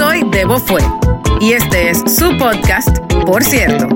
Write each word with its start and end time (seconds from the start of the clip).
Soy 0.00 0.22
Debo 0.30 0.58
Fue 0.58 0.80
y 1.42 1.52
este 1.52 1.90
es 1.90 1.98
su 2.06 2.34
podcast, 2.38 2.88
Por 3.26 3.44
cierto. 3.44 3.86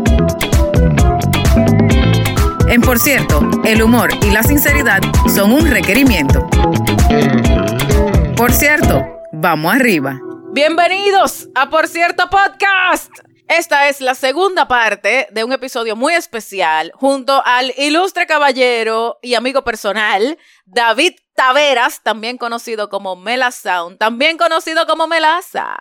En 2.69 2.83
Por 2.83 2.99
cierto, 2.99 3.41
el 3.65 3.83
humor 3.83 4.11
y 4.21 4.31
la 4.31 4.43
sinceridad 4.43 5.01
son 5.35 5.51
un 5.51 5.67
requerimiento. 5.67 6.47
Por 8.37 8.53
cierto, 8.53 9.03
vamos 9.33 9.75
arriba. 9.75 10.21
Bienvenidos 10.53 11.49
a 11.55 11.71
Por 11.71 11.89
cierto 11.89 12.29
Podcast. 12.29 13.11
Esta 13.49 13.89
es 13.89 14.01
la 14.01 14.15
segunda 14.15 14.67
parte 14.69 15.29
de 15.31 15.45
un 15.45 15.53
episodio 15.53 15.97
muy 15.97 16.15
especial 16.15 16.91
junto 16.95 17.43
al 17.45 17.75
ilustre 17.77 18.27
caballero 18.27 19.19
y 19.21 19.35
amigo 19.35 19.63
personal 19.63 20.39
David 20.65 21.13
Taveras, 21.35 22.03
también 22.03 22.39
conocido 22.39 22.89
como 22.89 23.17
Mela 23.17 23.51
Sound, 23.51 23.99
también 23.99 24.39
conocido 24.39 24.87
como 24.87 25.07
Melaza. 25.07 25.77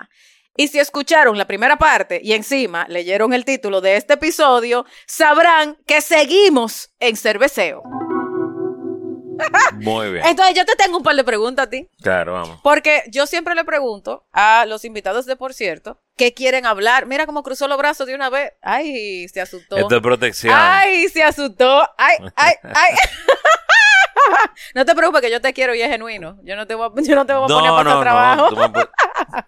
Y 0.57 0.67
si 0.67 0.79
escucharon 0.79 1.37
la 1.37 1.47
primera 1.47 1.77
parte 1.77 2.19
y 2.21 2.33
encima 2.33 2.85
leyeron 2.89 3.33
el 3.33 3.45
título 3.45 3.79
de 3.79 3.95
este 3.95 4.15
episodio, 4.15 4.85
sabrán 5.07 5.77
que 5.87 6.01
seguimos 6.01 6.91
en 6.99 7.15
cerveceo. 7.15 7.81
Muy 9.75 10.11
bien. 10.11 10.25
Entonces 10.25 10.55
yo 10.55 10.65
te 10.65 10.75
tengo 10.75 10.97
un 10.97 11.03
par 11.03 11.15
de 11.15 11.23
preguntas 11.23 11.67
a 11.67 11.69
ti. 11.69 11.89
Claro, 12.01 12.33
vamos. 12.33 12.59
Porque 12.61 13.03
yo 13.07 13.25
siempre 13.25 13.55
le 13.55 13.63
pregunto 13.63 14.27
a 14.33 14.65
los 14.67 14.83
invitados 14.83 15.25
de 15.25 15.37
Por 15.37 15.53
cierto 15.53 16.02
que 16.15 16.33
quieren 16.33 16.65
hablar. 16.65 17.05
Mira 17.05 17.25
cómo 17.25 17.43
cruzó 17.43 17.67
los 17.67 17.77
brazos 17.77 18.07
de 18.07 18.15
una 18.15 18.29
vez. 18.29 18.53
Ay, 18.61 19.27
se 19.29 19.41
asustó. 19.41 19.77
Esto 19.77 19.95
es 19.95 20.01
protección. 20.01 20.53
Ay, 20.57 21.09
se 21.09 21.23
asustó. 21.23 21.87
Ay, 21.97 22.17
ay, 22.35 22.53
ay. 22.63 22.95
no 24.75 24.85
te 24.85 24.95
preocupes 24.95 25.21
que 25.21 25.31
yo 25.31 25.41
te 25.41 25.53
quiero 25.53 25.73
y 25.75 25.81
es 25.81 25.89
genuino. 25.89 26.37
Yo 26.43 26.55
no 26.55 26.67
te 26.67 26.75
voy 26.75 26.85
a, 26.87 27.01
yo 27.01 27.15
no 27.15 27.25
te 27.25 27.33
voy 27.33 27.45
a 27.45 27.47
poner 27.47 27.71
a 27.71 27.75
pasar 27.75 28.01
trabajo. 28.01 28.51
me 28.55 28.65
pu- 28.67 28.89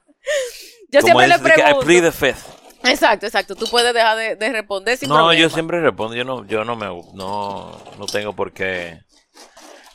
yo 0.91 1.01
siempre 1.01 1.27
le 1.27 1.35
I 1.35 1.39
pregunto. 1.39 1.79
plead 1.85 2.01
the 2.03 2.11
fifth. 2.11 2.47
Exacto, 2.83 3.25
exacto. 3.25 3.55
Tú 3.55 3.67
puedes 3.69 3.93
dejar 3.93 4.17
de, 4.17 4.35
de 4.35 4.49
responder 4.51 4.97
sin 4.97 5.09
No, 5.09 5.15
problema. 5.15 5.41
yo 5.41 5.49
siempre 5.49 5.79
respondo. 5.81 6.15
Yo 6.15 6.23
no, 6.23 6.45
yo 6.45 6.63
no 6.63 6.75
me, 6.75 6.85
no, 6.85 7.81
no 7.97 8.05
tengo 8.05 8.33
por 8.35 8.51
qué. 8.53 8.99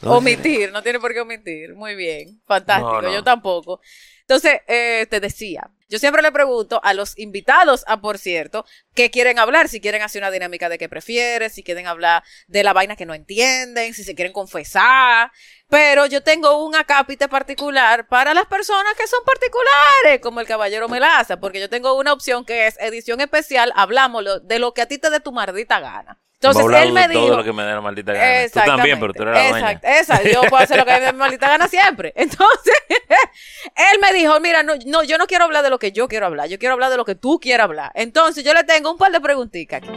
No, 0.02 0.14
Omitir, 0.14 0.72
no 0.72 0.82
tiene 0.82 0.98
por 0.98 1.12
qué 1.12 1.20
omitir. 1.20 1.74
Muy 1.74 1.94
bien, 1.94 2.40
fantástico, 2.46 3.02
No, 3.02 3.02
no. 3.02 3.12
yo 3.12 3.22
tampoco. 3.22 3.80
Entonces, 4.22 4.60
eh, 4.66 5.06
te 5.10 5.20
decía, 5.20 5.68
yo 5.90 5.98
siempre 5.98 6.22
le 6.22 6.30
pregunto 6.30 6.80
a 6.84 6.94
los 6.94 7.18
invitados, 7.18 7.84
a 7.88 8.00
por 8.00 8.16
cierto, 8.16 8.64
qué 8.94 9.10
quieren 9.10 9.40
hablar, 9.40 9.68
si 9.68 9.80
quieren 9.80 10.02
hacer 10.02 10.22
una 10.22 10.30
dinámica 10.30 10.68
de 10.68 10.78
qué 10.78 10.88
prefieres, 10.88 11.52
si 11.52 11.64
quieren 11.64 11.88
hablar 11.88 12.22
de 12.46 12.62
la 12.62 12.72
vaina 12.72 12.94
que 12.94 13.06
no 13.06 13.12
entienden, 13.12 13.92
si 13.92 14.04
se 14.04 14.14
quieren 14.14 14.32
confesar. 14.32 15.32
Pero 15.68 16.06
yo 16.06 16.22
tengo 16.22 16.64
un 16.64 16.76
acápite 16.76 17.28
particular 17.28 18.06
para 18.06 18.34
las 18.34 18.46
personas 18.46 18.94
que 18.96 19.08
son 19.08 19.20
particulares, 19.24 20.20
como 20.22 20.40
el 20.40 20.46
caballero 20.46 20.88
Melaza, 20.88 21.40
porque 21.40 21.58
yo 21.58 21.68
tengo 21.68 21.94
una 21.98 22.12
opción 22.12 22.44
que 22.44 22.68
es 22.68 22.78
edición 22.78 23.20
especial, 23.20 23.72
hablamos 23.74 24.24
de 24.44 24.58
lo 24.60 24.72
que 24.72 24.82
a 24.82 24.86
ti 24.86 24.98
te 24.98 25.10
dé 25.10 25.18
tu 25.18 25.32
mardita 25.32 25.80
gana. 25.80 26.20
Entonces, 26.42 26.82
él 26.82 26.92
me 26.92 27.06
dijo... 27.06 27.20
todo 27.20 27.36
lo 27.36 27.44
que 27.44 27.52
me 27.52 27.62
dé 27.64 27.72
la 27.72 27.82
maldita 27.82 28.14
gana. 28.14 28.48
Tú 28.48 28.60
también, 28.60 28.98
pero 28.98 29.12
tú 29.12 29.22
eres 29.24 29.34
la 29.34 29.48
dueña. 29.50 29.72
Exacto. 29.72 30.28
Yo 30.32 30.40
puedo 30.48 30.62
hacer 30.62 30.78
lo 30.78 30.86
que 30.86 30.92
me 30.92 31.00
dé 31.00 31.12
mi 31.12 31.18
maldita 31.18 31.48
gana 31.48 31.68
siempre. 31.68 32.14
Entonces, 32.16 32.74
él 32.88 34.00
me 34.00 34.14
dijo, 34.14 34.40
mira, 34.40 34.62
no, 34.62 34.72
no, 34.86 35.02
yo 35.02 35.18
no 35.18 35.26
quiero 35.26 35.44
hablar 35.44 35.62
de 35.62 35.68
lo 35.68 35.78
que 35.78 35.92
yo 35.92 36.08
quiero 36.08 36.24
hablar, 36.24 36.48
yo 36.48 36.58
quiero 36.58 36.72
hablar 36.72 36.90
de 36.90 36.96
lo 36.96 37.04
que 37.04 37.14
tú 37.14 37.38
quieras 37.40 37.64
hablar. 37.64 37.92
Entonces, 37.94 38.42
yo 38.42 38.54
le 38.54 38.64
tengo 38.64 38.90
un 38.90 38.96
par 38.96 39.12
de 39.12 39.20
preguntitas 39.20 39.82
aquí. 39.82 39.90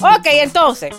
Ok, 0.00 0.26
entonces, 0.26 0.96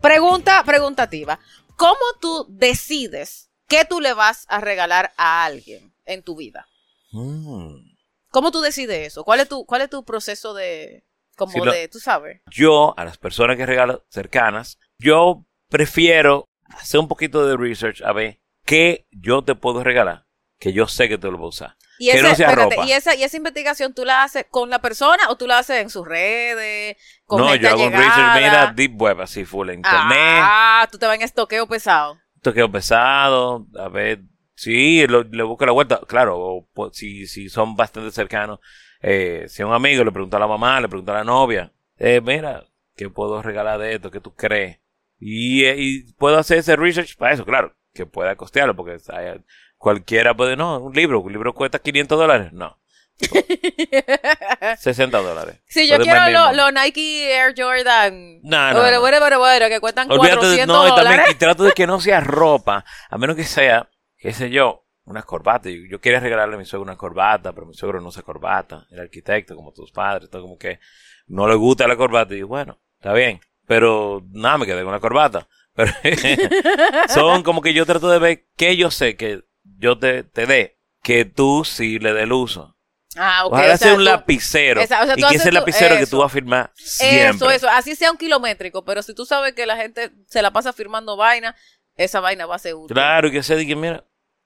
pregunta 0.00 0.62
preguntativa. 0.64 1.38
¿Cómo 1.76 2.00
tú 2.18 2.46
decides 2.48 3.50
qué 3.68 3.84
tú 3.84 4.00
le 4.00 4.14
vas 4.14 4.46
a 4.48 4.60
regalar 4.60 5.12
a 5.18 5.44
alguien 5.44 5.92
en 6.06 6.22
tu 6.22 6.34
vida? 6.34 6.66
Mm. 7.12 7.89
¿Cómo 8.30 8.50
tú 8.50 8.60
decides 8.60 9.06
eso? 9.08 9.24
¿Cuál 9.24 9.40
es 9.40 9.48
tu, 9.48 9.64
cuál 9.66 9.82
es 9.82 9.90
tu 9.90 10.04
proceso 10.04 10.54
de, 10.54 11.04
como 11.36 11.64
de, 11.64 11.88
tú 11.88 11.98
sabes? 12.00 12.40
Yo, 12.50 12.94
a 12.98 13.04
las 13.04 13.18
personas 13.18 13.56
que 13.56 13.66
regalo 13.66 14.04
cercanas, 14.08 14.78
yo 14.98 15.44
prefiero 15.68 16.44
hacer 16.78 17.00
un 17.00 17.08
poquito 17.08 17.46
de 17.46 17.56
research 17.56 18.02
a 18.02 18.12
ver 18.12 18.40
qué 18.64 19.06
yo 19.10 19.42
te 19.42 19.54
puedo 19.54 19.82
regalar, 19.82 20.26
que 20.58 20.72
yo 20.72 20.86
sé 20.86 21.08
que 21.08 21.18
tú 21.18 21.30
lo 21.32 21.38
vas 21.38 21.44
a 21.44 21.48
usar. 21.48 21.76
Y, 21.98 22.06
Que 22.10 22.18
ese- 22.18 22.22
no 22.28 22.34
sea 22.34 22.48
espérate, 22.48 22.76
ropa. 22.76 22.86
¿y, 22.88 22.92
esa, 22.92 23.14
¿Y 23.14 23.24
esa 23.24 23.36
investigación 23.36 23.92
tú 23.92 24.04
la 24.04 24.22
haces 24.22 24.46
con 24.48 24.70
la 24.70 24.78
persona 24.80 25.28
o 25.28 25.36
tú 25.36 25.46
la 25.46 25.58
haces 25.58 25.82
en 25.82 25.90
sus 25.90 26.06
redes? 26.06 26.96
Con 27.26 27.40
no, 27.40 27.54
yo 27.56 27.68
hago 27.68 27.84
un 27.84 27.92
research, 27.92 28.34
mira, 28.34 28.72
deep 28.74 29.00
web, 29.00 29.20
así, 29.20 29.44
full 29.44 29.68
internet. 29.70 30.42
Ah, 30.42 30.88
tú 30.90 30.98
te 30.98 31.06
vas 31.06 31.16
en 31.16 31.22
estoqueo 31.22 31.66
pesado. 31.66 32.18
toqueo 32.42 32.70
pesado, 32.72 33.66
a 33.78 33.88
ver, 33.90 34.20
sí, 34.62 35.06
lo- 35.06 35.22
le 35.24 35.42
busco 35.42 35.64
la 35.66 35.72
vuelta, 35.72 36.00
claro, 36.06 36.38
o, 36.38 36.68
pues, 36.74 36.96
si, 36.96 37.26
si 37.26 37.48
son 37.48 37.76
bastante 37.76 38.10
cercanos, 38.10 38.58
eh, 39.02 39.46
si 39.48 39.62
un 39.62 39.72
amigo, 39.72 40.04
le 40.04 40.12
pregunto 40.12 40.36
a 40.36 40.40
la 40.40 40.46
mamá, 40.46 40.80
le 40.80 40.88
pregunto 40.88 41.12
a 41.12 41.16
la 41.16 41.24
novia, 41.24 41.72
eh, 41.98 42.20
mira, 42.22 42.64
¿qué 42.96 43.08
puedo 43.08 43.40
regalar 43.42 43.78
de 43.78 43.94
esto? 43.94 44.10
¿Qué 44.10 44.20
tú 44.20 44.34
crees? 44.34 44.78
Y, 45.18 45.64
eh, 45.64 45.74
y 45.78 46.12
puedo 46.14 46.36
hacer 46.38 46.58
ese 46.58 46.76
research 46.76 47.16
para 47.16 47.32
eso, 47.34 47.44
claro, 47.44 47.74
que 47.94 48.06
pueda 48.06 48.36
costearlo, 48.36 48.76
porque 48.76 48.98
hay- 49.12 49.40
cualquiera 49.78 50.34
puede, 50.36 50.56
no, 50.56 50.78
un 50.78 50.92
libro, 50.94 51.20
un 51.20 51.32
libro 51.32 51.54
cuesta 51.54 51.78
500 51.78 52.18
dólares, 52.18 52.52
no, 52.52 52.78
60 54.78 55.18
dólares. 55.18 55.60
Si 55.66 55.88
yo 55.88 55.98
quiero 55.98 56.20
los 56.30 56.56
no. 56.56 56.70
Nike 56.72 57.32
Air 57.34 57.54
Jordan. 57.56 58.40
No, 58.42 58.72
no, 58.72 58.80
bueno, 58.80 58.96
no. 58.96 59.00
bueno, 59.00 59.20
bueno, 59.20 59.38
bueno, 59.38 59.68
que 59.68 59.80
cuestan 59.80 60.10
Olvídate 60.10 60.36
400 60.38 60.56
de, 60.58 60.66
no, 60.66 60.86
y 60.86 60.90
dólares. 60.90 61.04
también, 61.16 61.30
y 61.30 61.38
trato 61.38 61.64
de 61.64 61.72
que 61.72 61.86
no 61.86 62.00
sea 62.00 62.20
ropa, 62.20 62.84
a 63.10 63.18
menos 63.18 63.36
que 63.36 63.44
sea, 63.44 63.88
qué 64.20 64.32
sé 64.32 64.50
yo, 64.50 64.86
unas 65.04 65.24
corbatas. 65.24 65.72
Yo, 65.72 65.80
yo 65.90 66.00
quería 66.00 66.20
regalarle 66.20 66.54
a 66.54 66.58
mi 66.58 66.64
suegro 66.64 66.84
una 66.84 66.96
corbata, 66.96 67.52
pero 67.52 67.66
mi 67.66 67.74
suegro 67.74 68.00
no 68.00 68.08
usa 68.08 68.22
corbata, 68.22 68.86
era 68.90 69.02
arquitecto 69.02 69.56
como 69.56 69.72
tus 69.72 69.90
padres, 69.90 70.30
todo 70.30 70.42
como 70.42 70.58
que 70.58 70.78
no 71.26 71.48
le 71.48 71.54
gusta 71.56 71.88
la 71.88 71.96
corbata. 71.96 72.34
Y 72.34 72.42
bueno, 72.42 72.80
está 72.98 73.12
bien, 73.12 73.40
pero 73.66 74.22
nada, 74.30 74.58
me 74.58 74.66
quedé 74.66 74.84
con 74.84 74.92
la 74.92 75.00
corbata. 75.00 75.48
Pero 75.74 75.92
son 77.08 77.42
como 77.44 77.62
que 77.62 77.72
yo 77.72 77.86
trato 77.86 78.10
de 78.10 78.18
ver 78.18 78.46
que 78.56 78.76
yo 78.76 78.90
sé 78.90 79.16
que 79.16 79.44
yo 79.62 79.98
te, 79.98 80.24
te 80.24 80.44
dé, 80.46 80.78
que 81.02 81.24
tú 81.24 81.64
sí 81.64 81.98
le 82.00 82.12
dé 82.12 82.22
el 82.24 82.32
uso. 82.32 82.76
Ah, 83.16 83.46
ok. 83.46 83.52
Ojalá 83.52 83.74
o 83.74 83.76
sea, 83.76 83.78
sea 83.78 83.92
un 83.92 83.98
tú- 83.98 84.04
lapicero. 84.04 84.80
Esa- 84.80 85.02
o 85.02 85.06
sea, 85.06 85.14
y 85.16 85.22
que 85.22 85.36
ese 85.36 85.52
lapicero 85.52 85.96
que 85.96 86.06
tú 86.06 86.18
vas 86.18 86.26
a 86.26 86.34
firmar 86.34 86.72
siempre. 86.74 87.28
Eso, 87.30 87.50
eso. 87.50 87.68
Así 87.68 87.94
sea 87.94 88.10
un 88.10 88.16
kilométrico, 88.18 88.84
pero 88.84 89.00
si 89.02 89.14
tú 89.14 89.24
sabes 89.24 89.54
que 89.54 89.64
la 89.64 89.76
gente 89.76 90.10
se 90.26 90.42
la 90.42 90.50
pasa 90.52 90.72
firmando 90.72 91.16
vaina, 91.16 91.54
esa 91.94 92.20
vaina 92.20 92.46
va 92.46 92.56
a 92.56 92.58
ser 92.58 92.74
útil. 92.74 92.94
Claro, 92.94 93.28
y 93.28 93.32
que 93.32 93.42
se 93.42 93.56
diga, 93.56 93.76
mira, 93.76 94.04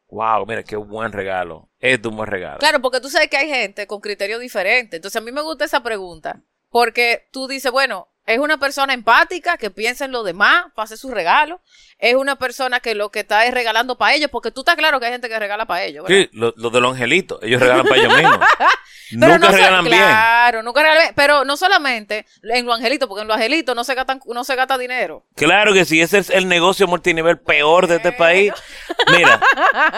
wow, 0.08 0.46
mira, 0.46 0.62
qué 0.62 0.76
buen 0.76 1.12
regalo. 1.12 1.68
Es 1.80 2.02
un 2.04 2.16
buen 2.16 2.28
regalo. 2.28 2.58
Claro, 2.58 2.80
porque 2.80 3.00
tú 3.00 3.10
sabes 3.10 3.28
que 3.28 3.36
hay 3.36 3.48
gente 3.48 3.86
con 3.86 4.00
criterios 4.00 4.40
diferentes. 4.40 4.98
Entonces, 4.98 5.20
a 5.20 5.24
mí 5.24 5.32
me 5.32 5.42
gusta 5.42 5.64
esa 5.64 5.82
pregunta. 5.82 6.40
Porque 6.70 7.28
tú 7.30 7.46
dices, 7.46 7.70
bueno, 7.70 8.08
es 8.26 8.38
una 8.38 8.58
persona 8.58 8.94
empática 8.94 9.58
que 9.58 9.70
piensa 9.70 10.06
en 10.06 10.12
lo 10.12 10.22
demás 10.22 10.66
para 10.74 10.84
hacer 10.84 10.98
su 10.98 11.10
regalo. 11.10 11.60
Es 11.98 12.14
una 12.14 12.36
persona 12.36 12.80
que 12.80 12.94
lo 12.94 13.10
que 13.10 13.20
está 13.20 13.46
es 13.46 13.52
regalando 13.52 13.98
para 13.98 14.14
ellos, 14.14 14.30
porque 14.30 14.50
tú 14.50 14.62
estás 14.62 14.76
claro 14.76 14.98
que 14.98 15.06
hay 15.06 15.12
gente 15.12 15.28
que 15.28 15.38
regala 15.38 15.66
para 15.66 15.84
ellos. 15.84 16.04
¿verdad? 16.04 16.28
Sí, 16.30 16.30
los 16.32 16.54
lo 16.56 16.70
de 16.70 16.80
los 16.80 16.92
angelitos, 16.92 17.38
ellos 17.42 17.60
regalan 17.60 17.86
para 17.86 18.00
ellos 18.00 18.16
mismos. 18.16 18.38
Pero 19.18 19.32
Nunca 19.34 19.46
no 19.46 19.52
regalan 19.56 19.84
bien. 19.84 19.96
Claro, 19.98 20.62
nunca 20.62 20.80
regalan 20.82 21.02
bien. 21.04 21.14
Pero 21.16 21.44
no 21.44 21.56
solamente 21.56 22.26
en 22.42 22.66
los 22.66 22.76
angelitos, 22.76 23.08
porque 23.08 23.22
en 23.22 23.28
los 23.28 23.36
angelitos 23.36 23.74
no 23.76 23.84
se 23.84 23.94
gastan, 23.94 24.20
no 24.26 24.44
se 24.44 24.54
gasta 24.56 24.78
dinero. 24.78 25.26
Claro 25.34 25.72
que 25.72 25.84
sí, 25.84 26.00
ese 26.00 26.18
es 26.18 26.30
el 26.30 26.48
negocio 26.48 26.86
multinivel 26.86 27.38
peor 27.38 27.86
de 27.86 27.96
este 27.96 28.12
país. 28.12 28.52
Mira, 29.16 29.40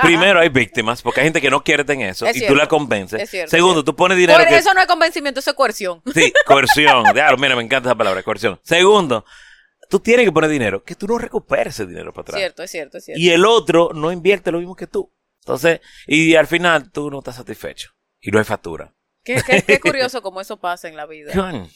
primero 0.03 0.41
hay 0.41 0.49
víctimas, 0.49 1.03
porque 1.03 1.21
hay 1.21 1.27
gente 1.27 1.41
que 1.41 1.51
no 1.51 1.63
quiere 1.63 1.85
tener 1.85 2.11
eso, 2.11 2.27
Es 2.27 2.37
y 2.37 2.41
tú 2.41 2.47
cierto, 2.47 2.55
la 2.57 2.67
convences. 2.69 3.21
es 3.23 3.31
cierto, 3.31 3.51
Segundo, 3.51 3.81
es 3.81 3.85
tú 3.85 3.95
pones 3.97 4.19
dinero 4.19 4.39
Por 4.39 4.49
que... 4.49 4.57
eso 4.57 4.73
no 4.75 4.81
es 4.81 4.87
convencimiento, 4.87 5.41
eso 5.41 5.51
es 5.51 5.57
coerción. 5.57 6.03
Sí, 6.15 6.33
coerción. 6.47 7.05
Claro, 7.13 7.37
mira, 7.39 7.57
me 7.57 7.63
encanta 7.63 7.91
esa 7.91 7.97
palabra, 7.97 8.23
coerción. 8.23 8.61
Segundo, 8.63 9.25
tú 9.89 10.01
tienes 10.01 10.27
que 10.27 10.33
poner 10.33 10.51
dinero, 10.51 10.83
que 10.85 10.95
tú 10.95 11.07
no 11.07 11.19
recuperes 11.19 11.75
ese 11.75 11.87
dinero 11.87 12.13
para 12.13 12.23
atrás. 12.23 12.39
Cierto, 12.39 12.63
es 12.63 12.71
cierto, 12.71 12.99
es 12.99 13.05
cierto. 13.05 13.21
Y 13.21 13.31
el 13.31 13.45
otro 13.47 13.91
no 13.95 14.13
invierte 14.13 14.51
lo 14.53 14.59
mismo 14.59 14.75
que 14.77 14.87
tú. 14.87 15.13
Entonces, 15.41 15.81
y 16.09 16.35
al 16.35 16.47
final 16.49 16.91
tú 16.91 17.11
no 17.11 17.21
estás 17.21 17.37
satisfecho. 17.37 17.91
Y 18.21 18.31
no 18.33 18.39
hay 18.39 18.45
factura. 18.45 18.93
Qué, 19.27 19.43
qué- 19.47 19.63
qué 19.63 19.81
curioso 19.81 20.23
cómo 20.23 20.41
eso 20.41 20.57
pasa 20.59 20.89
en 20.89 20.97
la 20.97 21.05
vida. 21.05 21.33
Coño. 21.35 21.69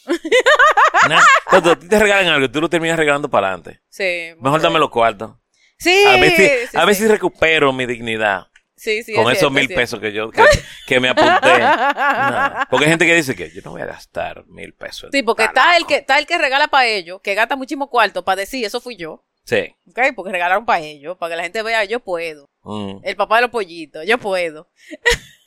Nah, 1.09 1.21
Cuando 1.49 1.73
a 1.73 1.79
ti 1.79 1.89
te 1.89 1.99
regalan 1.99 2.29
algo, 2.29 2.51
tú 2.51 2.61
lo 2.61 2.71
terminas 2.71 2.97
regalando 2.97 3.29
para 3.29 3.49
adelante. 3.49 3.81
Sí. 3.89 4.31
Mejor 4.39 4.61
dame 4.63 4.79
los 4.79 4.91
cuartos. 4.91 5.33
Sí. 5.79 6.05
A 6.07 6.13
ver 6.17 6.31
si, 6.31 6.49
sí, 6.69 6.77
a 6.77 6.85
ver 6.85 6.95
sí. 6.95 7.03
si 7.03 7.09
recupero 7.09 7.73
mi 7.73 7.87
dignidad 7.87 8.47
Sí, 8.77 9.03
sí, 9.03 9.13
con 9.13 9.25
es 9.25 9.33
esos 9.39 9.41
cierto, 9.41 9.51
mil 9.51 9.71
es 9.71 9.77
pesos 9.77 10.01
que 10.01 10.11
yo 10.13 10.31
que, 10.31 10.43
que 10.87 11.01
me 11.01 11.11
apunté. 11.11 11.59
No, 11.59 12.67
Porque 12.71 12.85
hay 12.87 12.91
gente 12.91 13.05
que 13.05 13.15
dice 13.15 13.35
que 13.37 13.51
yo 13.51 13.61
no 13.63 13.73
voy 13.73 13.83
a 13.83 13.87
gastar 13.87 14.47
mil 14.47 14.73
pesos. 14.73 15.11
Sí, 15.13 15.23
porque 15.23 15.45
está 15.45 15.77
el 15.77 15.85
que, 15.85 15.97
está 15.97 16.19
el 16.19 16.27
que 16.27 16.39
regala 16.39 16.69
para 16.69 16.87
ellos, 16.87 17.21
que 17.23 17.35
gasta 17.35 17.57
muchísimo 17.57 17.91
cuarto 17.91 18.25
para 18.25 18.37
decir, 18.37 18.65
eso 18.65 18.81
fui 18.81 18.97
yo. 18.97 19.23
Sí. 19.45 19.75
¿Ok? 19.89 19.99
Porque 20.15 20.33
regalaron 20.33 20.65
para 20.65 20.81
ellos, 20.81 21.19
para 21.19 21.33
que 21.33 21.37
la 21.37 21.43
gente 21.43 21.63
vea, 21.63 21.85
yo 21.85 22.01
puedo. 22.01 22.49
Mm. 22.63 23.01
El 23.03 23.17
papá 23.17 23.37
de 23.37 23.43
los 23.43 23.51
pollitos, 23.51 24.07
yo 24.07 24.17
puedo. 24.19 24.71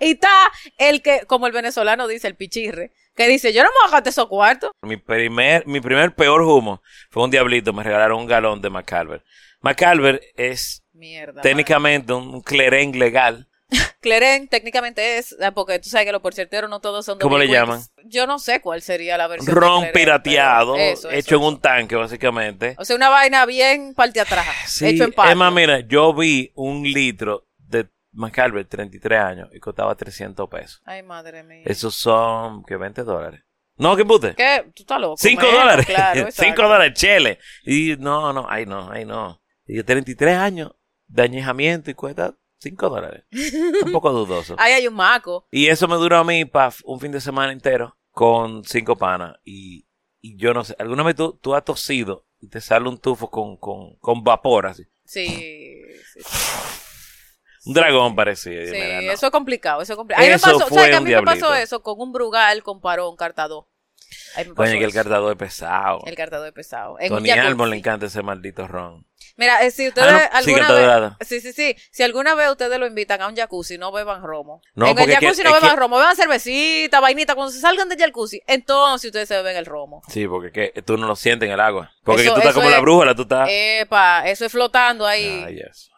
y 0.00 0.12
está 0.12 0.30
el 0.78 1.02
que, 1.02 1.22
como 1.26 1.46
el 1.46 1.52
venezolano 1.52 2.06
dice, 2.08 2.28
el 2.28 2.36
pichirre, 2.36 2.92
que 3.14 3.28
dice, 3.28 3.52
yo 3.52 3.62
no 3.62 3.70
me 3.70 3.74
voy 3.82 3.88
a 3.88 3.92
gastar 3.92 4.10
esos 4.10 4.26
cuartos. 4.26 4.70
Mi 4.82 4.96
primer, 4.96 5.66
mi 5.66 5.80
primer 5.80 6.14
peor 6.14 6.42
humo 6.42 6.82
fue 7.10 7.24
un 7.24 7.30
diablito. 7.30 7.72
Me 7.72 7.82
regalaron 7.82 8.20
un 8.20 8.26
galón 8.26 8.60
de 8.60 8.70
McCalver. 8.70 9.24
McCalver 9.60 10.20
es 10.36 10.82
Mierda. 10.92 11.40
técnicamente 11.42 12.12
un 12.12 12.42
cleren 12.42 12.98
legal. 12.98 13.48
Cleren 14.00 14.46
técnicamente 14.48 15.18
es, 15.18 15.34
ah, 15.42 15.50
porque 15.52 15.78
tú 15.80 15.88
sabes 15.88 16.06
que 16.06 16.12
los 16.12 16.22
porcierteros 16.22 16.70
no 16.70 16.80
todos 16.80 17.04
son 17.04 17.18
¿Cómo 17.18 17.36
le 17.38 17.46
delincuentes. 17.48 17.90
Yo 18.04 18.26
no 18.26 18.38
sé 18.38 18.60
cuál 18.60 18.80
sería 18.82 19.18
la 19.18 19.26
versión. 19.26 19.52
de 19.52 19.60
Ron 19.60 19.80
Cleren, 19.80 19.92
pirateado, 19.92 20.76
eso, 20.76 21.10
hecho 21.10 21.34
eso, 21.34 21.36
en 21.36 21.42
un 21.42 21.60
tanque, 21.60 21.96
básicamente. 21.96 22.76
O 22.78 22.84
sea, 22.84 22.94
una 22.94 23.08
vaina 23.08 23.44
bien 23.46 23.94
parte 23.94 24.20
atrás, 24.20 24.46
Sí, 24.66 24.86
hecho 24.86 25.04
en 25.04 25.14
es 25.28 25.36
más, 25.36 25.52
mira, 25.52 25.80
yo 25.80 26.14
vi 26.14 26.52
un 26.54 26.84
litro 26.84 27.46
de 28.16 28.20
McCalver, 28.20 28.66
33 28.66 29.20
años, 29.20 29.48
y 29.52 29.60
costaba 29.60 29.94
300 29.94 30.48
pesos. 30.48 30.82
Ay, 30.84 31.02
madre 31.02 31.42
mía. 31.42 31.62
Esos 31.64 31.94
son, 31.94 32.64
que 32.64 32.76
20 32.76 33.02
dólares. 33.04 33.42
No, 33.76 33.94
¿qué 33.94 34.04
pute? 34.04 34.34
¿Qué? 34.34 34.70
¿Tú 34.74 34.82
estás 34.82 35.00
loco? 35.00 35.16
5 35.18 35.42
Menos, 35.42 35.58
dólares. 35.58 35.86
Claro, 35.86 36.14
5 36.14 36.28
exacto. 36.28 36.62
dólares, 36.62 36.92
chele. 36.94 37.38
Y 37.64 37.96
no, 37.98 38.32
no, 38.32 38.46
ay 38.48 38.64
no, 38.64 38.90
ay 38.90 39.04
no. 39.04 39.42
Y 39.66 39.82
33 39.82 40.36
años 40.36 40.72
de 41.06 41.22
añejamiento 41.22 41.90
y 41.90 41.94
cuesta 41.94 42.34
5 42.60 42.88
dólares. 42.88 43.24
un 43.84 43.92
poco 43.92 44.12
dudoso. 44.12 44.56
Ahí 44.58 44.72
hay 44.72 44.86
un 44.86 44.94
maco. 44.94 45.46
Y 45.50 45.66
eso 45.66 45.86
me 45.88 45.96
duró 45.96 46.16
a 46.16 46.24
mí 46.24 46.46
para 46.46 46.72
un 46.84 47.00
fin 47.00 47.12
de 47.12 47.20
semana 47.20 47.52
entero 47.52 47.98
con 48.10 48.64
cinco 48.64 48.96
panas. 48.96 49.36
Y, 49.44 49.86
y 50.22 50.38
yo 50.38 50.54
no 50.54 50.64
sé, 50.64 50.74
¿alguna 50.78 51.02
vez 51.02 51.16
tú, 51.16 51.38
tú 51.42 51.54
has 51.54 51.64
tosido 51.64 52.26
y 52.40 52.48
te 52.48 52.62
sale 52.62 52.88
un 52.88 52.98
tufo 52.98 53.30
con, 53.30 53.58
con, 53.58 53.96
con 53.96 54.24
vapor 54.24 54.68
así? 54.68 54.84
Sí. 55.04 55.26
sí, 56.14 56.20
sí. 56.24 56.82
Un 57.66 57.74
dragón 57.74 58.14
parecía. 58.14 58.64
Sí, 58.64 58.70
mira, 58.72 59.02
no. 59.02 59.12
eso 59.12 59.26
es 59.26 59.32
complicado, 59.32 59.82
eso 59.82 59.92
es 59.92 59.96
complicado. 59.96 60.22
A 60.22 60.26
mí 60.26 60.30
me 60.30 60.36
Eso 60.36 60.46
pasó, 60.52 60.68
fue 60.68 60.78
¿sabes 60.78 60.90
que 60.90 60.96
a 60.96 61.00
mí 61.00 61.14
me 61.14 61.22
pasó 61.22 61.54
eso 61.54 61.82
con 61.82 62.00
un 62.00 62.12
Brugal 62.12 62.62
con 62.62 62.80
Parón? 62.80 63.16
Ahí 64.36 64.44
pasó 64.44 64.54
Coño, 64.54 64.70
que 64.72 64.84
el 64.84 64.90
eso. 64.90 64.94
cartador 64.94 65.32
es 65.32 65.38
pesado. 65.38 66.00
El 66.06 66.14
cartador 66.14 66.46
es 66.46 66.52
pesado. 66.52 66.96
En 67.00 67.08
Tony. 67.08 67.30
Almond 67.30 67.70
le 67.70 67.76
encanta 67.78 68.06
ese 68.06 68.22
maldito 68.22 68.68
ron. 68.68 69.04
Mira, 69.38 69.62
eh, 69.62 69.70
si 69.70 69.88
ustedes 69.88 70.08
Ah, 70.10 70.30
no, 70.32 70.38
alguna 70.38 70.72
vez, 70.72 71.12
sí, 71.28 71.40
sí, 71.42 71.52
sí, 71.52 71.76
si 71.90 72.02
alguna 72.02 72.34
vez 72.34 72.50
ustedes 72.50 72.78
lo 72.78 72.86
invitan 72.86 73.20
a 73.20 73.28
un 73.28 73.36
jacuzzi, 73.36 73.76
no 73.76 73.92
beban 73.92 74.22
romo. 74.22 74.62
No, 74.74 74.86
en 74.88 74.98
el 74.98 75.04
que- 75.06 75.12
jacuzzi 75.16 75.42
no 75.42 75.52
beban 75.52 75.70
que- 75.70 75.76
romo, 75.76 75.98
beban 75.98 76.16
cervecita, 76.16 77.00
vainita, 77.00 77.34
cuando 77.34 77.52
se 77.52 77.60
salgan 77.60 77.88
del 77.90 77.98
jacuzzi, 77.98 78.40
entonces 78.46 79.08
ustedes 79.08 79.28
se 79.28 79.36
beben 79.36 79.56
el 79.56 79.66
romo. 79.66 80.00
Sí, 80.08 80.26
porque 80.26 80.72
que 80.72 80.82
tú 80.82 80.96
no 80.96 81.06
lo 81.06 81.16
sientes 81.16 81.46
en 81.48 81.52
el 81.52 81.60
agua. 81.60 81.92
Porque 82.02 82.22
Eso- 82.22 82.32
tú 82.34 82.38
estás 82.40 82.54
como 82.54 82.70
la 82.70 82.80
brújula, 82.80 83.14
tú 83.14 83.22
estás... 83.22 83.46
Epa, 83.50 84.26
eso 84.26 84.46
es 84.46 84.52
flotando 84.52 85.06
ahí. 85.06 85.44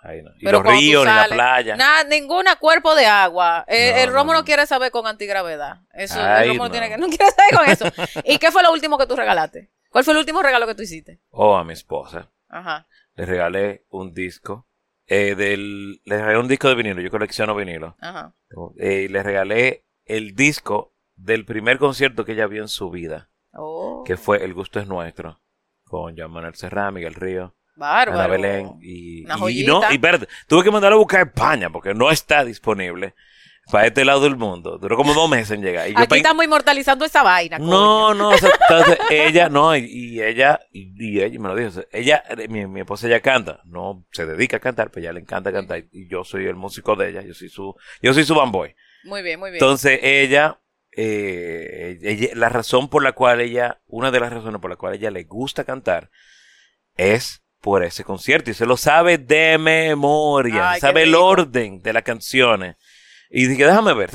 Ahí 0.03 0.23
no. 0.23 0.31
Y 0.39 0.45
Pero 0.45 0.63
los 0.63 0.73
ríos, 0.73 1.05
ni 1.07 1.13
la 1.13 1.27
playa. 1.27 1.77
Nada, 1.77 2.05
ninguna 2.05 2.57
cuerpo 2.57 2.95
de 2.95 3.07
agua. 3.07 3.65
Eh, 3.69 3.93
No, 3.95 4.01
el 4.03 4.13
romo 4.13 4.33
no, 4.33 4.45
quiere 4.45 4.67
saber 4.67 4.91
con 4.91 5.07
antigravedad. 5.07 5.77
Eso, 5.93 6.19
Ay, 6.21 6.45
el 6.45 6.49
romo 6.57 6.65
no, 6.65 6.71
tiene 6.71 6.89
que, 6.89 6.97
no 6.99 7.07
quiere 7.09 7.31
saber 7.31 7.55
con 7.57 7.69
eso. 7.93 8.21
¿Y 8.25 8.39
qué 8.39 8.51
fue 8.51 8.63
lo 8.63 8.73
último 8.73 8.99
que 8.99 9.07
tú 9.07 9.15
regalaste? 9.15 9.71
¿Cuál 9.91 10.05
fue 10.05 10.13
el 10.13 10.19
último 10.19 10.43
regalo 10.43 10.67
que 10.67 10.75
tú 10.75 10.83
hiciste? 10.83 11.21
O 11.31 11.57
a 11.57 11.63
mi 11.65 11.73
esposa. 11.73 12.29
Ajá. 12.49 12.87
Le 13.19 13.27
regalé 13.27 13.85
un 13.91 14.15
disco. 14.15 14.67
eh, 15.11 15.35
del, 15.35 16.01
le 16.05 16.17
regalé 16.19 16.39
un 16.39 16.49
disco 16.49 16.69
de 16.69 16.75
vinilo. 16.75 17.01
Yo 17.01 17.11
colecciono 17.11 17.55
vinilo. 17.55 17.97
Ajá. 18.01 18.35
Eh, 18.79 19.03
y 19.05 19.09
le 19.09 19.23
regalé 19.23 19.85
el 20.05 20.35
disco 20.35 20.95
del 21.17 21.45
primer 21.45 21.79
concierto 21.79 22.25
que 22.25 22.33
ella 22.33 22.47
vio 22.47 22.63
en 22.63 22.69
su 22.69 22.91
vida. 22.91 23.31
Oh, 23.53 24.05
Que 24.07 24.17
fue 24.17 24.45
El 24.45 24.53
Gusto 24.55 24.79
es 24.81 24.87
Nuestro. 24.87 25.41
Con 25.85 26.17
Joan 26.17 26.31
Manuel 26.31 26.55
Serrá, 26.55 26.91
Miguel 26.91 27.15
Río, 27.15 27.57
bárbaro. 27.75 28.19
Ana 28.21 28.29
Belén. 28.29 28.79
Y, 28.83 29.25
Una 29.25 29.37
y- 29.51 29.65
no, 29.65 29.81
y 29.91 29.95
espérate, 29.95 30.29
tuve 30.47 30.63
que 30.63 30.71
mandarlo 30.71 30.97
a 30.97 31.01
buscar 31.01 31.21
a 31.21 31.25
España 31.25 31.71
porque 31.71 31.95
no 31.95 32.11
está 32.11 32.45
disponible 32.45 33.15
para 33.71 33.87
este 33.87 34.05
lado 34.05 34.21
del 34.21 34.37
mundo. 34.37 34.79
Duró 34.79 34.97
como 34.97 35.15
dos 35.15 35.29
meses 35.29 35.51
en 35.53 35.63
llegar. 35.63 35.89
Y 35.89 35.93
yo 35.93 35.99
Aquí 35.99 36.09
pa- 36.09 36.17
estamos 36.17 36.45
inmortalizando 36.45 37.05
esa 37.05 37.23
vaina. 37.23 37.59
No, 37.59 38.15
no, 38.15 38.31
o 38.31 38.39
sea, 38.39 38.51
entonces 38.69 38.99
ella, 39.11 39.49
no, 39.49 39.77
y, 39.77 39.85
y 39.85 40.23
ella, 40.23 40.61
y, 40.73 40.93
y 40.99 41.21
ella 41.23 41.39
me 41.39 41.49
lo 41.49 41.55
dijo, 41.57 41.69
o 41.69 41.73
sea, 41.73 41.85
ella, 41.93 42.23
eh, 42.31 42.49
mi, 42.49 42.67
mi 42.67 42.81
esposa 42.81 43.07
ella 43.07 43.21
canta, 43.21 43.61
no 43.65 44.05
se 44.13 44.27
dedica 44.27 44.57
a 44.59 44.61
cantar, 44.61 44.91
pero 44.91 45.05
ella 45.05 45.13
le 45.13 45.21
encanta 45.21 45.53
cantar, 45.53 45.85
y 45.93 46.09
yo 46.09 46.25
soy 46.25 46.47
el 46.47 46.55
músico 46.57 46.97
de 46.97 47.11
ella, 47.11 47.23
yo 47.23 47.35
soy 47.35 47.49
su, 47.49 47.75
yo 48.03 48.15
soy 48.15 48.25
su 48.25 48.35
bamboy. 48.35 48.75
Muy 49.05 49.23
bien, 49.23 49.39
muy 49.39 49.51
bien. 49.51 49.63
Entonces 49.63 50.01
ella, 50.03 50.61
eh, 50.97 51.99
ella- 52.03 52.31
la 52.35 52.49
razón 52.49 52.89
por 52.89 53.03
la 53.03 53.13
cual 53.13 53.41
ella, 53.41 53.81
una 53.87 54.11
de 54.11 54.21
las 54.21 54.33
razones 54.33 54.61
por 54.61 54.71
la 54.71 54.77
cual 54.77 54.95
ella 54.95 55.11
le 55.11 55.25
gusta 55.25 55.65
cantar, 55.65 56.11
es 56.97 57.43
por 57.61 57.83
ese 57.85 58.05
concierto, 58.05 58.51
y 58.51 58.55
se 58.55 58.67
lo 58.67 58.77
sabe 58.77 59.19
de 59.19 59.59
memoria, 59.59 60.71
Ay, 60.71 60.81
sabe 60.81 61.03
el 61.03 61.15
orden 61.15 61.81
de 61.83 61.93
las 61.93 62.03
canciones. 62.05 62.77
Y 63.31 63.47
dije, 63.47 63.65
déjame 63.67 63.93
ver, 63.95 64.11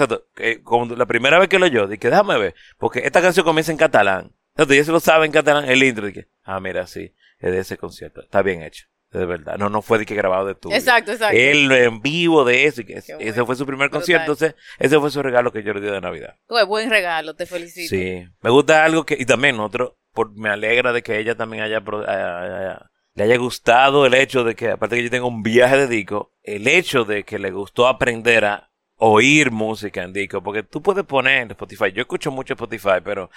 como 0.63 0.85
la 0.95 1.05
primera 1.05 1.39
vez 1.39 1.47
que 1.49 1.59
lo 1.59 1.65
oyó, 1.65 1.87
dije, 1.87 2.09
déjame 2.09 2.37
ver, 2.37 2.55
porque 2.77 2.99
esta 3.05 3.21
canción 3.21 3.45
comienza 3.45 3.71
en 3.71 3.77
catalán. 3.77 4.31
Exacto, 4.53 4.73
y 4.73 4.77
ella 4.77 4.85
se 4.85 4.91
lo 4.91 4.99
sabe 4.99 5.25
en 5.25 5.31
catalán, 5.31 5.65
el 5.69 5.83
intro, 5.83 6.05
dije, 6.07 6.27
ah, 6.43 6.59
mira, 6.59 6.85
sí, 6.87 7.13
es 7.39 7.51
de 7.51 7.59
ese 7.59 7.77
concierto, 7.77 8.21
está 8.21 8.41
bien 8.43 8.61
hecho, 8.61 8.85
de 9.11 9.25
verdad, 9.25 9.57
no, 9.57 9.69
no 9.69 9.81
fue 9.81 9.97
de 9.99 10.05
que 10.05 10.15
grabado 10.15 10.45
de 10.47 10.55
tu. 10.55 10.71
exacto, 10.71 11.11
exacto. 11.11 11.35
Él 11.37 11.71
en 11.71 12.01
vivo 12.01 12.43
de 12.45 12.65
eso, 12.65 12.81
y 12.81 12.85
que 12.85 12.93
ese 12.99 13.15
bueno. 13.15 13.45
fue 13.45 13.55
su 13.55 13.65
primer 13.65 13.89
concierto, 13.89 14.23
entonces, 14.31 14.55
ese 14.79 14.99
fue 14.99 15.09
su 15.11 15.21
regalo 15.23 15.51
que 15.51 15.63
yo 15.63 15.73
le 15.73 15.81
di 15.81 15.87
de 15.87 16.01
Navidad. 16.01 16.35
Pues, 16.47 16.65
buen 16.65 16.89
regalo, 16.89 17.35
te 17.35 17.45
felicito. 17.45 17.89
Sí, 17.95 18.27
me 18.41 18.49
gusta 18.51 18.83
algo 18.85 19.05
que, 19.05 19.15
y 19.19 19.25
también 19.25 19.59
otro, 19.59 19.97
por, 20.13 20.35
me 20.35 20.49
alegra 20.49 20.93
de 20.93 21.01
que 21.03 21.17
ella 21.19 21.35
también 21.35 21.63
haya, 21.63 21.81
pro- 21.81 22.07
haya- 22.07 22.39
haya- 22.41 22.91
le 23.15 23.23
haya 23.23 23.37
gustado 23.37 24.05
el 24.07 24.13
hecho 24.15 24.43
de 24.43 24.55
que, 24.55 24.69
aparte 24.71 24.95
que 24.97 25.03
yo 25.03 25.09
tengo 25.11 25.27
un 25.27 25.41
viaje 25.43 25.77
de 25.77 25.87
disco, 25.87 26.31
el 26.43 26.67
hecho 26.67 27.05
de 27.05 27.23
que 27.23 27.37
le 27.39 27.51
gustó 27.51 27.87
aprender 27.87 28.45
a 28.45 28.69
oír 29.05 29.51
música 29.51 30.01
en 30.01 30.13
disco, 30.13 30.41
porque 30.41 30.63
tú 30.63 30.81
puedes 30.81 31.03
poner 31.03 31.41
en 31.41 31.51
Spotify, 31.51 31.91
yo 31.93 32.01
escucho 32.01 32.31
mucho 32.31 32.53
Spotify, 32.53 33.01
pero 33.03 33.29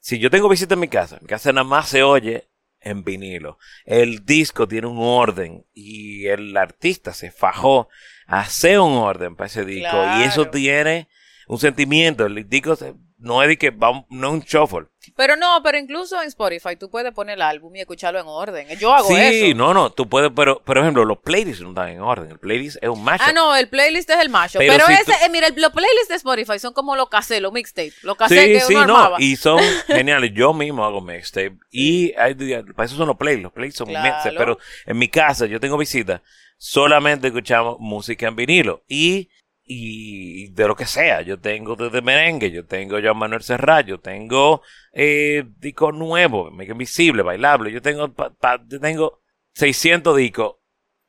si 0.00 0.18
yo 0.18 0.30
tengo 0.30 0.48
visita 0.48 0.72
en 0.72 0.80
mi 0.80 0.88
casa, 0.88 1.18
mi 1.20 1.26
casa 1.28 1.52
nada 1.52 1.64
más 1.64 1.90
se 1.90 2.02
oye 2.02 2.48
en 2.80 3.04
vinilo. 3.04 3.58
El 3.84 4.24
disco 4.24 4.66
tiene 4.66 4.86
un 4.86 4.96
orden 4.98 5.66
y 5.74 6.26
el 6.28 6.56
artista 6.56 7.12
se 7.12 7.30
fajó 7.30 7.90
a 8.26 8.40
hacer 8.40 8.80
un 8.80 8.94
orden 8.94 9.36
para 9.36 9.48
ese 9.48 9.66
disco 9.66 9.96
y 10.18 10.22
eso 10.22 10.48
tiene 10.48 11.08
un 11.48 11.58
sentimiento. 11.58 12.26
El 12.26 12.48
disco 12.48 12.76
no 13.18 13.40
es 13.42 13.48
de 13.48 13.56
que 13.56 13.70
va, 13.70 14.04
no 14.10 14.26
es 14.28 14.32
un 14.34 14.40
shuffle. 14.40 14.88
Pero 15.16 15.36
no, 15.36 15.60
pero 15.62 15.78
incluso 15.78 16.20
en 16.20 16.26
Spotify 16.28 16.76
tú 16.76 16.90
puedes 16.90 17.12
poner 17.12 17.34
el 17.34 17.42
álbum 17.42 17.74
y 17.76 17.80
escucharlo 17.80 18.18
en 18.20 18.26
orden. 18.26 18.66
Yo 18.78 18.92
hago 18.94 19.08
sí, 19.08 19.14
eso. 19.16 19.56
no, 19.56 19.72
no, 19.74 19.90
tú 19.90 20.08
puedes, 20.08 20.30
pero 20.34 20.60
por 20.62 20.78
ejemplo, 20.78 21.04
los 21.04 21.18
playlists 21.18 21.62
no 21.62 21.68
están 21.70 21.88
en 21.90 22.00
orden. 22.00 22.30
El 22.32 22.38
playlist 22.40 22.78
es 22.80 22.88
un 22.88 23.02
mashup. 23.04 23.26
Ah, 23.28 23.32
no, 23.32 23.54
el 23.54 23.68
playlist 23.68 24.10
es 24.10 24.18
el 24.18 24.28
mashup. 24.28 24.58
Pero 24.58 24.72
Pero, 24.72 24.86
si 24.86 24.92
ese, 24.94 25.04
tú- 25.04 25.12
eh, 25.12 25.28
mira, 25.30 25.46
el- 25.48 25.60
los 25.60 25.72
playlists 25.72 26.08
de 26.08 26.14
Spotify 26.16 26.58
son 26.58 26.72
como 26.72 26.96
los 26.96 27.08
cassettes, 27.08 27.42
los 27.42 27.52
mixtapes. 27.52 28.02
Los 28.02 28.14
Sí, 28.14 28.18
cassettes 28.18 28.46
que 28.62 28.66
sí, 28.66 28.74
uno 28.74 28.86
no, 28.86 28.96
armaba. 28.96 29.16
y 29.20 29.36
son 29.36 29.58
geniales. 29.86 30.32
Yo 30.34 30.52
mismo 30.52 30.84
hago 30.84 31.00
mixtape 31.00 31.56
y 31.70 32.12
hay, 32.16 32.34
para 32.34 32.86
eso 32.86 32.96
son 32.96 33.06
los 33.08 33.16
playlists. 33.16 33.42
Los 33.44 33.52
playlists 33.52 33.78
son 33.78 33.88
Claro. 33.88 34.04
mixtapes, 34.04 34.38
pero 34.38 34.58
en 34.86 34.98
mi 34.98 35.08
casa 35.08 35.46
yo 35.46 35.60
tengo 35.60 35.76
visitas, 35.78 36.20
solamente 36.58 37.26
escuchamos 37.28 37.76
música 37.80 38.28
en 38.28 38.36
vinilo 38.36 38.82
y, 38.88 39.28
y 39.74 40.48
de 40.48 40.66
lo 40.68 40.76
que 40.76 40.86
sea. 40.86 41.22
Yo 41.22 41.38
tengo 41.40 41.76
desde 41.76 42.02
merengue, 42.02 42.50
yo 42.50 42.66
tengo 42.66 42.98
Joan 43.02 43.16
Manuel 43.16 43.42
Serrat, 43.42 43.86
yo 43.86 44.00
tengo 44.00 44.62
eh, 44.92 45.44
discos 45.58 45.94
nuevos, 45.94 46.52
Mega 46.52 46.72
Invisible, 46.72 47.22
bailable. 47.22 47.72
Yo 47.72 47.80
tengo, 47.82 48.12
pa- 48.12 48.30
pa- 48.30 48.62
yo 48.66 48.78
tengo 48.80 49.20
600 49.54 50.16
discos. 50.16 50.56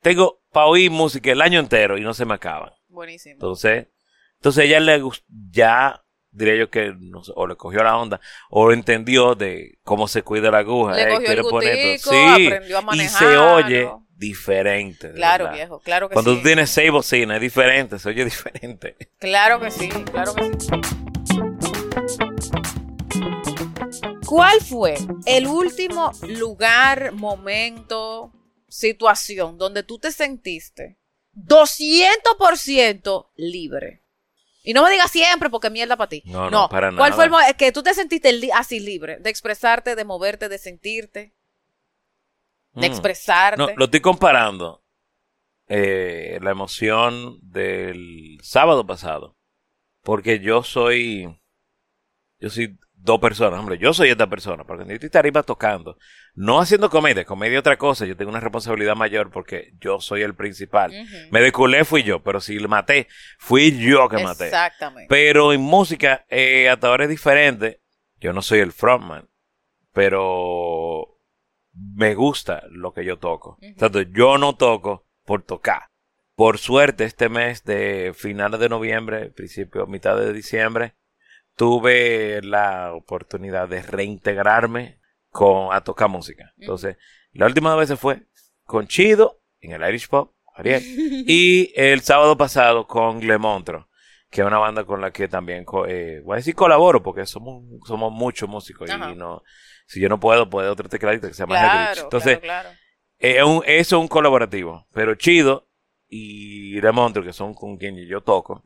Tengo 0.02 0.42
para 0.52 0.68
oír 0.68 0.92
música 0.92 1.32
el 1.32 1.42
año 1.42 1.60
entero 1.60 1.98
y 1.98 2.02
no 2.02 2.14
se 2.14 2.26
me 2.26 2.34
acaban. 2.36 2.72
Buenísimo. 2.88 3.34
Entonces, 3.34 3.88
entonces 4.36 4.66
ella 4.66 4.80
le 4.80 5.02
ya 5.52 6.04
diría 6.34 6.56
yo 6.56 6.70
que 6.70 6.94
no 7.00 7.24
sé, 7.24 7.32
o 7.36 7.48
le 7.48 7.56
cogió 7.56 7.84
la 7.84 7.98
onda 7.98 8.20
o 8.50 8.72
entendió 8.72 9.36
de 9.36 9.78
cómo 9.84 10.08
se 10.08 10.24
cuida 10.24 10.52
la 10.52 10.60
aguja. 10.60 10.96
Le 10.96 11.04
eh, 11.04 11.10
cogió 11.10 11.32
el 11.32 12.00
Sí, 12.00 12.48
aprendió 12.48 12.78
a 12.80 12.96
y 12.96 13.00
se 13.08 13.38
oye 13.38 13.90
diferente. 14.28 15.12
Claro, 15.12 15.44
verdad. 15.46 15.58
viejo, 15.58 15.80
claro 15.80 16.08
que 16.10 16.14
Cuando 16.14 16.32
sí. 16.32 16.38
tú 16.38 16.44
tienes 16.44 16.70
seis 16.70 16.92
bocinas 16.92 17.36
es 17.36 17.42
diferente, 17.42 18.00
se 18.00 18.10
oye 18.10 18.24
diferente. 18.26 18.96
Claro 19.20 19.60
que 19.60 19.70
sí, 19.72 19.90
claro 19.90 20.34
que 20.34 20.44
sí. 20.60 20.68
¿Cuál 24.26 24.62
fue 24.62 24.96
el 25.26 25.48
último 25.48 26.12
lugar, 26.28 27.12
momento, 27.14 28.32
situación 28.68 29.58
donde 29.58 29.84
tú 29.84 30.00
te 30.00 30.12
sentiste 30.12 30.98
200% 31.36 33.28
libre? 33.36 34.02
Y 34.64 34.74
no 34.74 34.84
me 34.84 34.92
digas 34.92 35.12
siempre 35.12 35.50
porque 35.50 35.70
mierda 35.70 35.98
para 35.98 36.08
ti. 36.10 36.24
No, 36.26 36.50
no, 36.50 36.70
para 36.70 36.88
¿Cuál 36.90 37.12
nada. 37.12 37.16
fue 37.16 37.26
el 37.26 37.32
mo- 37.32 37.38
que 37.58 37.72
tú 37.74 37.84
te 37.84 37.94
sentiste 37.94 38.32
li- 38.32 38.50
así 38.52 38.80
libre? 38.80 39.18
De 39.20 39.30
expresarte, 39.30 39.96
de 39.96 40.06
moverte, 40.06 40.48
de 40.48 40.58
sentirte, 40.58 41.34
de 42.74 42.88
Mm. 42.90 42.92
expresarte. 42.92 43.58
No, 43.58 43.70
lo 43.76 43.86
estoy 43.86 44.00
comparando. 44.02 44.80
eh, 45.70 46.40
la 46.42 46.52
emoción 46.52 47.38
del 47.42 48.38
sábado 48.44 48.86
pasado. 48.86 49.38
Porque 50.04 50.40
yo 50.40 50.62
soy. 50.62 51.40
Yo 52.38 52.50
soy 52.50 52.78
dos 52.94 53.20
personas. 53.22 53.60
Hombre, 53.62 53.78
yo 53.78 53.94
soy 53.94 54.10
esta 54.10 54.28
persona. 54.30 54.66
Porque 54.66 54.86
yo 54.86 54.94
estoy 54.94 55.10
arriba 55.18 55.42
tocando. 55.42 55.98
No 56.36 56.60
haciendo 56.60 56.90
comedia. 56.90 57.24
Comedia 57.24 57.56
es 57.56 57.60
otra 57.62 57.78
cosa. 57.78 58.06
Yo 58.06 58.18
tengo 58.18 58.30
una 58.30 58.42
responsabilidad 58.42 58.96
mayor 58.98 59.32
porque 59.32 59.72
yo 59.80 60.02
soy 60.02 60.22
el 60.22 60.36
principal. 60.36 60.92
Me 61.32 61.40
deculé 61.40 61.86
fui 61.86 62.04
yo. 62.04 62.22
Pero 62.22 62.42
si 62.42 62.60
le 62.60 62.68
maté, 62.68 63.08
fui 63.40 63.72
yo 63.80 64.10
que 64.10 64.22
maté. 64.22 64.46
Exactamente. 64.48 65.08
Pero 65.10 65.54
en 65.54 65.62
música, 65.62 66.26
eh, 66.30 66.68
hasta 66.70 66.88
ahora 66.90 67.06
es 67.06 67.10
diferente. 67.10 67.82
Yo 68.20 68.34
no 68.34 68.42
soy 68.42 68.60
el 68.60 68.74
frontman. 68.74 69.30
Pero 69.94 70.83
me 71.74 72.16
gusta 72.16 72.64
lo 72.70 72.94
que 72.94 73.06
yo 73.06 73.18
toco. 73.18 73.58
Tanto 73.78 74.02
yo 74.02 74.38
no 74.38 74.56
toco 74.56 75.08
por 75.26 75.44
tocar. 75.44 75.90
Por 76.36 76.58
suerte, 76.58 77.04
este 77.04 77.30
mes 77.30 77.64
de 77.64 78.14
finales 78.16 78.60
de 78.60 78.70
noviembre, 78.70 79.30
principio, 79.30 79.86
mitad 79.86 80.18
de 80.18 80.34
diciembre, 80.34 80.96
tuve 81.56 82.42
la 82.42 82.94
oportunidad 82.94 83.68
de 83.68 83.82
reintegrarme 83.84 85.00
con, 85.30 85.74
a 85.74 85.82
tocar 85.82 86.10
música. 86.10 86.54
Entonces, 86.58 86.98
la 87.32 87.46
última 87.46 87.76
vez 87.76 87.94
fue 88.00 88.24
con 88.64 88.88
Chido 88.88 89.42
en 89.60 89.72
el 89.74 89.88
Irish 89.88 90.10
Pop, 90.10 90.36
Ariel, 90.56 90.82
y 91.28 91.72
el 91.76 92.02
sábado 92.02 92.38
pasado 92.38 92.88
con 92.88 93.22
Montro 93.40 93.88
que 94.34 94.42
es 94.42 94.48
una 94.48 94.58
banda 94.58 94.84
con 94.84 95.00
la 95.00 95.12
que 95.12 95.28
también, 95.28 95.64
eh, 95.88 96.22
voy 96.26 96.34
a 96.34 96.38
decir 96.38 96.56
colaboro, 96.56 97.04
porque 97.04 97.24
somos, 97.28 97.64
somos 97.86 98.12
muchos 98.12 98.50
músicos 98.50 98.90
y 98.90 99.16
no, 99.16 99.44
si 99.86 100.00
yo 100.00 100.10
no 100.10 100.20
puedo, 100.20 100.50
puede 100.50 100.70
otro 100.70 100.90
tecladista 100.90 101.28
que 101.28 101.34
se 101.34 101.44
llama 101.44 101.60
claro, 101.60 102.02
Entonces, 102.04 102.40
claro, 102.40 102.70
Es 103.18 103.44
un, 103.44 103.64
eso 103.66 103.98
es 103.98 104.02
un 104.02 104.08
colaborativo, 104.08 104.88
pero 104.94 105.16
Chido 105.16 105.68
y 106.08 106.80
Montro, 106.94 107.24
que 107.24 107.34
son 107.34 107.54
con 107.54 107.78
quien 107.78 107.96
yo 108.08 108.22
toco, 108.22 108.64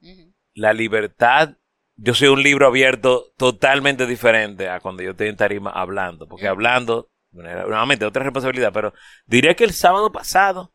la 0.53 0.73
libertad 0.73 1.55
yo 1.97 2.13
soy 2.13 2.29
un 2.29 2.43
libro 2.43 2.67
abierto 2.67 3.33
totalmente 3.37 4.05
diferente 4.05 4.69
a 4.69 4.79
cuando 4.79 5.03
yo 5.03 5.11
estoy 5.11 5.29
en 5.29 5.35
tarima 5.35 5.71
hablando, 5.71 6.27
porque 6.27 6.47
hablando, 6.47 7.09
nuevamente, 7.31 8.05
otra 8.05 8.23
responsabilidad, 8.23 8.71
pero 8.71 8.93
diría 9.25 9.55
que 9.55 9.63
el 9.63 9.73
sábado 9.73 10.11
pasado, 10.11 10.71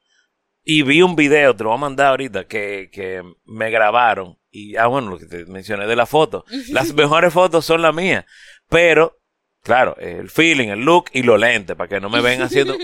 y 0.64 0.82
vi 0.82 1.00
un 1.02 1.16
video, 1.16 1.54
te 1.56 1.64
lo 1.64 1.70
voy 1.70 1.78
a 1.78 1.80
mandar 1.80 2.08
ahorita, 2.08 2.44
que, 2.46 2.90
que 2.92 3.22
me 3.44 3.70
grabaron, 3.70 4.38
y, 4.50 4.76
ah, 4.76 4.88
bueno, 4.88 5.10
lo 5.10 5.18
que 5.18 5.26
te 5.26 5.46
mencioné 5.46 5.86
de 5.86 5.96
la 5.96 6.06
foto, 6.06 6.44
las 6.70 6.92
mejores 6.92 7.32
fotos 7.32 7.64
son 7.64 7.82
las 7.82 7.94
mías, 7.94 8.24
pero, 8.68 9.21
claro, 9.62 9.96
el 9.98 10.30
feeling, 10.30 10.68
el 10.68 10.80
look 10.80 11.06
y 11.12 11.22
lo 11.22 11.36
lente, 11.36 11.76
para 11.76 11.88
que 11.88 12.00
no 12.00 12.10
me 12.10 12.20
ven 12.20 12.42
haciendo, 12.42 12.76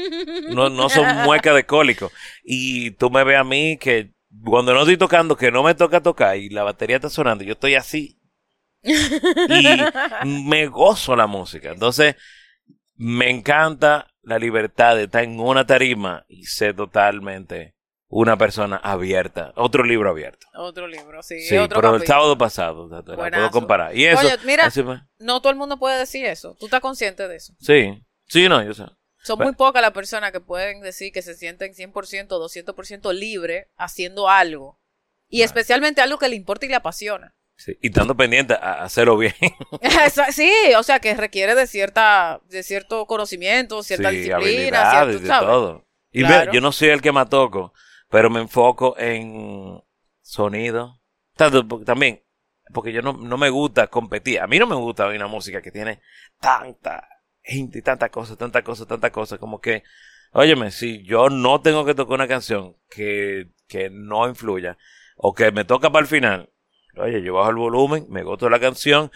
no, 0.51 0.71
no 0.71 0.89
son 0.89 1.07
muecas 1.25 1.55
de 1.55 1.65
cólico, 1.65 2.11
y 2.43 2.93
tú 2.93 3.11
me 3.11 3.25
ves 3.25 3.39
a 3.39 3.45
mí 3.45 3.77
que 3.79 4.13
cuando 4.45 4.75
no 4.75 4.81
estoy 4.81 4.97
tocando, 4.97 5.37
que 5.37 5.51
no 5.51 5.63
me 5.63 5.75
toca 5.75 6.03
tocar 6.03 6.37
y 6.37 6.51
la 6.51 6.63
batería 6.63 6.97
está 6.97 7.11
sonando, 7.11 7.45
yo 7.45 7.53
estoy 7.53 7.75
así, 7.75 8.19
y 8.83 10.25
me 10.27 10.67
gozo 10.67 11.17
la 11.17 11.27
música. 11.27 11.73
Entonces, 11.73 12.17
me 12.97 13.31
encanta 13.31 14.09
la 14.23 14.39
libertad 14.39 14.97
de 14.97 15.05
estar 15.05 15.25
en 15.25 15.41
una 15.41 15.67
tarima 15.67 16.25
y 16.29 16.45
ser 16.45 16.75
totalmente 16.77 17.75
una 18.09 18.37
persona 18.37 18.77
abierta. 18.77 19.53
Otro 19.57 19.85
libro 19.85 20.11
abierto. 20.11 20.47
Otro 20.55 20.87
libro, 20.87 21.23
sí. 21.23 21.41
Sí, 21.41 21.57
pero 21.69 21.97
el 21.97 22.07
sábado 22.07 22.37
pasado, 22.37 22.89
puedo 22.89 23.51
comparar. 23.51 23.97
Y 23.97 24.07
eso. 24.07 24.29
mira, 24.45 24.71
no 25.19 25.41
todo 25.41 25.51
el 25.53 25.59
mundo 25.59 25.79
puede 25.79 25.99
decir 25.99 26.25
eso. 26.25 26.57
¿Tú 26.59 26.67
estás 26.67 26.81
consciente 26.81 27.29
de 27.29 27.37
eso? 27.37 27.55
Sí, 27.61 28.05
sí, 28.27 28.49
no, 28.49 28.63
yo 28.63 28.75
sé. 28.75 28.85
Son 29.23 29.39
muy 29.39 29.53
pocas 29.55 29.83
las 29.83 29.91
personas 29.91 30.33
que 30.33 30.41
pueden 30.41 30.81
decir 30.81 31.13
que 31.13 31.23
se 31.23 31.35
sienten 31.35 31.75
100%, 31.75 32.29
200% 32.29 33.13
libre 33.13 33.69
haciendo 33.77 34.29
algo. 34.29 34.81
Y 35.29 35.43
especialmente 35.43 36.01
algo 36.01 36.19
que 36.19 36.29
le 36.29 36.37
importa 36.37 36.65
y 36.65 36.71
le 36.71 36.77
apasiona 36.77 37.35
y 37.81 37.89
estando 37.89 38.17
pendiente 38.17 38.55
a 38.55 38.85
hacerlo 38.85 39.17
bien. 39.17 39.35
sí, 40.33 40.53
o 40.77 40.83
sea, 40.83 41.01
que 41.01 41.15
requiere 41.15 41.55
de 41.55 41.67
cierta, 41.67 42.41
de 42.49 42.63
cierto 42.63 43.07
conocimiento, 43.07 43.83
cierta 43.83 44.11
disciplina, 44.11 44.91
cierto, 44.91 45.19
de 45.19 45.29
todo. 45.29 45.85
Y 46.13 46.23
ve, 46.23 46.49
yo 46.53 46.61
no 46.61 46.73
soy 46.73 46.89
el 46.89 47.03
que 47.03 47.13
más 47.13 47.29
toco, 47.29 47.73
pero 48.09 48.31
me 48.31 48.41
enfoco 48.41 48.97
en 48.99 49.83
sonido. 50.23 51.01
Tanto, 51.37 51.67
también, 51.85 52.25
porque 52.73 52.93
yo 52.93 53.03
no, 53.03 53.13
no 53.13 53.39
me 53.39 53.51
gusta 53.51 53.87
competir. 53.87 54.41
A 54.41 54.47
mí 54.47 54.59
no 54.59 54.67
me 54.67 54.75
gusta 54.75 55.07
oír 55.07 55.17
una 55.17 55.29
música 55.29 55.63
que 55.63 55.71
tiene 55.71 56.01
tanta 56.41 57.09
gente, 57.43 57.81
tanta 57.83 58.11
cosa, 58.11 58.37
tanta 58.37 58.63
cosa, 58.63 58.87
tanta 58.87 59.11
cosa, 59.11 59.39
como 59.39 59.61
que, 59.61 59.85
óyeme, 60.33 60.71
si 60.71 61.03
yo 61.05 61.31
no 61.31 61.61
tengo 61.61 61.85
que 61.85 61.95
tocar 61.95 62.15
una 62.15 62.29
canción 62.29 62.77
que, 62.91 63.51
que 63.67 63.89
no 63.91 64.29
influya, 64.29 64.77
o 65.17 65.35
que 65.35 65.51
me 65.53 65.65
toca 65.65 65.91
para 65.91 66.03
el 66.03 66.09
final, 66.09 66.51
Oye, 66.99 67.23
yo 67.23 67.35
bajo 67.35 67.51
el 67.51 67.57
volumen, 67.57 68.07
me 68.09 68.23
gozo 68.23 68.51
la 68.51 68.61
canción, 68.61 69.11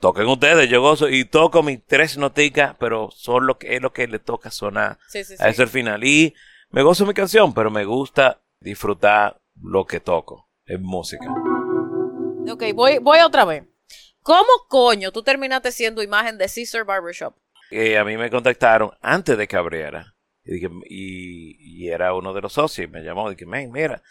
toquen 0.00 0.26
ustedes, 0.26 0.68
yo 0.68 0.80
gozo 0.80 1.08
y 1.08 1.24
toco 1.24 1.62
mis 1.62 1.84
tres 1.84 2.16
noticas, 2.16 2.76
pero 2.78 3.10
son 3.10 3.46
lo 3.46 3.58
que 3.58 3.74
es 3.76 3.82
lo 3.82 3.92
que 3.92 4.06
le 4.06 4.18
toca 4.18 4.50
sonar. 4.50 4.98
Sí, 5.08 5.18
ese 5.18 5.36
el 5.62 5.68
final. 5.68 6.04
Y 6.04 6.34
me 6.76 6.82
gozo 6.82 7.06
mi 7.06 7.14
canción, 7.14 7.54
pero 7.54 7.70
me 7.70 7.86
gusta 7.86 8.42
disfrutar 8.60 9.40
lo 9.62 9.86
que 9.86 9.98
toco 9.98 10.50
en 10.66 10.82
música. 10.82 11.24
Ok, 12.50 12.64
voy, 12.74 12.98
voy 12.98 13.20
otra 13.20 13.46
vez. 13.46 13.64
¿Cómo 14.20 14.46
coño 14.68 15.10
tú 15.10 15.22
terminaste 15.22 15.72
siendo 15.72 16.02
imagen 16.02 16.36
de 16.36 16.44
Caesar 16.54 16.84
Barbershop? 16.84 17.34
Eh, 17.70 17.96
a 17.96 18.04
mí 18.04 18.18
me 18.18 18.28
contactaron 18.28 18.90
antes 19.00 19.38
de 19.38 19.48
que 19.48 19.56
abriera. 19.56 20.14
Y, 20.44 20.66
y, 20.86 21.88
era 21.88 22.12
uno 22.12 22.34
de 22.34 22.42
los 22.42 22.52
socios. 22.52 22.86
Y 22.86 22.92
me 22.92 23.00
llamó 23.00 23.32
y 23.32 23.36
dije, 23.36 23.46
mira, 23.46 24.02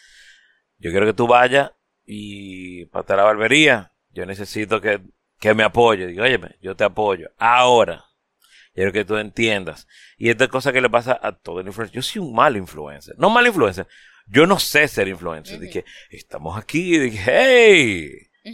yo 0.80 0.90
quiero 0.90 1.06
que 1.06 1.14
tú 1.14 1.28
vayas 1.28 1.72
y 2.04 2.86
para 2.86 3.18
la 3.18 3.24
barbería, 3.26 3.94
yo 4.10 4.26
necesito 4.26 4.82
que, 4.82 5.02
que 5.40 5.54
me 5.54 5.62
apoye. 5.62 6.08
Digo, 6.08 6.24
oye, 6.24 6.40
yo 6.62 6.76
te 6.76 6.84
apoyo. 6.84 7.30
Ahora, 7.38 8.06
quiero 8.76 8.92
que 8.92 9.06
tú 9.06 9.18
entiendas. 9.18 9.88
Y 10.18 10.30
esta 10.30 10.44
es 10.44 10.50
cosa 10.50 10.72
que 10.72 10.82
le 10.82 10.90
pasa 10.90 11.20
a 11.22 11.32
todo 11.32 11.62
el 11.62 11.68
influencer. 11.68 11.96
Yo 11.96 12.02
soy 12.02 12.22
un 12.22 12.36
mal 12.36 12.58
influencer. 12.58 13.16
No 13.18 13.30
mal 13.30 13.48
influencer. 13.48 13.88
Yo 14.28 14.46
no 14.46 14.60
sé 14.60 14.88
ser 14.88 15.08
influencer. 15.08 15.60
Dije, 15.60 15.86
estamos 16.10 16.58
aquí. 16.58 16.98
Dije, 17.00 17.24
hey. 17.26 18.54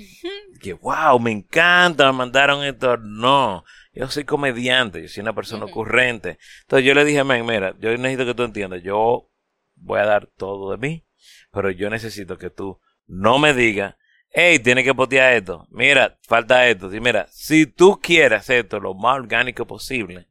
Dije, 0.53 0.73
wow, 0.73 1.19
me 1.19 1.31
encanta. 1.31 2.11
Me 2.11 2.17
mandaron 2.19 2.63
esto. 2.63 2.97
No. 2.97 3.65
Yo 3.93 4.07
soy 4.09 4.23
comediante. 4.23 5.01
Yo 5.01 5.07
soy 5.07 5.21
una 5.21 5.33
persona 5.33 5.65
ocurrente. 5.65 6.37
Entonces 6.61 6.85
yo 6.85 6.93
le 6.93 7.03
dije, 7.03 7.23
men, 7.23 7.45
mira, 7.45 7.75
yo 7.79 7.89
necesito 7.97 8.25
que 8.25 8.35
tú 8.35 8.43
entiendas. 8.43 8.83
Yo 8.83 9.29
voy 9.75 9.99
a 9.99 10.05
dar 10.05 10.27
todo 10.27 10.71
de 10.71 10.77
mí. 10.77 11.05
Pero 11.51 11.71
yo 11.71 11.89
necesito 11.89 12.37
que 12.37 12.49
tú 12.49 12.79
no 13.07 13.39
me 13.39 13.53
diga, 13.53 13.97
hey, 14.31 14.59
tiene 14.59 14.83
que 14.83 14.93
potear 14.93 15.33
esto, 15.33 15.67
mira, 15.69 16.17
falta 16.27 16.67
esto, 16.67 16.93
y 16.93 16.99
mira, 16.99 17.27
si 17.29 17.65
tú 17.65 17.99
quieres 18.01 18.49
esto 18.49 18.79
lo 18.79 18.93
más 18.93 19.17
orgánico 19.17 19.65
posible, 19.65 20.27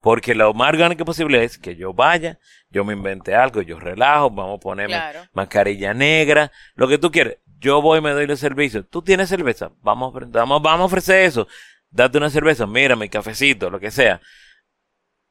porque 0.00 0.34
lo 0.34 0.54
más 0.54 0.68
orgánico 0.68 1.04
posible 1.04 1.42
es 1.42 1.58
que 1.58 1.76
yo 1.76 1.92
vaya, 1.92 2.38
yo 2.70 2.84
me 2.84 2.92
invente 2.92 3.34
algo, 3.34 3.62
yo 3.62 3.78
relajo, 3.80 4.30
vamos 4.30 4.58
a 4.58 4.60
ponerme 4.60 5.00
mascarilla 5.32 5.92
negra, 5.92 6.52
lo 6.74 6.86
que 6.88 6.98
tú 6.98 7.10
quieres. 7.10 7.38
Yo 7.58 7.82
voy 7.82 7.98
y 7.98 8.02
me 8.02 8.12
doy 8.12 8.24
el 8.24 8.36
servicio. 8.36 8.86
Tú 8.86 9.02
tienes 9.02 9.28
cerveza, 9.28 9.72
vamos, 9.80 10.14
vamos, 10.30 10.62
vamos 10.62 10.80
a 10.80 10.84
ofrecer 10.84 11.22
eso. 11.22 11.48
Date 11.90 12.18
una 12.18 12.30
cerveza, 12.30 12.66
mira 12.66 12.94
mi 12.94 13.08
cafecito, 13.08 13.70
lo 13.70 13.80
que 13.80 13.90
sea. 13.90 14.20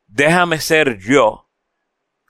Déjame 0.08 0.60
ser 0.60 0.98
yo, 0.98 1.50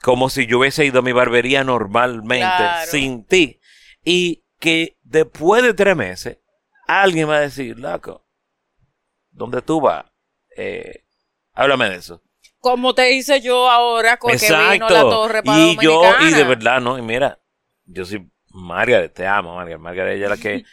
como 0.01 0.29
si 0.29 0.45
yo 0.45 0.59
hubiese 0.59 0.85
ido 0.85 0.99
a 0.99 1.03
mi 1.03 1.13
barbería 1.13 1.63
normalmente, 1.63 2.63
sin 2.85 3.25
ti. 3.25 3.59
Y 4.03 4.43
que 4.59 4.96
después 5.07 5.63
de 5.63 5.73
tres 5.73 5.95
meses, 5.95 6.37
alguien 6.87 7.29
va 7.29 7.37
a 7.37 7.41
decir, 7.41 7.77
loco, 7.79 8.25
¿dónde 9.31 9.61
tú 9.61 9.81
vas? 9.81 10.05
Eh, 10.55 11.05
háblame 11.53 11.89
de 11.89 11.95
eso. 11.97 12.21
Como 12.59 12.93
te 12.93 13.13
hice 13.13 13.39
yo 13.41 13.69
ahora 13.69 14.17
con 14.17 14.31
Exacto. 14.31 14.63
que 14.63 14.73
vino 14.73 14.89
la 14.89 15.01
torre 15.01 15.43
para 15.43 15.57
Y 15.59 15.77
yo, 15.77 16.01
y 16.21 16.31
de 16.31 16.43
verdad, 16.43 16.81
no, 16.81 16.97
y 16.97 17.01
mira, 17.01 17.39
yo 17.85 18.03
soy 18.05 18.29
Margaret, 18.49 19.13
te 19.13 19.25
amo, 19.27 19.55
Margaret. 19.55 19.79
Margaret, 19.79 20.15
ella 20.17 20.25
es 20.25 20.29
la 20.31 20.37
que, 20.37 20.65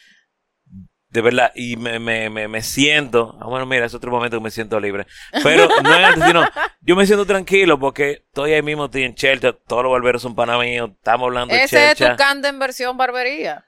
de 1.08 1.20
verdad, 1.20 1.52
y 1.54 1.76
me, 1.76 1.98
me, 2.00 2.30
me, 2.30 2.48
me, 2.48 2.62
siento, 2.62 3.38
ah, 3.40 3.46
bueno, 3.46 3.66
mira, 3.66 3.84
es 3.84 3.94
otro 3.94 4.10
momento 4.10 4.38
que 4.38 4.44
me 4.44 4.50
siento 4.50 4.80
libre. 4.80 5.06
Pero 5.42 5.68
no 5.82 5.94
es 5.94 6.04
antes, 6.04 6.24
sino, 6.24 6.44
yo 6.80 6.96
me 6.96 7.06
siento 7.06 7.26
tranquilo 7.26 7.78
porque 7.78 8.24
estoy 8.26 8.54
ahí 8.54 8.62
mismo, 8.62 8.86
estoy 8.86 9.04
en 9.04 9.14
Chelcha, 9.14 9.52
todos 9.52 9.84
los 9.84 9.92
barberos 9.92 10.22
son 10.22 10.34
pana 10.34 10.58
estamos 10.64 11.26
hablando 11.26 11.54
de 11.54 11.62
Ese 11.62 11.92
es 11.92 11.98
tu 11.98 12.16
Canden 12.16 12.58
versión 12.58 12.96
barbería. 12.96 13.64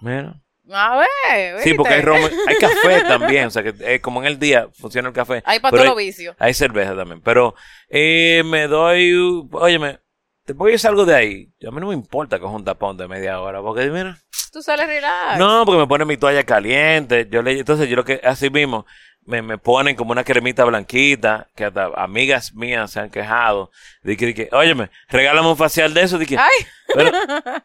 Mira. 0.00 0.34
A 0.70 0.98
ver, 0.98 1.62
Sí, 1.62 1.72
porque 1.74 1.94
hay, 1.94 2.02
hay 2.02 2.56
café 2.60 3.02
también, 3.02 3.46
o 3.46 3.50
sea 3.50 3.62
que 3.62 3.74
eh, 3.80 4.00
como 4.00 4.20
en 4.20 4.26
el 4.26 4.38
día 4.38 4.68
funciona 4.74 5.08
el 5.08 5.14
café. 5.14 5.42
Hay 5.46 5.60
para 5.60 5.72
todos 5.72 5.86
los 5.86 5.96
vicios. 5.96 6.36
Hay 6.38 6.52
cerveza 6.52 6.94
también, 6.94 7.22
pero 7.22 7.54
eh, 7.88 8.42
me 8.44 8.66
doy, 8.66 9.46
óyeme, 9.52 10.00
después 10.46 10.72
yo 10.72 10.78
salgo 10.78 11.06
de 11.06 11.14
ahí, 11.14 11.48
a 11.66 11.70
mí 11.70 11.80
no 11.80 11.88
me 11.88 11.94
importa 11.94 12.38
coger 12.38 12.56
un 12.56 12.64
tapón 12.64 12.98
de 12.98 13.08
media 13.08 13.40
hora, 13.40 13.62
porque 13.62 13.88
mira. 13.88 14.18
Tú 14.52 14.62
sales 14.62 14.86
relax. 14.86 15.38
No, 15.38 15.64
porque 15.64 15.78
me 15.80 15.86
ponen 15.86 16.08
mi 16.08 16.16
toalla 16.16 16.44
caliente, 16.44 17.26
yo 17.30 17.40
le, 17.40 17.58
entonces 17.58 17.88
yo 17.88 17.96
lo 17.96 18.04
que, 18.04 18.20
así 18.22 18.50
mismo, 18.50 18.84
me, 19.24 19.40
me 19.40 19.56
ponen 19.56 19.96
como 19.96 20.12
una 20.12 20.24
cremita 20.24 20.64
blanquita, 20.64 21.48
que 21.54 21.64
hasta 21.64 21.86
amigas 21.96 22.54
mías 22.54 22.90
se 22.90 23.00
han 23.00 23.10
quejado, 23.10 23.70
de 24.02 24.16
que, 24.18 24.26
de 24.34 24.48
óyeme, 24.52 24.90
regálame 25.08 25.48
un 25.48 25.56
facial 25.56 25.94
de 25.94 26.02
eso, 26.02 26.18
de 26.18 26.26
que, 26.26 26.36
Ay. 26.36 26.66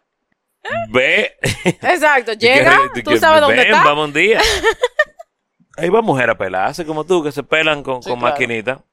Ve. 0.89 1.35
Exacto, 1.65 2.33
llega, 2.33 2.79
tú 3.03 3.17
sabes 3.17 3.41
dónde 3.41 3.61
está. 3.63 3.83
vamos 3.83 4.07
un 4.07 4.13
día. 4.13 4.41
Ahí 5.77 5.89
va 5.89 6.01
mujer 6.01 6.29
a 6.29 6.37
pelarse 6.37 6.85
como 6.85 7.03
tú, 7.03 7.23
que 7.23 7.31
se 7.31 7.43
pelan 7.43 7.83
con, 7.83 8.01
con 8.01 8.19
maquinita. 8.19 8.83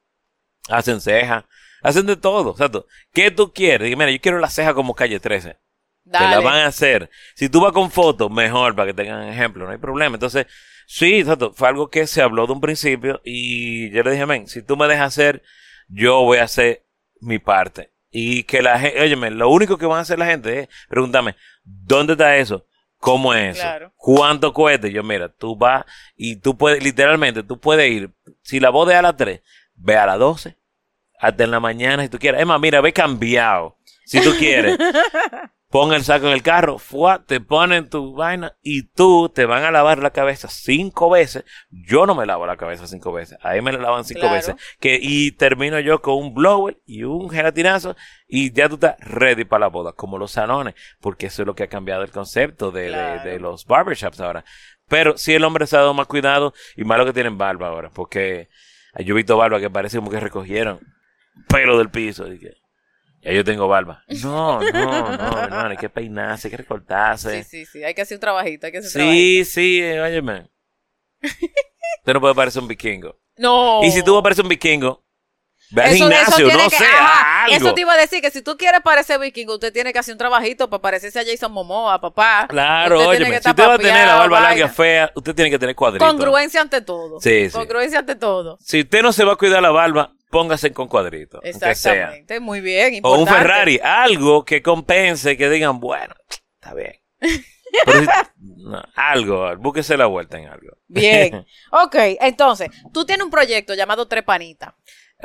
Hacen 0.67 0.99
cejas, 0.99 1.45
hacen 1.81 2.05
de 2.05 2.15
todo. 2.15 2.51
Exacto. 2.51 2.87
¿Qué 3.13 3.31
tú 3.31 3.53
quieres? 3.53 3.89
Dime, 3.89 4.05
mira, 4.05 4.15
yo 4.15 4.21
quiero 4.21 4.39
la 4.39 4.49
ceja 4.49 4.73
como 4.73 4.95
calle 4.95 5.19
13. 5.19 5.57
Te 6.03 6.19
la 6.19 6.39
van 6.39 6.57
a 6.57 6.65
hacer. 6.67 7.09
Si 7.35 7.49
tú 7.49 7.61
vas 7.61 7.71
con 7.71 7.91
fotos, 7.91 8.29
mejor 8.31 8.75
para 8.75 8.87
que 8.87 8.93
tengan 8.93 9.27
ejemplo, 9.27 9.65
no 9.65 9.71
hay 9.71 9.77
problema. 9.77 10.15
Entonces, 10.15 10.47
sí, 10.87 11.19
exacto, 11.19 11.53
fue 11.53 11.67
algo 11.69 11.89
que 11.89 12.07
se 12.07 12.21
habló 12.21 12.47
de 12.47 12.53
un 12.53 12.61
principio 12.61 13.21
y 13.23 13.91
yo 13.91 14.01
le 14.03 14.11
dije, 14.11 14.25
men, 14.25 14.47
si 14.47 14.63
tú 14.63 14.75
me 14.75 14.87
dejas 14.87 15.07
hacer, 15.07 15.43
yo 15.87 16.21
voy 16.23 16.39
a 16.39 16.43
hacer 16.43 16.85
mi 17.19 17.37
parte. 17.37 17.91
Y 18.11 18.43
que 18.43 18.61
la 18.61 18.77
gente, 18.77 19.01
óyeme, 19.01 19.31
lo 19.31 19.49
único 19.49 19.77
que 19.77 19.85
van 19.85 19.99
a 19.99 20.01
hacer 20.01 20.19
la 20.19 20.25
gente 20.25 20.59
es 20.59 20.69
preguntarme, 20.89 21.35
¿dónde 21.63 22.13
está 22.13 22.35
eso? 22.35 22.65
¿Cómo 22.97 23.33
es 23.33 23.55
eso? 23.55 23.61
Claro. 23.63 23.93
¿Cuánto 23.95 24.53
cuesta? 24.53 24.87
Y 24.87 24.91
Yo, 24.91 25.03
mira, 25.03 25.29
tú 25.29 25.55
vas 25.55 25.85
y 26.15 26.35
tú 26.35 26.57
puedes, 26.57 26.83
literalmente, 26.83 27.41
tú 27.41 27.59
puedes 27.59 27.89
ir, 27.89 28.11
si 28.43 28.59
la 28.59 28.69
boda 28.69 28.93
es 28.93 28.99
a 28.99 29.01
las 29.01 29.17
3, 29.17 29.41
ve 29.75 29.97
a 29.97 30.05
las 30.05 30.19
12, 30.19 30.57
hasta 31.19 31.43
en 31.43 31.51
la 31.51 31.59
mañana 31.59 32.03
si 32.03 32.09
tú 32.09 32.19
quieres. 32.19 32.41
Es 32.41 32.47
más, 32.47 32.59
mira, 32.59 32.81
ve 32.81 32.93
cambiado, 32.93 33.77
si 34.05 34.21
tú 34.21 34.31
quieres. 34.37 34.77
Pon 35.71 35.93
el 35.93 36.03
saco 36.03 36.27
en 36.27 36.33
el 36.33 36.43
carro, 36.43 36.77
fuá, 36.77 37.23
te 37.25 37.39
ponen 37.39 37.89
tu 37.89 38.13
vaina 38.13 38.57
y 38.61 38.83
tú 38.89 39.29
te 39.29 39.45
van 39.45 39.63
a 39.63 39.71
lavar 39.71 39.99
la 39.99 40.09
cabeza 40.11 40.49
cinco 40.49 41.09
veces. 41.09 41.45
Yo 41.69 42.05
no 42.05 42.13
me 42.13 42.25
lavo 42.25 42.45
la 42.45 42.57
cabeza 42.57 42.87
cinco 42.87 43.13
veces. 43.13 43.37
Ahí 43.41 43.61
me 43.61 43.71
la 43.71 43.77
lavan 43.79 44.03
cinco 44.03 44.19
Claro. 44.19 44.35
veces. 44.35 44.55
Que, 44.81 44.99
y 45.01 45.31
termino 45.31 45.79
yo 45.79 46.01
con 46.01 46.15
un 46.17 46.33
blower 46.33 46.77
y 46.85 47.03
un 47.03 47.29
gelatinazo 47.29 47.95
y 48.27 48.51
ya 48.51 48.67
tú 48.67 48.75
estás 48.75 48.97
ready 48.99 49.45
para 49.45 49.61
la 49.61 49.67
boda, 49.67 49.93
como 49.93 50.17
los 50.17 50.31
salones, 50.31 50.75
porque 50.99 51.27
eso 51.27 51.43
es 51.43 51.45
lo 51.45 51.55
que 51.55 51.63
ha 51.63 51.67
cambiado 51.69 52.03
el 52.03 52.11
concepto 52.11 52.71
de, 52.71 52.81
de- 52.83 52.89
Claro. 52.89 53.23
de 53.29 53.39
los 53.39 53.65
barbershops 53.65 54.19
ahora. 54.19 54.43
Pero 54.89 55.17
sí 55.17 55.33
el 55.33 55.43
hombre 55.45 55.67
se 55.67 55.77
ha 55.77 55.79
dado 55.79 55.93
más 55.93 56.07
cuidado 56.07 56.53
y 56.75 56.83
más 56.83 56.97
lo 56.97 57.05
que 57.05 57.13
tienen 57.13 57.37
barba 57.37 57.69
ahora, 57.69 57.89
porque 57.93 58.49
yo 59.05 59.13
he 59.13 59.17
visto 59.17 59.37
barba 59.37 59.61
que 59.61 59.69
parece 59.69 59.99
como 59.99 60.11
que 60.11 60.19
recogieron 60.19 60.81
pelo 61.47 61.77
del 61.77 61.89
piso. 61.89 62.27
Y 62.29 62.39
que, 62.39 62.51
ya 63.21 63.31
yo 63.31 63.43
tengo 63.43 63.67
barba. 63.67 64.03
No, 64.23 64.59
no, 64.61 65.17
no, 65.17 65.37
hermano, 65.41 65.69
hay 65.69 65.77
que 65.77 65.89
peinarse, 65.89 66.47
hay 66.47 66.51
que 66.51 66.57
recortarse. 66.57 67.43
Sí, 67.43 67.49
sí, 67.49 67.65
sí. 67.65 67.83
Hay 67.83 67.93
que 67.93 68.01
hacer 68.01 68.17
un 68.17 68.21
trabajito. 68.21 68.65
Hay 68.65 68.71
que 68.71 68.77
hacer 68.79 68.89
un 68.89 68.93
trabajito. 68.93 69.21
Sí, 69.21 69.45
sí, 69.45 69.81
eh, 69.81 70.01
óyeme. 70.01 70.49
Usted 71.21 72.13
no 72.13 72.21
puede 72.21 72.35
parecer 72.35 72.61
un 72.61 72.67
vikingo. 72.67 73.19
No. 73.37 73.81
Y 73.83 73.91
si 73.91 74.03
tú 74.03 74.13
vas 74.13 74.19
a 74.21 74.23
parecer 74.23 74.43
un 74.45 74.49
vikingo, 74.49 75.03
ve 75.71 75.81
al 75.83 75.87
Eso- 75.93 75.95
eso 75.95 76.03
gimnasio, 76.15 76.45
tiene 76.47 76.63
no 76.63 76.69
que- 76.69 76.75
sé, 76.77 76.85
ajá, 76.85 77.43
algo. 77.45 77.55
Eso 77.57 77.73
te 77.73 77.81
iba 77.81 77.93
a 77.93 77.97
decir 77.97 78.21
que 78.21 78.31
si 78.31 78.41
tú 78.41 78.57
quieres 78.57 78.81
parecer 78.81 79.19
vikingo, 79.19 79.53
usted 79.55 79.71
tiene 79.71 79.93
que 79.93 79.99
hacer 79.99 80.13
un 80.13 80.17
trabajito 80.17 80.69
para 80.69 80.81
parecerse 80.81 81.19
a 81.19 81.23
Jason 81.25 81.51
Momoa, 81.51 81.99
papá. 82.01 82.45
Claro, 82.49 82.97
Usted 82.97 83.09
tiene 83.11 83.25
óyeme, 83.25 83.25
que 83.25 83.31
si 83.31 83.37
estar 83.49 83.51
usted 83.53 83.67
va 83.67 83.73
a 83.73 83.77
tener 83.77 83.93
la 83.93 83.99
papeado, 83.99 84.19
barba 84.19 84.39
larga 84.41 84.61
vaina. 84.65 84.73
fea, 84.73 85.11
usted 85.15 85.35
tiene 85.35 85.49
que 85.51 85.59
tener 85.59 85.75
cuadritos. 85.75 86.07
Congruencia 86.07 86.61
ante 86.61 86.81
todo. 86.81 87.19
Sí, 87.21 87.49
sí. 87.49 87.51
Congruencia 87.51 87.99
ante 87.99 88.15
todo. 88.15 88.57
Si 88.61 88.81
usted 88.81 89.01
no 89.01 89.13
se 89.13 89.23
va 89.23 89.33
a 89.33 89.35
cuidar 89.37 89.61
la 89.61 89.71
barba, 89.71 90.13
póngase 90.31 90.71
con 90.73 90.87
cuadritos. 90.87 91.41
Exactamente. 91.43 92.39
Muy 92.39 92.61
bien. 92.61 92.99
O 93.03 93.19
un. 93.19 93.27
Ferrari, 93.27 93.79
algo 93.83 94.43
que 94.45 94.61
compense, 94.63 95.37
que 95.37 95.49
digan, 95.49 95.79
bueno, 95.79 96.15
está 96.59 96.73
bien. 96.73 96.93
Pero 97.85 98.01
si- 98.01 98.07
no, 98.37 98.83
algo, 98.95 99.55
búsquese 99.57 99.95
la 99.97 100.05
vuelta 100.07 100.37
en 100.39 100.47
algo. 100.47 100.71
Bien. 100.87 101.45
Ok, 101.71 101.95
entonces, 102.19 102.69
tú 102.93 103.05
tienes 103.05 103.23
un 103.23 103.31
proyecto 103.31 103.73
llamado 103.75 104.07
Trepanita. 104.07 104.75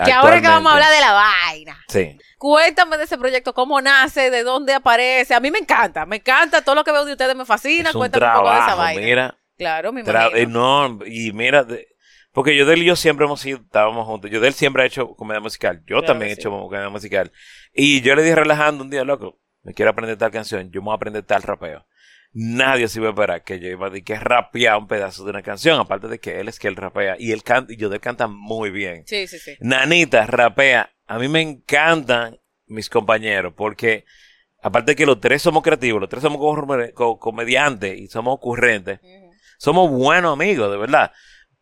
Que 0.05 0.13
ahora 0.13 0.43
que 0.43 0.47
vamos 0.47 0.71
a 0.71 0.75
hablar 0.75 0.93
de 0.93 1.01
la 1.01 1.13
vaina. 1.13 1.83
Sí. 1.89 2.19
Cuéntame 2.37 2.99
de 2.99 3.05
ese 3.05 3.17
proyecto, 3.17 3.55
cómo 3.55 3.81
nace, 3.81 4.31
de 4.31 4.43
dónde 4.43 4.75
aparece. 4.75 5.35
A 5.35 5.41
mí 5.41 5.51
me 5.51 5.59
encanta, 5.59 6.05
me 6.05 6.17
encanta. 6.17 6.63
Todo 6.63 6.75
lo 6.75 6.85
que 6.85 6.93
veo 6.93 7.07
de 7.07 7.13
ustedes 7.13 7.35
me 7.35 7.47
fascina. 7.47 7.89
Es 7.89 7.95
un 7.95 8.03
Cuéntame 8.03 8.27
un 8.27 8.33
poco 8.35 8.51
de 8.51 8.57
esa 8.57 8.65
trabajo, 8.67 8.83
vaina. 8.83 9.01
mira. 9.01 9.39
Claro, 9.57 9.93
me 9.95 10.03
imagino. 10.03 10.37
eh, 10.37 10.47
no, 10.47 10.99
y 11.07 11.33
mira, 11.33 11.65
de- 11.65 11.89
porque 12.37 12.55
yo 12.55 12.67
de 12.67 12.75
él 12.75 12.83
y 12.83 12.85
yo 12.85 12.97
siempre 12.97 13.25
hemos 13.25 13.41
sido, 13.41 13.61
estábamos 13.65 14.07
juntos. 14.07 14.31
Yo 14.31 14.41
de 14.41 14.49
él 14.49 14.53
siempre 14.53 14.83
ha 14.83 14.87
hecho 14.87 15.09
comedia 15.17 15.41
musical. 15.41 15.79
Yo 15.87 15.87
Claro 15.87 16.05
también 16.05 16.29
he 16.31 16.35
hecho 16.35 16.51
comedia 16.51 16.91
musical. 16.91 17.33
Y 17.73 18.03
yo 18.03 18.15
le 18.15 18.23
dije 18.23 18.35
relajando 18.35 18.85
un 18.85 18.91
día, 18.91 19.05
loco, 19.05 19.41
me 19.63 19.73
quiero 19.73 19.91
aprender 19.91 20.19
tal 20.19 20.31
canción, 20.31 20.71
yo 20.71 20.83
me 20.83 20.85
voy 20.85 20.93
a 20.93 20.97
aprender 20.97 21.23
tal 21.23 21.43
rapeo. 21.43 21.87
Nadie 22.35 22.89
se 22.89 22.99
iba 22.99 23.09
a 23.09 23.13
esperar 23.13 23.43
que 23.43 23.59
yo 23.59 23.69
iba 23.69 23.87
a 23.87 23.89
decir 23.91 24.05
que 24.05 24.19
rapear 24.19 24.77
un 24.77 24.87
pedazo 24.87 25.25
de 25.25 25.31
una 25.31 25.41
canción, 25.43 25.81
aparte 25.81 26.09
de 26.09 26.19
que 26.19 26.39
él 26.39 26.49
es 26.49 26.59
que 26.59 26.69
él 26.69 26.77
rapea. 26.77 27.17
Y 27.19 27.33
él 27.33 27.43
canta, 27.43 27.73
y 27.73 27.77
yo 27.79 27.89
de 27.89 27.95
él 27.97 28.01
canta 28.03 28.27
muy 28.27 28.69
bien. 28.69 29.05
Sí, 29.07 29.27
sí, 29.27 29.39
sí. 29.39 29.57
Nanita 29.61 30.27
rapea. 30.27 30.91
A 31.07 31.19
mí 31.19 31.29
me 31.29 31.41
encantan 31.41 32.39
mis 32.67 32.91
compañeros 32.91 33.55
porque, 33.57 34.05
aparte 34.63 34.93
de 34.93 34.97
que 34.97 35.07
los 35.07 35.21
tres 35.21 35.41
somos 35.41 35.63
creativos, 35.63 36.01
los 36.01 36.11
tres 36.11 36.21
somos 36.23 36.39
co- 36.39 36.93
co- 36.93 37.19
comediantes 37.19 37.99
y 37.99 38.09
somos 38.09 38.35
ocurrentes, 38.35 39.01
somos 39.57 39.91
buenos 39.91 40.35
amigos, 40.35 40.71
de 40.71 40.77
verdad. 40.77 41.13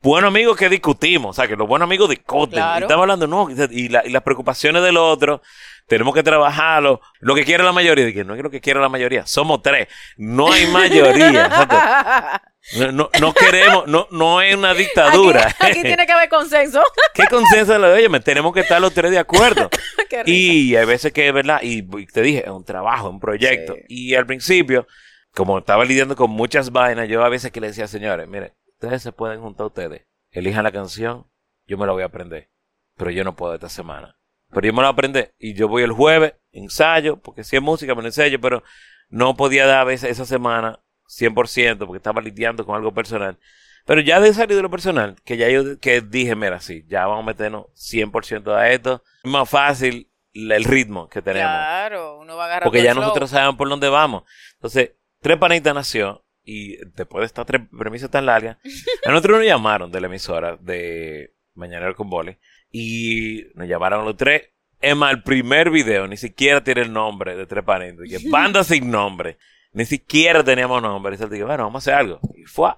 Buenos 0.04 0.28
amigos 0.28 0.56
que 0.56 0.68
discutimos, 0.68 1.30
o 1.30 1.32
sea, 1.32 1.48
que 1.48 1.56
los 1.56 1.66
buenos 1.66 1.86
amigos 1.86 2.10
discuten. 2.10 2.58
Claro. 2.58 2.80
Y 2.80 2.82
estamos 2.82 3.02
hablando, 3.02 3.26
no, 3.26 3.48
y, 3.70 3.88
la- 3.88 4.06
y 4.06 4.10
las 4.10 4.22
preocupaciones 4.22 4.82
del 4.82 4.98
otro, 4.98 5.40
tenemos 5.88 6.14
que 6.14 6.22
trabajarlo. 6.22 7.00
Lo 7.20 7.34
que 7.34 7.44
quiere 7.44 7.64
la 7.64 7.72
mayoría, 7.72 8.12
que 8.12 8.22
no 8.22 8.34
es 8.34 8.42
lo 8.42 8.50
que 8.50 8.60
quiere 8.60 8.80
la 8.80 8.90
mayoría, 8.90 9.26
somos 9.26 9.62
tres. 9.62 9.88
No 10.18 10.52
hay 10.52 10.66
mayoría. 10.68 12.42
No, 12.78 12.90
no, 12.92 13.10
no 13.20 13.34
queremos, 13.34 13.86
no, 13.88 14.08
no 14.10 14.40
es 14.40 14.54
una 14.56 14.72
dictadura. 14.72 15.48
Aquí, 15.48 15.66
aquí 15.66 15.82
tiene 15.82 16.06
que 16.06 16.12
haber 16.12 16.30
consenso. 16.30 16.82
¿Qué 17.14 17.26
consenso 17.26 17.78
de 17.78 18.00
ellos? 18.00 18.24
Tenemos 18.24 18.54
que 18.54 18.60
estar 18.60 18.80
los 18.80 18.94
tres 18.94 19.10
de 19.10 19.18
acuerdo. 19.18 19.68
Y 20.24 20.74
hay 20.74 20.86
veces 20.86 21.12
que 21.12 21.28
es 21.28 21.34
verdad, 21.34 21.60
y 21.62 21.80
y 21.80 22.06
te 22.06 22.22
dije, 22.22 22.38
es 22.44 22.48
un 22.50 22.64
trabajo, 22.64 23.10
un 23.10 23.20
proyecto. 23.20 23.74
Sí. 23.74 23.82
Y 23.88 24.14
al 24.14 24.24
principio, 24.24 24.86
como 25.34 25.58
estaba 25.58 25.84
lidiando 25.84 26.16
con 26.16 26.30
muchas 26.30 26.70
vainas, 26.72 27.06
yo 27.06 27.22
a 27.22 27.28
veces 27.28 27.50
que 27.52 27.60
le 27.60 27.66
decía, 27.66 27.86
señores, 27.86 28.26
miren, 28.28 28.50
ustedes 28.84 29.02
se 29.02 29.12
pueden 29.12 29.40
juntar 29.40 29.66
ustedes, 29.66 30.06
elijan 30.30 30.64
la 30.64 30.72
canción, 30.72 31.26
yo 31.66 31.78
me 31.78 31.86
la 31.86 31.92
voy 31.92 32.02
a 32.02 32.06
aprender, 32.06 32.50
pero 32.96 33.10
yo 33.10 33.24
no 33.24 33.36
puedo 33.36 33.54
esta 33.54 33.68
semana. 33.68 34.18
Pero 34.50 34.66
yo 34.66 34.72
me 34.72 34.82
la 34.82 34.88
voy 34.88 34.92
a 34.92 34.92
aprender 34.92 35.34
y 35.38 35.54
yo 35.54 35.68
voy 35.68 35.82
el 35.82 35.92
jueves, 35.92 36.34
ensayo, 36.52 37.20
porque 37.20 37.44
si 37.44 37.56
es 37.56 37.62
música 37.62 37.94
me 37.94 38.02
lo 38.02 38.08
ensayo, 38.08 38.40
pero 38.40 38.62
no 39.08 39.36
podía 39.36 39.66
dar 39.66 39.78
a 39.78 39.84
veces 39.84 40.10
esa 40.10 40.24
semana 40.24 40.80
100% 41.08 41.78
porque 41.78 41.96
estaba 41.96 42.20
lidiando 42.20 42.64
con 42.64 42.76
algo 42.76 42.92
personal. 42.92 43.38
Pero 43.86 44.00
ya 44.00 44.20
de 44.20 44.32
salir 44.32 44.56
de 44.56 44.62
lo 44.62 44.70
personal, 44.70 45.16
que 45.24 45.36
ya 45.36 45.48
yo 45.50 45.78
que 45.78 46.00
dije, 46.00 46.34
mira, 46.34 46.60
sí, 46.60 46.84
ya 46.88 47.06
vamos 47.06 47.24
a 47.24 47.26
meternos 47.26 47.66
100% 47.74 48.54
a 48.54 48.70
esto. 48.70 49.02
Es 49.22 49.30
más 49.30 49.48
fácil 49.48 50.10
el 50.32 50.64
ritmo 50.64 51.08
que 51.08 51.20
tenemos. 51.20 51.50
Claro, 51.50 52.18
uno 52.18 52.36
va 52.36 52.44
a 52.44 52.46
agarrar 52.46 52.62
porque 52.64 52.82
ya 52.82 52.92
flow. 52.92 53.04
nosotros 53.04 53.30
sabemos 53.30 53.56
por 53.56 53.68
dónde 53.68 53.88
vamos. 53.88 54.24
Entonces, 54.54 54.92
Tres 55.20 55.38
Panitas 55.38 55.74
nació 55.74 56.23
y 56.44 56.76
después 56.96 57.22
de 57.22 57.26
estas 57.26 57.46
tres 57.46 57.62
premisas 57.76 58.10
tan 58.10 58.26
largas, 58.26 58.58
a 59.04 59.10
nosotros 59.10 59.38
nos 59.38 59.46
llamaron 59.46 59.90
de 59.90 60.00
la 60.00 60.06
emisora 60.08 60.56
de 60.56 61.34
Mañanero 61.54 61.94
con 61.96 62.10
Bole 62.10 62.38
y 62.70 63.44
nos 63.54 63.66
llamaron 63.68 64.04
los 64.04 64.16
tres. 64.16 64.50
Es 64.80 64.94
más, 64.94 65.12
el 65.12 65.22
primer 65.22 65.70
video 65.70 66.06
ni 66.06 66.16
siquiera 66.18 66.62
tiene 66.62 66.82
el 66.82 66.92
nombre 66.92 67.34
de 67.36 67.46
Tres 67.46 67.64
Panitas. 67.64 68.06
Que 68.08 68.28
banda 68.28 68.62
sin 68.64 68.90
nombre. 68.90 69.38
Ni 69.72 69.86
siquiera 69.86 70.44
teníamos 70.44 70.82
nombre. 70.82 71.14
Y 71.14 71.18
se 71.18 71.26
dije, 71.28 71.44
bueno, 71.44 71.64
vamos 71.64 71.86
a 71.88 71.90
hacer 71.90 71.94
algo. 72.00 72.20
Y 72.36 72.44
fue. 72.44 72.70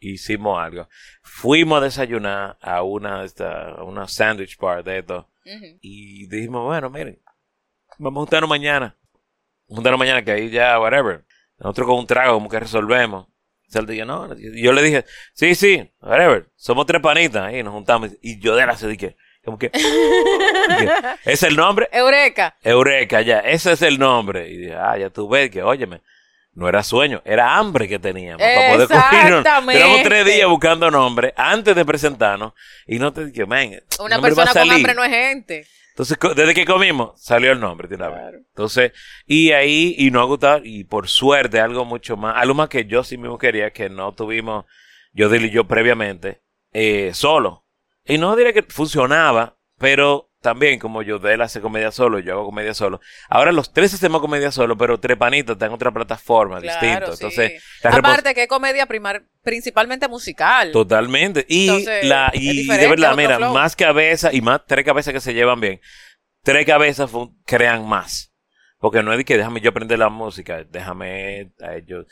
Hicimos 0.00 0.60
algo. 0.62 0.88
Fuimos 1.22 1.80
a 1.80 1.84
desayunar 1.84 2.58
a 2.60 2.82
una, 2.82 3.20
de 3.20 3.26
estas- 3.26 3.78
a 3.78 3.82
una 3.84 4.06
sandwich 4.06 4.58
bar 4.58 4.84
de 4.84 4.98
esto. 4.98 5.28
Y 5.80 6.26
dijimos, 6.26 6.64
bueno, 6.64 6.90
miren, 6.90 7.18
vamos 7.98 8.18
a 8.18 8.20
juntarnos 8.22 8.50
mañana. 8.50 8.96
Juntarnos 9.66 9.98
mañana, 9.98 10.22
que 10.22 10.30
ahí 10.32 10.50
ya, 10.50 10.78
whatever. 10.78 11.24
Nosotros 11.58 11.86
con 11.88 11.98
un 11.98 12.06
trago, 12.06 12.34
como 12.34 12.48
que 12.48 12.60
resolvemos. 12.60 13.26
Y 13.70 13.78
él 13.78 13.86
dijo, 13.86 14.04
no. 14.06 14.28
Y 14.38 14.62
yo 14.62 14.72
le 14.72 14.82
dije, 14.82 15.04
sí, 15.34 15.54
sí, 15.54 15.90
whatever. 16.00 16.46
Somos 16.56 16.86
tres 16.86 17.02
panitas. 17.02 17.44
Ahí 17.44 17.62
nos 17.62 17.74
juntamos. 17.74 18.10
Y 18.22 18.38
yo 18.40 18.56
de 18.56 18.66
la 18.66 18.76
se 18.76 18.88
dije, 18.88 19.16
como 19.44 19.58
que, 19.58 19.70
dije, 19.70 20.92
¿es 21.24 21.42
el 21.42 21.56
nombre? 21.56 21.88
Eureka. 21.92 22.56
Eureka, 22.62 23.20
ya, 23.22 23.40
ese 23.40 23.72
es 23.72 23.82
el 23.82 23.98
nombre. 23.98 24.48
Y 24.48 24.56
dije, 24.56 24.74
ah, 24.74 24.96
ya 24.96 25.10
tú 25.10 25.28
ves 25.28 25.50
que, 25.50 25.62
óyeme, 25.62 26.00
no 26.54 26.68
era 26.68 26.82
sueño, 26.82 27.22
era 27.24 27.56
hambre 27.56 27.88
que 27.88 27.98
teníamos 27.98 28.42
para 28.42 28.72
poder. 28.72 28.82
Exactamente. 28.90 29.80
Tenemos 29.80 30.02
tres 30.02 30.26
días 30.26 30.48
buscando 30.48 30.90
nombre 30.90 31.32
antes 31.36 31.74
de 31.74 31.84
presentarnos 31.84 32.52
y 32.86 32.98
no 32.98 33.12
te 33.12 33.26
dije, 33.26 33.46
man, 33.46 33.80
Una 34.00 34.20
persona 34.20 34.46
con 34.46 34.54
salir". 34.54 34.72
hambre 34.74 34.94
no 34.94 35.04
es 35.04 35.10
gente. 35.10 35.66
Entonces, 35.98 36.16
desde 36.36 36.54
que 36.54 36.64
comimos, 36.64 37.20
salió 37.20 37.50
el 37.50 37.58
nombre 37.58 37.88
de 37.88 37.96
una 37.96 38.08
vez. 38.08 38.20
Claro. 38.20 38.38
Entonces, 38.38 38.92
y 39.26 39.50
ahí, 39.50 39.96
y 39.98 40.12
nos 40.12 40.22
ha 40.22 40.26
gustado, 40.26 40.60
y 40.62 40.84
por 40.84 41.08
suerte, 41.08 41.58
algo 41.58 41.84
mucho 41.84 42.16
más, 42.16 42.36
algo 42.36 42.54
más 42.54 42.68
que 42.68 42.84
yo 42.84 43.02
sí 43.02 43.18
mismo 43.18 43.36
quería, 43.36 43.72
que 43.72 43.90
no 43.90 44.14
tuvimos, 44.14 44.64
yo 45.12 45.34
y 45.34 45.50
yo 45.50 45.66
previamente, 45.66 46.40
eh, 46.72 47.10
solo. 47.14 47.66
Y 48.04 48.16
no 48.16 48.36
diré 48.36 48.54
que 48.54 48.62
funcionaba, 48.62 49.58
pero 49.76 50.27
también 50.40 50.78
como 50.78 51.02
yo 51.02 51.18
de 51.18 51.34
él 51.34 51.40
hace 51.42 51.60
comedia 51.60 51.90
solo, 51.90 52.18
yo 52.20 52.34
hago 52.34 52.44
comedia 52.46 52.74
solo. 52.74 53.00
Ahora 53.28 53.52
los 53.52 53.72
tres 53.72 53.92
hacemos 53.94 54.20
comedia 54.20 54.52
solo, 54.52 54.76
pero 54.76 54.98
Trepanitas 55.00 55.54
está 55.54 55.66
en 55.66 55.72
otra 55.72 55.90
plataforma, 55.90 56.60
Claro, 56.60 57.10
distinto. 57.10 57.16
sí. 57.16 57.24
Entonces, 57.24 57.62
Aparte 57.82 58.34
que 58.34 58.42
es 58.44 58.48
comedia 58.48 58.86
primar, 58.86 59.24
principalmente 59.42 60.06
musical. 60.08 60.70
Totalmente. 60.72 61.44
Y, 61.48 61.68
Entonces, 61.68 62.04
la, 62.04 62.30
y, 62.34 62.66
de 62.66 62.88
verdad, 62.88 63.16
mira, 63.16 63.36
flow. 63.36 63.52
más 63.54 63.74
cabezas 63.74 64.32
y 64.34 64.40
más 64.40 64.60
tres 64.66 64.84
cabezas 64.84 65.12
que 65.12 65.20
se 65.20 65.34
llevan 65.34 65.60
bien. 65.60 65.80
Tres 66.42 66.64
cabezas 66.66 67.10
crean 67.44 67.86
más. 67.88 68.32
Porque 68.80 69.02
no 69.02 69.10
es 69.10 69.18
de 69.18 69.24
que 69.24 69.36
déjame 69.36 69.60
yo 69.60 69.70
aprender 69.70 69.98
la 69.98 70.08
música, 70.08 70.62
déjame 70.70 71.50
a 71.60 71.74
ellos, 71.74 72.06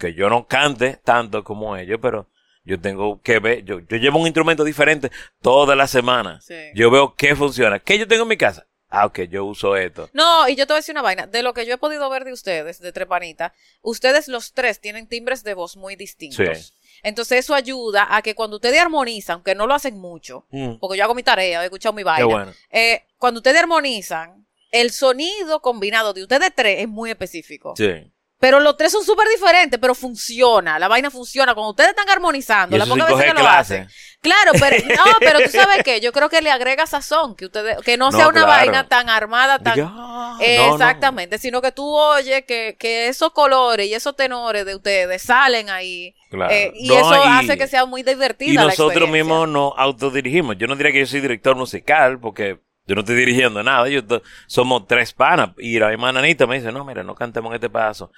que 0.00 0.14
yo 0.14 0.28
no 0.28 0.48
cante 0.48 0.98
tanto 1.04 1.44
como 1.44 1.76
ellos, 1.76 2.00
pero 2.02 2.28
yo 2.68 2.80
tengo 2.80 3.20
que 3.22 3.38
ver, 3.40 3.64
yo, 3.64 3.80
yo 3.80 3.96
llevo 3.96 4.18
un 4.20 4.26
instrumento 4.26 4.62
diferente 4.62 5.10
toda 5.42 5.74
la 5.74 5.86
semana. 5.86 6.40
Sí. 6.40 6.54
Yo 6.74 6.90
veo 6.90 7.14
qué 7.16 7.34
funciona. 7.34 7.78
¿Qué 7.80 7.98
yo 7.98 8.06
tengo 8.06 8.22
en 8.22 8.28
mi 8.28 8.36
casa? 8.36 8.66
Ah, 8.90 9.04
ok, 9.04 9.20
yo 9.30 9.44
uso 9.44 9.76
esto. 9.76 10.08
No, 10.14 10.48
y 10.48 10.54
yo 10.56 10.66
te 10.66 10.72
voy 10.72 10.78
a 10.78 10.80
decir 10.80 10.94
una 10.94 11.02
vaina. 11.02 11.26
De 11.26 11.42
lo 11.42 11.52
que 11.52 11.66
yo 11.66 11.74
he 11.74 11.78
podido 11.78 12.08
ver 12.08 12.24
de 12.24 12.32
ustedes, 12.32 12.80
de 12.80 12.90
Trepanita, 12.92 13.52
ustedes 13.82 14.28
los 14.28 14.54
tres 14.54 14.80
tienen 14.80 15.06
timbres 15.06 15.44
de 15.44 15.52
voz 15.54 15.76
muy 15.76 15.94
distintos. 15.94 16.58
Sí. 16.58 16.72
Entonces 17.02 17.40
eso 17.40 17.54
ayuda 17.54 18.06
a 18.16 18.22
que 18.22 18.34
cuando 18.34 18.56
ustedes 18.56 18.80
armonizan, 18.80 19.34
aunque 19.34 19.54
no 19.54 19.66
lo 19.66 19.74
hacen 19.74 19.98
mucho, 19.98 20.46
Mm. 20.50 20.76
porque 20.80 20.96
yo 20.96 21.04
hago 21.04 21.14
mi 21.14 21.22
tarea, 21.22 21.60
he 21.62 21.64
escuchado 21.66 21.92
mi 21.92 22.02
vaina, 22.02 22.26
Qué 22.26 22.32
bueno. 22.32 22.52
eh, 22.70 23.02
cuando 23.18 23.38
ustedes 23.40 23.60
armonizan, 23.60 24.46
el 24.70 24.90
sonido 24.90 25.60
combinado 25.60 26.12
de 26.14 26.22
ustedes 26.22 26.50
tres 26.54 26.80
es 26.80 26.88
muy 26.88 27.10
específico. 27.10 27.74
Sí. 27.76 28.10
Pero 28.40 28.60
los 28.60 28.76
tres 28.76 28.92
son 28.92 29.04
súper 29.04 29.26
diferentes, 29.28 29.80
pero 29.80 29.94
funciona, 29.96 30.78
la 30.78 30.86
vaina 30.86 31.10
funciona. 31.10 31.54
Cuando 31.54 31.70
ustedes 31.70 31.90
están 31.90 32.08
armonizando, 32.08 32.76
Y 32.76 32.78
la 32.78 32.84
eso 32.84 32.94
pocas 32.94 33.16
veces 33.16 33.34
que 33.34 33.42
lo 33.42 33.48
hacen. 33.48 33.88
Claro, 34.20 34.52
pero 34.58 34.76
no, 34.96 35.04
pero 35.18 35.40
tú 35.40 35.50
sabes 35.50 35.82
qué, 35.84 36.00
yo 36.00 36.12
creo 36.12 36.28
que 36.28 36.40
le 36.40 36.50
agrega 36.50 36.86
sazón, 36.86 37.34
que 37.34 37.46
ustedes, 37.46 37.78
que 37.84 37.96
no, 37.96 38.10
No, 38.10 38.16
sea 38.16 38.28
una 38.28 38.44
claro. 38.44 38.48
vaina 38.64 38.88
tan 38.88 39.08
armada, 39.10 39.58
tan 39.58 39.78
ah, 39.80 40.38
eh, 40.40 40.58
no, 40.58 40.66
no. 40.68 40.72
exactamente, 40.74 41.38
sino 41.38 41.60
que 41.60 41.72
tú 41.72 41.84
oyes 41.92 42.44
que, 42.44 42.76
que 42.78 43.08
esos 43.08 43.32
colores 43.32 43.86
y 43.88 43.94
esos 43.94 44.14
tenores 44.14 44.64
de 44.66 44.76
ustedes 44.76 45.20
salen 45.22 45.68
ahí. 45.70 46.14
Claro. 46.30 46.52
eh, 46.52 46.72
y 46.74 46.92
eso 46.92 47.14
y- 47.14 47.28
hace 47.28 47.56
que 47.58 47.66
sea 47.66 47.86
muy 47.86 48.02
divertida 48.02 48.52
Y 48.52 48.66
nosotros 48.66 49.08
mismos 49.08 49.48
nos 49.48 49.72
autodirigimos. 49.76 50.56
Yo 50.58 50.66
no 50.68 50.76
diría 50.76 50.92
que 50.92 51.00
yo 51.00 51.06
soy 51.06 51.20
director 51.20 51.56
musical, 51.56 52.20
porque 52.20 52.60
yo 52.88 52.94
no 52.94 53.02
estoy 53.02 53.16
dirigiendo 53.16 53.62
nada. 53.62 53.86
Yo 53.88 54.00
somos 54.46 54.86
tres 54.86 55.12
panas. 55.12 55.50
Y 55.58 55.78
la 55.78 55.90
misma 55.90 56.10
nanita 56.10 56.46
me 56.46 56.56
dice, 56.58 56.72
no, 56.72 56.84
mira, 56.84 57.02
no 57.04 57.14
cantemos 57.14 57.54
este 57.54 57.68
paso. 57.70 58.10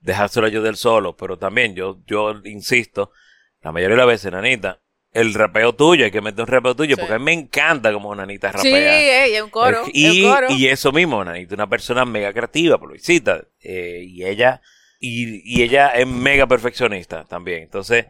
Dejárselo 0.00 0.46
yo 0.48 0.62
del 0.62 0.76
solo. 0.76 1.16
Pero 1.16 1.38
también 1.38 1.74
yo, 1.74 1.98
yo 2.06 2.34
insisto, 2.44 3.10
la 3.62 3.72
mayoría 3.72 3.94
de 3.96 3.98
las 4.02 4.06
veces, 4.06 4.30
nanita, 4.30 4.80
el 5.12 5.32
rapeo 5.32 5.74
tuyo, 5.74 6.04
hay 6.04 6.10
que 6.10 6.20
meter 6.20 6.42
un 6.42 6.46
rapeo 6.46 6.76
tuyo, 6.76 6.94
Sí. 6.94 7.00
porque 7.00 7.14
a 7.14 7.18
mí 7.18 7.24
me 7.24 7.32
encanta 7.32 7.90
como 7.92 8.14
nanita 8.14 8.52
rapea. 8.52 8.62
Sí, 8.62 8.70
eh, 8.74 9.30
y 9.30 9.34
es 9.36 9.42
un 9.42 9.48
coro. 9.50 9.82
Y, 9.92 10.22
un 10.26 10.30
coro. 10.34 10.46
y 10.50 10.66
eso 10.68 10.92
mismo, 10.92 11.24
Nanita, 11.24 11.54
una 11.54 11.66
persona 11.68 12.04
mega 12.04 12.32
creativa, 12.34 12.76
por 12.78 12.92
visita. 12.92 13.42
eh, 13.62 14.02
y 14.06 14.24
ella, 14.26 14.60
y, 15.00 15.40
y 15.58 15.62
ella 15.62 15.88
es 15.88 16.06
mega 16.06 16.46
perfeccionista 16.46 17.24
también. 17.24 17.62
Entonces, 17.62 18.04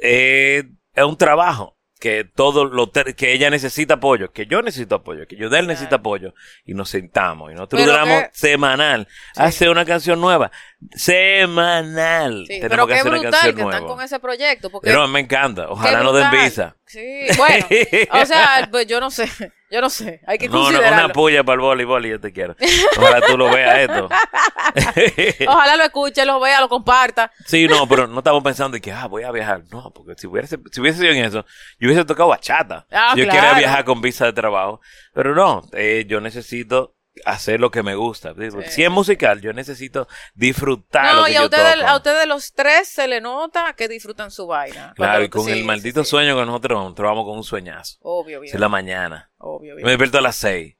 eh, 0.00 0.64
es 0.94 1.04
un 1.04 1.16
trabajo 1.16 1.75
que 1.98 2.24
todo 2.24 2.66
lo 2.66 2.90
que 2.92 3.32
ella 3.32 3.48
necesita 3.48 3.94
apoyo, 3.94 4.30
que 4.30 4.44
yo 4.46 4.60
necesito 4.60 4.96
apoyo, 4.96 5.26
que 5.26 5.36
yo 5.36 5.48
de 5.48 5.58
él 5.60 5.66
necesita 5.66 5.96
apoyo, 5.96 6.34
y 6.66 6.74
nos 6.74 6.90
sentamos, 6.90 7.50
y 7.50 7.54
nosotros 7.54 7.80
Pero 7.80 7.92
duramos 7.92 8.22
que- 8.24 8.30
semanal, 8.34 9.08
Sí. 9.32 9.42
hace 9.42 9.68
una 9.70 9.84
canción 9.86 10.20
nueva, 10.20 10.50
semanal, 10.94 12.44
Sí, 12.46 12.60
tenemos 12.60 12.68
pero 12.70 12.86
que 12.86 12.92
qué 12.92 12.98
hacer 13.00 13.10
una 13.12 13.20
brutal 13.20 13.32
canción 13.32 13.56
que 13.56 13.62
están 13.62 13.80
nueva. 13.82 13.96
con 13.96 14.04
ese 14.04 14.20
proyecto. 14.20 14.70
Porque 14.70 14.88
Pero 14.90 15.08
me 15.08 15.20
encanta, 15.20 15.68
ojalá 15.70 15.98
qué 15.98 16.04
no 16.04 16.12
den 16.12 16.30
visa. 16.30 16.76
Sí, 16.88 17.26
bueno, 17.36 17.66
o 18.12 18.26
sea, 18.26 18.68
pues 18.70 18.86
yo 18.86 19.00
no 19.00 19.10
sé, 19.10 19.28
yo 19.70 19.80
no 19.80 19.90
sé, 19.90 20.20
hay 20.26 20.38
que 20.38 20.48
No, 20.48 20.54
no, 20.54 20.62
considerarlo. 20.64 21.04
una 21.06 21.12
puya 21.12 21.42
para 21.42 21.54
el 21.54 21.60
voleibol 21.60 22.06
y 22.06 22.10
yo 22.10 22.20
te 22.20 22.32
quiero. 22.32 22.54
Ojalá 22.96 23.20
tú 23.26 23.36
lo 23.36 23.50
veas 23.50 23.78
esto. 23.78 24.08
Ojalá 25.48 25.76
lo 25.76 25.84
escuche, 25.84 26.24
lo 26.24 26.40
vea, 26.40 26.60
lo 26.60 26.68
comparta. 26.68 27.30
Sí, 27.44 27.66
no, 27.66 27.88
pero 27.88 28.06
no 28.06 28.18
estamos 28.18 28.42
pensando 28.42 28.74
de 28.76 28.80
que, 28.80 28.92
ah, 28.92 29.06
voy 29.06 29.24
a 29.24 29.30
viajar. 29.32 29.62
No, 29.70 29.90
porque 29.92 30.14
si 30.16 30.26
hubiese, 30.26 30.58
si 30.70 30.80
hubiese 30.80 31.00
sido 31.00 31.12
en 31.12 31.24
eso, 31.24 31.44
yo 31.78 31.88
hubiese 31.88 32.04
tocado 32.04 32.28
bachata. 32.28 32.86
Ah, 32.90 33.14
yo 33.16 33.24
claro. 33.24 33.40
quería 33.40 33.58
viajar 33.58 33.84
con 33.84 34.00
visa 34.00 34.26
de 34.26 34.32
trabajo. 34.32 34.80
Pero 35.12 35.34
no, 35.34 35.62
eh, 35.72 36.04
yo 36.08 36.20
necesito 36.20 36.95
hacer 37.24 37.60
lo 37.60 37.70
que 37.70 37.82
me 37.82 37.94
gusta. 37.94 38.34
Sí. 38.34 38.48
Si 38.70 38.84
es 38.84 38.90
musical, 38.90 39.40
yo 39.40 39.52
necesito 39.52 40.06
disfrutar 40.34 41.14
lo 41.14 41.20
No, 41.20 41.26
que 41.26 41.32
y 41.32 41.34
a 41.36 41.38
yo 41.40 41.44
ustedes, 41.46 41.74
toco. 41.76 41.86
a 41.86 41.96
ustedes 41.96 42.26
los 42.26 42.52
tres 42.52 42.88
se 42.88 43.08
le 43.08 43.20
nota 43.20 43.72
que 43.74 43.88
disfrutan 43.88 44.30
su 44.30 44.46
vaina. 44.46 44.92
Claro, 44.96 45.24
y 45.24 45.28
con 45.28 45.44
sí, 45.44 45.52
el 45.52 45.64
maldito 45.64 46.04
sí. 46.04 46.10
sueño 46.10 46.36
que 46.38 46.44
nosotros 46.46 46.82
nosotros 46.82 47.08
vamos 47.08 47.24
con 47.24 47.36
un 47.38 47.44
sueñazo. 47.44 47.96
Obvio, 48.02 48.38
Es 48.42 48.50
bien. 48.52 48.60
la 48.60 48.68
mañana. 48.68 49.30
Obvio, 49.38 49.74
bien. 49.76 49.84
me 49.84 49.92
despierto 49.92 50.18
a 50.18 50.22
las 50.22 50.36
seis. 50.36 50.76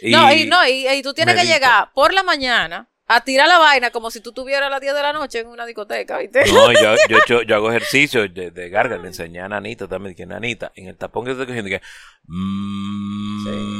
Y 0.00 0.12
No, 0.12 0.32
y, 0.32 0.46
no, 0.46 0.66
y, 0.66 0.88
y 0.88 1.02
tú 1.02 1.12
tienes 1.12 1.34
que 1.38 1.44
llegar 1.46 1.90
por 1.92 2.14
la 2.14 2.22
mañana 2.22 2.88
a 3.12 3.22
tirar 3.22 3.48
la 3.48 3.58
vaina 3.58 3.90
como 3.90 4.08
si 4.12 4.20
tú 4.20 4.30
tuvieras 4.32 4.68
a 4.68 4.70
las 4.70 4.80
10 4.80 4.94
de 4.94 5.02
la 5.02 5.12
noche 5.12 5.40
en 5.40 5.48
una 5.48 5.66
discoteca, 5.66 6.18
¿viste? 6.18 6.44
No, 6.52 6.70
yo, 6.72 6.94
yo, 7.08 7.18
yo, 7.26 7.42
yo 7.42 7.56
hago 7.56 7.68
ejercicio 7.70 8.28
de, 8.28 8.52
de 8.52 8.68
garga, 8.70 8.96
le 8.98 9.08
enseñé 9.08 9.40
a 9.40 9.48
Nanita 9.48 9.88
también, 9.88 10.14
que 10.14 10.24
Nanita, 10.26 10.70
en 10.76 10.86
el 10.86 10.96
tapón 10.96 11.24
que 11.24 11.32
estoy 11.32 11.46
cogiendo, 11.46 11.68
que 11.70 11.82
mm, 12.28 13.79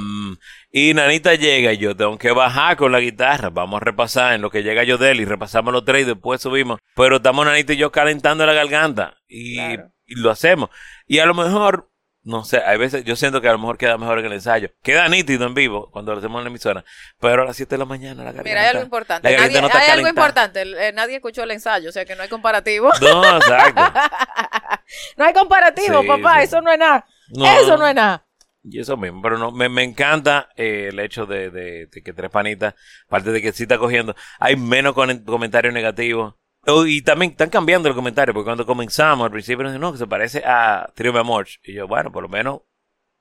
y 0.71 0.95
Nanita 0.95 1.35
llega 1.35 1.73
y 1.73 1.79
yo 1.79 1.97
tengo 1.97 2.17
que 2.19 2.31
bajar 2.33 2.77
con 2.77 2.93
la 2.93 3.01
guitarra, 3.01 3.51
vamos 3.51 3.81
a 3.81 3.85
repasar 3.85 4.35
en 4.35 4.43
lo 4.43 4.51
que 4.51 4.63
llega 4.63 4.85
yo 4.85 4.99
de 4.99 5.11
él 5.13 5.21
y 5.21 5.25
repasamos 5.25 5.73
los 5.73 5.85
tres 5.85 6.03
y 6.03 6.05
después 6.07 6.41
subimos, 6.41 6.79
pero 6.95 7.17
estamos 7.17 7.45
Nanita 7.47 7.73
y 7.73 7.77
yo 7.77 7.91
calentando 7.93 8.45
la 8.47 8.53
garganta 8.53 9.15
y, 9.29 9.57
Claro. 9.57 9.91
y 10.07 10.15
lo 10.21 10.31
hacemos. 10.31 10.71
Y 11.07 11.19
a 11.19 11.27
lo 11.27 11.35
mejor, 11.35 11.91
no 12.23 12.45
sé, 12.45 12.59
hay 12.59 12.77
veces 12.77 13.03
yo 13.05 13.17
siento 13.17 13.41
que 13.41 13.49
a 13.49 13.53
lo 13.53 13.59
mejor 13.59 13.79
queda 13.79 13.97
mejor 13.97 14.19
en 14.19 14.27
el 14.27 14.33
ensayo, 14.35 14.69
queda 14.83 15.09
nítido 15.09 15.47
en 15.47 15.55
vivo 15.55 15.91
cuando 15.91 16.13
lo 16.13 16.19
hacemos 16.19 16.39
en 16.41 16.45
la 16.45 16.51
emisora, 16.51 16.85
pero 17.19 17.43
a 17.43 17.47
las 17.47 17.57
7 17.57 17.75
de 17.77 17.79
la 17.79 17.85
mañana 17.87 18.17
la 18.23 18.33
garganta. 18.33 18.43
Mira, 18.49 18.61
hay 18.61 18.69
algo 18.69 18.83
importante. 18.83 19.37
Nadie- 19.37 19.61
no 19.61 19.67
está 19.69 19.79
hay 19.81 19.91
algo 19.91 20.09
importante. 20.09 20.63
eh, 20.63 20.93
nadie 20.93 21.17
escuchó 21.17 21.43
el 21.45 21.51
ensayo, 21.53 21.89
o 21.89 21.93
sea 21.93 22.05
que 22.05 22.15
no 22.17 22.23
hay 22.23 22.29
comparativo. 22.29 22.91
No, 23.01 23.37
exacto. 23.39 23.83
no 25.17 25.25
hay 25.25 25.33
comparativo, 25.33 26.03
Sí, 26.03 26.07
papá. 26.09 26.37
sí. 26.39 26.45
Eso 26.45 26.61
no 26.61 26.71
es 26.73 26.79
nada. 26.79 27.07
No. 27.31 27.47
Eso 27.47 27.77
no 27.77 27.87
es 27.87 27.95
nada. 27.95 28.27
Y 28.63 28.79
eso 28.79 28.97
mismo, 28.97 29.23
pero 29.23 29.39
no, 29.39 29.51
me, 29.53 29.69
me 29.71 29.83
encanta 29.83 30.51
eh, 30.55 30.89
el 30.91 31.01
hecho 31.01 31.25
de, 31.25 31.51
de- 31.51 31.87
de 31.87 32.03
que 32.03 32.13
Tres 32.13 32.31
Panitas, 32.31 32.75
aparte 33.07 33.31
de 33.33 33.41
que 33.41 33.53
sí 33.53 33.63
está 33.63 33.79
cogiendo, 33.79 34.15
hay 34.39 34.57
menos 34.57 34.95
comentarios 34.95 35.73
negativos. 35.73 36.35
Oh, 36.67 36.85
y 36.85 37.01
también 37.01 37.31
están 37.33 37.49
cambiando 37.49 37.89
el 37.89 37.95
comentario, 37.95 38.35
porque 38.35 38.45
cuando 38.49 38.67
comenzamos 38.67 39.25
al 39.25 39.31
principio 39.31 39.63
nos 39.63 39.73
dicen, 39.73 39.81
no, 39.81 39.93
que 39.93 39.99
se 39.99 40.07
parece 40.07 40.43
a 40.45 40.93
Trio 40.95 41.19
Amor. 41.19 41.47
Y 41.65 41.73
yo, 41.73 41.89
bueno, 41.89 42.13
por 42.13 42.23
lo 42.23 42.29
menos 42.29 42.61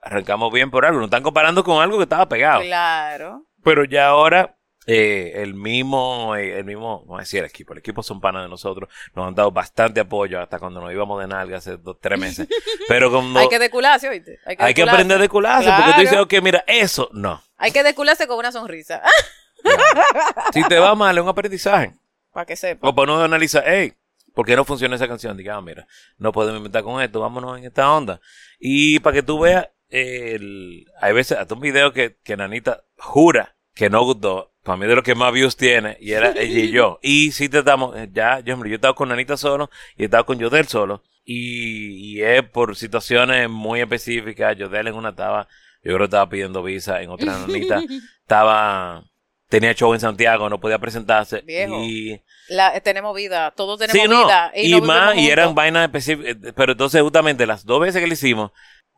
arrancamos 0.02 0.52
bien 0.52 0.70
por 0.70 0.86
algo. 0.86 1.00
Nos 1.00 1.08
están 1.08 1.24
comparando 1.24 1.64
con 1.64 1.82
algo 1.82 1.96
que 1.98 2.04
estaba 2.04 2.28
pegado. 2.28 2.62
Claro. 2.62 3.46
Pero 3.64 3.86
ya 3.86 4.08
ahora, 4.08 4.58
eh, 4.92 5.44
el 5.44 5.54
mismo, 5.54 6.36
eh, 6.36 6.58
el 6.58 6.66
mismo, 6.66 7.06
no 7.08 7.18
decir 7.18 7.42
el 7.42 7.46
equipo, 7.46 7.74
el 7.74 7.80
equipo 7.80 8.02
son 8.02 8.20
panas 8.20 8.42
de 8.44 8.50
nosotros, 8.50 8.90
nos 9.14 9.28
han 9.28 9.36
dado 9.36 9.52
bastante 9.52 10.00
apoyo 10.00 10.40
hasta 10.42 10.58
cuando 10.58 10.82
nos 10.82 10.92
íbamos 10.92 11.22
de 11.22 11.28
nalga 11.28 11.58
hace 11.58 11.78
dos, 11.78 11.98
tres 12.02 12.20
meses. 12.20 12.48
Pero 12.88 13.12
cuando 13.12 13.40
Hay 13.40 13.50
que 13.50 13.60
decularse, 13.60 14.10
¿oíste? 14.10 14.40
hay 14.46 14.74
que 14.74 14.82
aprender 14.82 15.20
de 15.20 15.30
cularse, 15.30 15.70
porque 15.70 15.84
tú 15.84 15.88
Claro. 15.90 16.02
dices, 16.02 16.20
ok, 16.20 16.34
mira, 16.42 16.64
eso 16.66 17.08
no. 17.14 17.40
Hay 17.58 17.72
que 17.72 17.84
decularse 17.84 18.26
con 18.28 18.40
una 18.40 18.52
sonrisa. 18.52 19.02
Si 20.54 20.64
te 20.64 20.80
va 20.80 20.96
mal, 20.96 21.18
es 21.18 21.22
un 21.22 21.30
aprendizaje. 21.30 21.94
Para 22.32 22.46
que 22.46 22.56
sepa. 22.56 22.88
O 22.88 22.96
para 22.96 23.12
uno 23.14 23.24
analizar, 23.24 23.64
hey, 23.68 23.94
¿por 24.34 24.46
qué 24.46 24.56
no 24.56 24.64
funciona 24.66 24.96
esa 24.96 25.08
canción? 25.08 25.36
Diga, 25.36 25.56
ah, 25.56 25.62
mira, 25.62 25.86
no 26.18 26.32
podemos 26.32 26.58
inventar 26.58 26.84
con 26.84 27.02
esto, 27.02 27.20
vámonos 27.20 27.58
en 27.58 27.66
esta 27.66 27.92
onda. 27.94 28.22
Y 28.60 29.00
para 29.00 29.16
que 29.16 29.24
tú 29.24 29.40
veas, 29.40 29.68
el, 29.90 30.86
hay 31.02 31.14
veces, 31.14 31.38
hasta 31.38 31.54
un 31.54 31.60
video 31.60 31.92
que, 31.92 32.18
que 32.24 32.38
Nanita 32.38 32.84
jura 32.98 33.56
que 33.74 33.90
no 33.90 34.04
gustó, 34.04 34.52
para 34.70 34.78
mí 34.80 34.86
de 34.88 34.96
lo 34.96 35.04
que 35.04 35.16
más 35.16 35.34
views 35.34 35.56
tiene, 35.58 35.98
y 36.00 36.12
era 36.14 36.30
ella 36.30 36.60
y 36.60 36.70
yo. 36.72 37.00
Y 37.02 37.32
sí 37.32 37.50
tratamos, 37.50 37.96
eh, 37.98 38.08
ya, 38.14 38.40
yo, 38.42 38.56
yo 38.66 38.76
estaba 38.76 38.94
con 38.96 39.10
Nanita 39.10 39.36
solo, 39.36 39.70
y 39.98 40.04
estaba 40.06 40.24
con 40.26 40.38
Yodel 40.40 40.68
solo, 40.68 41.04
y, 41.26 42.18
y 42.18 42.22
es 42.24 42.44
por 42.44 42.76
situaciones 42.76 43.50
muy 43.50 43.82
específicas, 43.82 44.56
Yodel 44.58 44.88
en 44.88 44.94
una 44.96 45.10
estaba, 45.10 45.48
yo 45.84 45.90
creo 45.94 45.98
que 46.00 46.04
estaba 46.06 46.30
pidiendo 46.30 46.62
visa, 46.64 47.02
en 47.02 47.10
otra 47.10 47.38
Nanita 47.40 47.82
estaba, 48.22 49.04
tenía 49.48 49.74
show 49.74 49.94
en 49.94 50.00
Santiago, 50.00 50.50
no 50.50 50.60
podía 50.60 50.78
presentarse, 50.80 51.42
Viejo. 51.42 51.84
y... 51.84 52.22
La- 52.50 52.80
tenemos 52.82 53.16
vida. 53.16 53.52
Todos 53.52 53.80
tenemos 53.80 54.02
Sí, 54.02 54.08
no. 54.08 54.26
vida. 54.26 54.52
Y, 54.56 54.72
no 54.72 54.82
más, 54.82 55.16
y 55.18 55.30
eran 55.30 55.54
vainas 55.56 55.84
específicas. 55.86 56.36
eh, 56.44 56.54
Pero 56.56 56.72
entonces, 56.72 57.02
justamente, 57.02 57.46
las 57.46 57.64
dos 57.66 57.80
veces 57.82 58.02
que 58.02 58.08
lo 58.08 58.14
hicimos, 58.14 58.52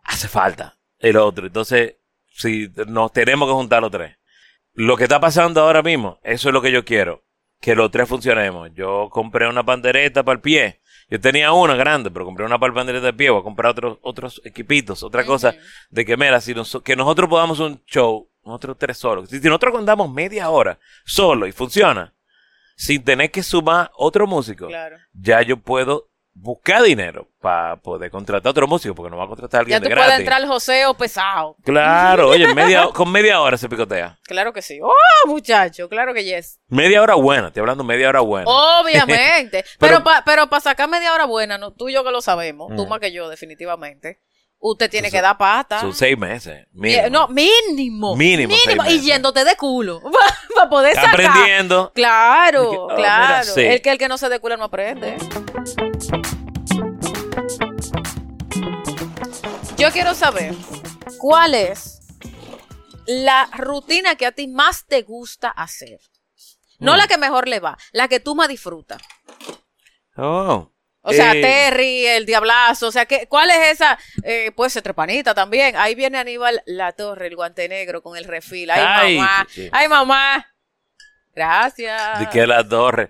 hace 0.03 0.27
falta 0.29 0.77
el 0.99 1.17
otro. 1.17 1.47
Entonces, 1.47 1.95
si 2.34 2.69
nos 2.88 3.12
tenemos 3.12 3.47
que 3.49 3.53
juntar 3.53 3.81
los 3.81 3.91
tres. 3.91 4.15
Lo 4.73 4.95
que 4.97 5.03
está 5.03 5.19
pasando 5.19 5.62
ahora 5.62 5.81
mismo, 5.84 6.19
eso 6.23 6.49
es 6.49 6.53
lo 6.53 6.62
que 6.62 6.71
yo 6.71 6.86
quiero. 6.86 7.23
Que 7.60 7.75
los 7.75 7.91
tres 7.91 8.07
funcionemos. 8.10 8.71
Yo 8.73 9.10
compré 9.12 9.47
una 9.47 9.63
pandereta 9.63 10.23
para 10.23 10.36
el 10.36 10.41
pie. 10.41 10.79
Yo 11.10 11.19
tenía 11.19 11.51
una 11.51 11.75
grande, 11.75 12.10
pero 12.10 12.25
compré 12.25 12.45
una 12.45 12.57
para 12.57 12.69
el 12.69 12.73
pandereta 12.75 13.05
de 13.07 13.13
pie. 13.13 13.29
Voy 13.29 13.41
a 13.41 13.43
comprar 13.43 13.71
otros, 13.71 13.97
otros 14.01 14.41
equipitos, 14.45 15.03
otra 15.03 15.25
cosa. 15.25 15.53
De 15.89 16.05
que, 16.05 16.15
mira, 16.17 16.39
si 16.41 16.53
nos- 16.55 16.81
que 16.84 16.95
nosotros 16.95 17.29
podamos 17.29 17.60
un 17.60 17.84
show, 17.86 18.29
nosotros 18.43 18.77
tres 18.79 18.97
solos. 18.97 19.29
Si, 19.29 19.39
si 19.39 19.47
nosotros 19.47 19.73
contamos 19.73 20.12
media 20.12 20.49
hora 20.49 20.79
solo 21.05 21.45
y 21.47 21.51
funciona, 21.51 22.13
sin 22.75 23.03
tener 23.03 23.29
que 23.29 23.43
sumar 23.43 23.91
otro 23.95 24.25
músico, 24.25 24.67
Claro. 24.67 24.97
ya 25.13 25.41
yo 25.43 25.57
puedo 25.57 26.10
buscar 26.34 26.82
dinero 26.84 27.28
para 27.41 27.76
poder 27.78 28.10
contratar 28.10 28.50
otro 28.50 28.67
músico, 28.67 28.96
porque 28.96 29.10
no 29.12 29.17
va 29.17 29.26
a 29.26 29.28
contratar 29.28 29.60
a 29.60 29.62
alguien 29.62 29.76
Ya 29.76 29.80
de 29.80 29.89
tú 29.89 29.96
gratis. 29.96 30.20
entrar 30.20 30.41
al 30.41 30.48
joseo 30.48 30.94
pesado. 30.94 31.56
Claro, 31.63 32.30
oye, 32.30 32.48
media, 32.56 32.88
con 32.94 33.12
media 33.12 33.41
hora 33.41 33.58
se 33.58 33.67
picotea. 33.70 34.17
Claro 34.24 34.54
que 34.54 34.62
sí. 34.62 34.80
¡Oh, 34.82 35.28
muchacho! 35.28 35.89
Claro 35.89 36.13
que 36.13 36.24
yes. 36.24 36.60
Media 36.67 37.02
hora 37.02 37.15
buena, 37.15 37.48
estoy 37.48 37.62
hablando 37.62 37.84
media 37.84 38.10
hora 38.10 38.22
buena. 38.22 38.46
Obviamente. 38.50 39.63
Pero- 39.80 40.02
pero 40.04 40.24
para 40.26 40.46
pa 40.48 40.60
sacar 40.62 40.89
media 40.89 41.13
hora 41.13 41.26
buena, 41.26 41.58
no, 41.58 41.72
tú 41.72 41.89
y 41.89 41.94
yo 41.94 42.04
que 42.04 42.12
lo 42.12 42.22
sabemos, 42.22 42.70
tú 42.76 42.86
Mm. 42.86 42.89
más 42.89 43.00
que 43.00 43.12
yo, 43.12 43.28
definitivamente, 43.30 44.20
usted 44.62 44.89
tiene 44.89 45.12
que 45.12 45.21
dar 45.21 45.38
pata. 45.38 45.82
Son 45.82 45.93
seis 45.93 46.17
meses. 46.17 46.65
Mínimo. 46.71 47.10
No, 47.10 47.28
mínimo. 47.28 48.15
Mínimo 48.15 48.54
seis 48.86 49.02
Y 49.04 49.06
yéndote 49.06 49.43
de 49.43 49.56
culo. 49.56 50.02
Para 50.56 50.69
poder 50.69 50.91
Está 50.95 51.12
sacar. 51.12 51.26
aprendiendo. 51.26 51.91
Claro, 51.93 52.69
que, 52.71 52.78
oh, 52.78 52.88
mira, 52.89 52.97
claro. 52.97 53.54
sí. 53.54 53.62
El 53.62 53.82
que 53.82 53.91
el 53.91 53.97
que 53.97 54.08
no 54.08 54.17
se 54.17 54.30
de 54.30 54.39
culo 54.39 54.58
no 54.58 54.65
aprende. 54.65 55.17
Yo 59.78 59.91
quiero 59.91 60.13
saber 60.13 60.54
cuál 61.17 61.56
es 61.56 62.00
la 63.08 63.50
rutina 63.58 64.15
que 64.15 64.26
a 64.28 64.32
ti 64.32 64.47
más 64.47 64.86
te 64.86 65.02
gusta 65.02 65.50
hacer. 65.50 66.00
No 66.80 66.93
Mm. 66.93 66.97
la 66.97 67.08
que 67.08 67.17
mejor 67.17 67.47
le 67.47 67.60
va, 67.60 67.78
la 67.91 68.08
que 68.08 68.19
tú 68.19 68.36
más 68.36 68.47
disfrutas. 68.47 69.02
Oh, 70.17 70.71
O 71.04 71.12
sea, 71.14 71.34
Eh, 71.34 71.42
Terry, 71.42 72.06
el 72.06 72.26
Diablazo, 72.26 72.88
o 72.88 72.92
sea, 72.92 73.06
¿qué, 73.06 73.26
¿cuál 73.28 73.50
es 73.50 73.72
esa? 73.72 73.98
Eh, 74.24 74.52
puede 74.56 74.70
ser 74.70 74.84
Trepanita 74.84 75.34
también. 75.34 75.76
Ahí 75.76 75.96
viene 75.96 76.18
Aníbal 76.20 76.62
La 76.66 76.92
Torre, 76.92 77.28
el 77.28 77.36
guante 77.36 77.68
negro 77.68 78.02
con 78.04 78.16
el 78.18 78.26
refil. 78.26 78.70
Ay, 78.70 78.82
Ay, 78.86 79.18
mamá. 79.18 79.48
sí. 79.50 79.70
Ay, 79.72 79.88
mamá. 79.88 80.48
Gracias. 81.34 82.20
De 82.20 82.30
que 82.30 82.46
la 82.46 82.68
torre. 82.68 83.10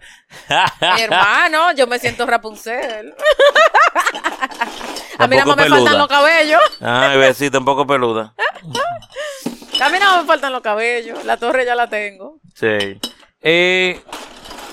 Mi 0.96 1.02
hermano, 1.02 1.72
yo 1.74 1.88
me 1.88 1.98
siento 1.98 2.26
Rapunzel. 2.28 3.16
A 5.18 5.28
mí 5.28 5.36
más 5.38 5.58
me 5.58 5.66
faltan 5.68 5.98
los 5.98 6.08
cabellos. 6.08 6.62
Ay, 6.80 7.18
besito, 7.18 7.58
un 7.60 7.66
poco 7.66 7.86
peluda. 7.86 8.34
A 9.82 9.90
mí 9.90 9.98
más 10.00 10.22
me 10.22 10.28
faltan 10.28 10.54
los 10.54 10.62
cabellos. 10.62 11.24
La 11.26 11.38
torre 11.38 11.66
ya 11.66 11.76
la 11.76 11.88
tengo. 11.88 12.40
Sí. 12.56 13.00
Eh, 13.42 14.00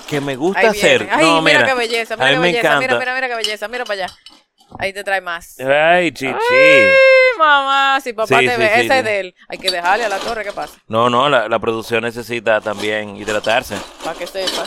que 0.09 0.21
me 0.21 0.35
gusta 0.35 0.69
hacer. 0.69 1.07
Ay, 1.11 1.25
no, 1.25 1.41
mira, 1.41 1.59
mira, 1.59 1.69
qué 1.69 1.73
belleza, 1.75 2.13
a 2.15 2.17
mira 2.17 2.29
mí 2.29 2.33
qué 2.35 2.39
me 2.39 2.47
belleza, 2.47 2.67
encanta. 2.67 2.79
mira, 2.87 2.99
mira, 2.99 3.15
mira 3.15 3.27
qué 3.27 3.35
belleza, 3.35 3.67
mira 3.67 3.85
para 3.85 4.05
allá. 4.05 4.15
Ahí 4.77 4.93
te 4.93 5.03
trae 5.03 5.21
más. 5.21 5.59
Ay, 5.59 6.11
chichi. 6.11 6.27
Ay, 6.27 6.93
mamá, 7.37 7.99
si 8.01 8.13
papá 8.13 8.39
Sí, 8.39 8.45
te 8.45 8.53
sí, 8.55 8.59
ve, 8.59 8.67
sí, 8.75 8.79
ese 8.81 8.99
es 8.99 9.03
de 9.05 9.19
él. 9.19 9.35
Hay 9.47 9.57
que 9.57 9.71
dejarle 9.71 10.05
a 10.05 10.09
la 10.09 10.19
torre, 10.19 10.43
¿qué 10.43 10.51
pasa? 10.51 10.79
No, 10.87 11.09
no, 11.09 11.27
la, 11.29 11.47
la 11.47 11.59
producción 11.59 12.03
necesita 12.03 12.61
también 12.61 13.15
hidratarse. 13.15 13.75
Para 14.03 14.17
que 14.17 14.27
sepa. 14.27 14.65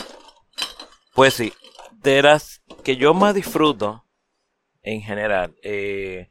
Pues 1.15 1.35
sí, 1.35 1.53
de 1.93 2.23
las 2.23 2.63
que 2.83 2.97
yo 2.97 3.15
más 3.15 3.35
disfruto 3.35 4.05
en 4.83 5.03
general, 5.03 5.55
eh, 5.63 6.29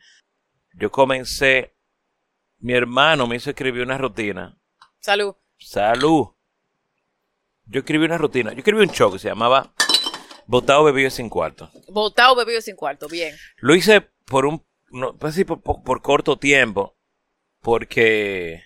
yo 0.74 0.92
comencé, 0.92 1.74
mi 2.60 2.74
hermano 2.74 3.26
me 3.28 3.38
hizo 3.38 3.50
escribir 3.52 3.84
una 3.84 3.98
rutina. 3.98 4.58
Salud. 5.00 5.36
Salud. 5.58 6.28
Yo 7.72 7.80
escribí 7.80 8.04
una 8.04 8.18
rutina, 8.18 8.52
yo 8.52 8.58
escribí 8.58 8.82
un 8.82 8.90
show 8.92 9.10
que 9.14 9.18
se 9.18 9.30
llamaba 9.30 9.74
Botado 10.46 10.84
Bebido 10.84 11.10
sin 11.10 11.30
cuarto. 11.30 11.72
Botado 11.88 12.36
bebido 12.36 12.60
sin 12.60 12.76
cuarto, 12.76 13.08
bien. 13.08 13.34
Lo 13.60 13.74
hice 13.74 14.02
por 14.26 14.46
un, 14.46 14.66
no, 14.90 15.16
pues 15.18 15.42
por, 15.46 15.62
por- 15.62 15.82
por 15.82 16.02
corto 16.02 16.38
tiempo, 16.38 16.98
porque 17.62 18.64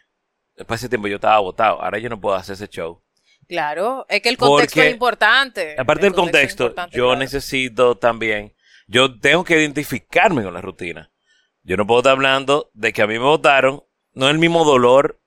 después 0.55 0.79
de 0.81 0.85
ese 0.85 0.89
tiempo 0.89 1.07
yo 1.07 1.15
estaba 1.17 1.37
botado. 1.39 1.81
Ahora 1.83 1.99
yo 1.99 2.09
no 2.09 2.19
puedo 2.19 2.35
hacer 2.35 2.53
ese 2.53 2.67
show. 2.67 3.03
Claro, 3.47 4.07
es 4.09 4.21
que 4.23 4.29
el 4.29 4.37
contexto 4.37 4.75
Porque, 4.77 4.87
es 4.87 4.93
importante. 4.93 5.75
Aparte 5.77 6.07
El 6.07 6.13
del 6.13 6.19
contexto, 6.19 6.69
yo 6.91 7.05
claro. 7.09 7.15
necesito 7.17 7.95
también, 7.97 8.55
yo 8.87 9.19
tengo 9.19 9.43
que 9.43 9.59
identificarme 9.59 10.41
con 10.43 10.53
la 10.55 10.61
rutina. 10.61 11.11
Yo 11.61 11.77
no 11.77 11.85
puedo 11.85 11.99
estar 11.99 12.13
hablando 12.13 12.71
de 12.73 12.91
que 12.91 13.03
a 13.03 13.07
mí 13.07 13.13
me 13.13 13.25
votaron, 13.25 13.83
no 14.13 14.25
es 14.25 14.31
el 14.31 14.39
mismo 14.39 14.65
dolor 14.65 15.21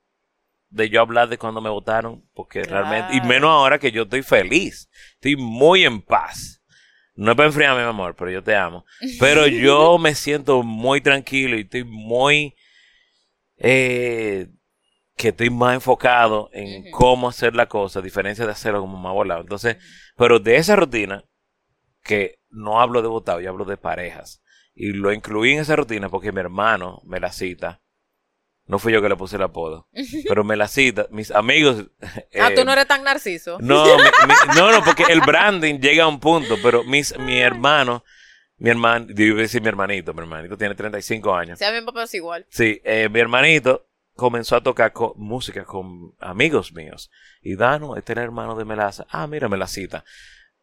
de 0.71 0.89
yo 0.91 1.01
hablar 1.01 1.29
de 1.29 1.39
cuando 1.39 1.61
me 1.61 1.71
votaron, 1.71 2.25
porque 2.35 2.63
realmente, 2.63 3.17
y 3.17 3.21
menos 3.23 3.51
ahora 3.51 3.79
que 3.79 3.91
yo 3.91 4.03
estoy 4.03 4.23
feliz, 4.23 4.89
estoy 5.15 5.37
muy 5.37 5.85
en 5.85 6.03
paz. 6.03 6.63
No 7.15 7.33
es 7.33 7.37
para 7.37 7.49
enfriarme, 7.49 7.83
mi 7.83 7.89
amor, 7.89 8.15
pero 8.15 8.31
yo 8.31 8.43
te 8.43 8.55
amo. 8.55 8.85
Pero 9.19 9.47
yo 9.49 9.99
me 9.99 10.15
siento 10.15 10.63
muy 10.63 11.01
tranquilo 11.01 11.57
y 11.57 11.63
estoy 11.63 11.85
muy, 11.85 12.55
eh, 13.57 14.49
que 15.17 15.29
estoy 15.29 15.51
más 15.51 15.75
enfocado 15.75 16.49
en 16.53 16.91
cómo 16.93 17.29
hacer 17.29 17.57
la 17.57 17.67
cosa, 17.67 17.99
a 17.99 18.03
diferencia 18.03 18.47
de 18.47 18.53
hacerlo 18.53 18.81
como 18.81 18.97
más 18.99 19.13
volado. 19.13 19.41
Entonces, 19.41 19.79
pero 20.17 20.39
de 20.39 20.57
esa 20.57 20.77
rutina, 20.77 21.25
que 22.05 22.39
no 22.51 22.81
hablo 22.81 23.03
de 23.03 23.09
votado, 23.09 23.41
yo 23.41 23.51
hablo 23.51 23.65
de 23.65 23.77
parejas. 23.77 24.43
Y 24.75 24.93
lo 24.93 25.13
incluí 25.13 25.53
en 25.55 25.61
esa 25.61 25.75
rutina 25.75 26.09
porque 26.09 26.31
mi 26.31 26.41
hermano 26.41 27.01
me 27.05 27.19
la 27.19 27.33
cita. 27.33 27.83
No 28.69 28.79
fui 28.79 28.93
yo 28.93 29.03
que 29.03 29.09
le 29.09 29.17
puse 29.17 29.37
el 29.37 29.43
apodo, 29.43 29.89
pero 30.29 30.45
me 30.45 30.55
la 30.57 30.69
cita. 30.69 31.07
Mis 31.11 31.31
amigos. 31.31 31.87
Ah, 32.39 32.51
eh, 32.51 32.55
tú 32.55 32.65
no 32.65 32.73
eres 32.73 32.87
tan 32.87 33.03
narciso. 33.03 33.59
no, 33.61 33.85
mi- 33.97 34.03
mi- 34.05 34.55
no, 34.57 34.71
no, 34.71 34.85
porque 34.85 35.05
el 35.09 35.21
branding 35.23 35.81
llega 35.81 36.05
a 36.05 36.09
un 36.09 36.21
punto, 36.21 36.57
pero 36.63 36.85
mis, 36.85 37.19
mi 37.19 37.39
hermano, 37.39 38.05
mi 38.59 38.71
hermano, 38.71 39.07
digo 39.09 39.37
decir 39.37 39.63
mi 39.63 39.69
hermanito, 39.69 40.13
mi 40.15 40.21
hermanito 40.21 40.57
tiene 40.57 40.75
35 40.75 41.35
años. 41.35 41.59
Si 41.59 41.65
a 41.65 41.73
mi 41.73 41.81
papá 41.81 42.03
es 42.05 42.15
igual. 42.15 42.47
Sí, 42.51 42.81
eh, 42.85 43.09
mi 43.11 43.21
hermanito 43.21 43.87
comenzó 44.15 44.57
a 44.57 44.63
tocar 44.63 44.93
co- 44.93 45.15
música 45.17 45.65
con 45.65 46.13
amigos 46.21 46.73
míos. 46.73 47.11
Y 47.41 47.55
Dano, 47.57 47.97
este 47.97 48.13
era 48.13 48.23
el 48.23 48.27
hermano 48.27 48.55
de 48.57 48.65
Melaza. 48.65 49.07
Ah, 49.11 49.27
mira, 49.29 49.49
Melacita. 49.49 50.05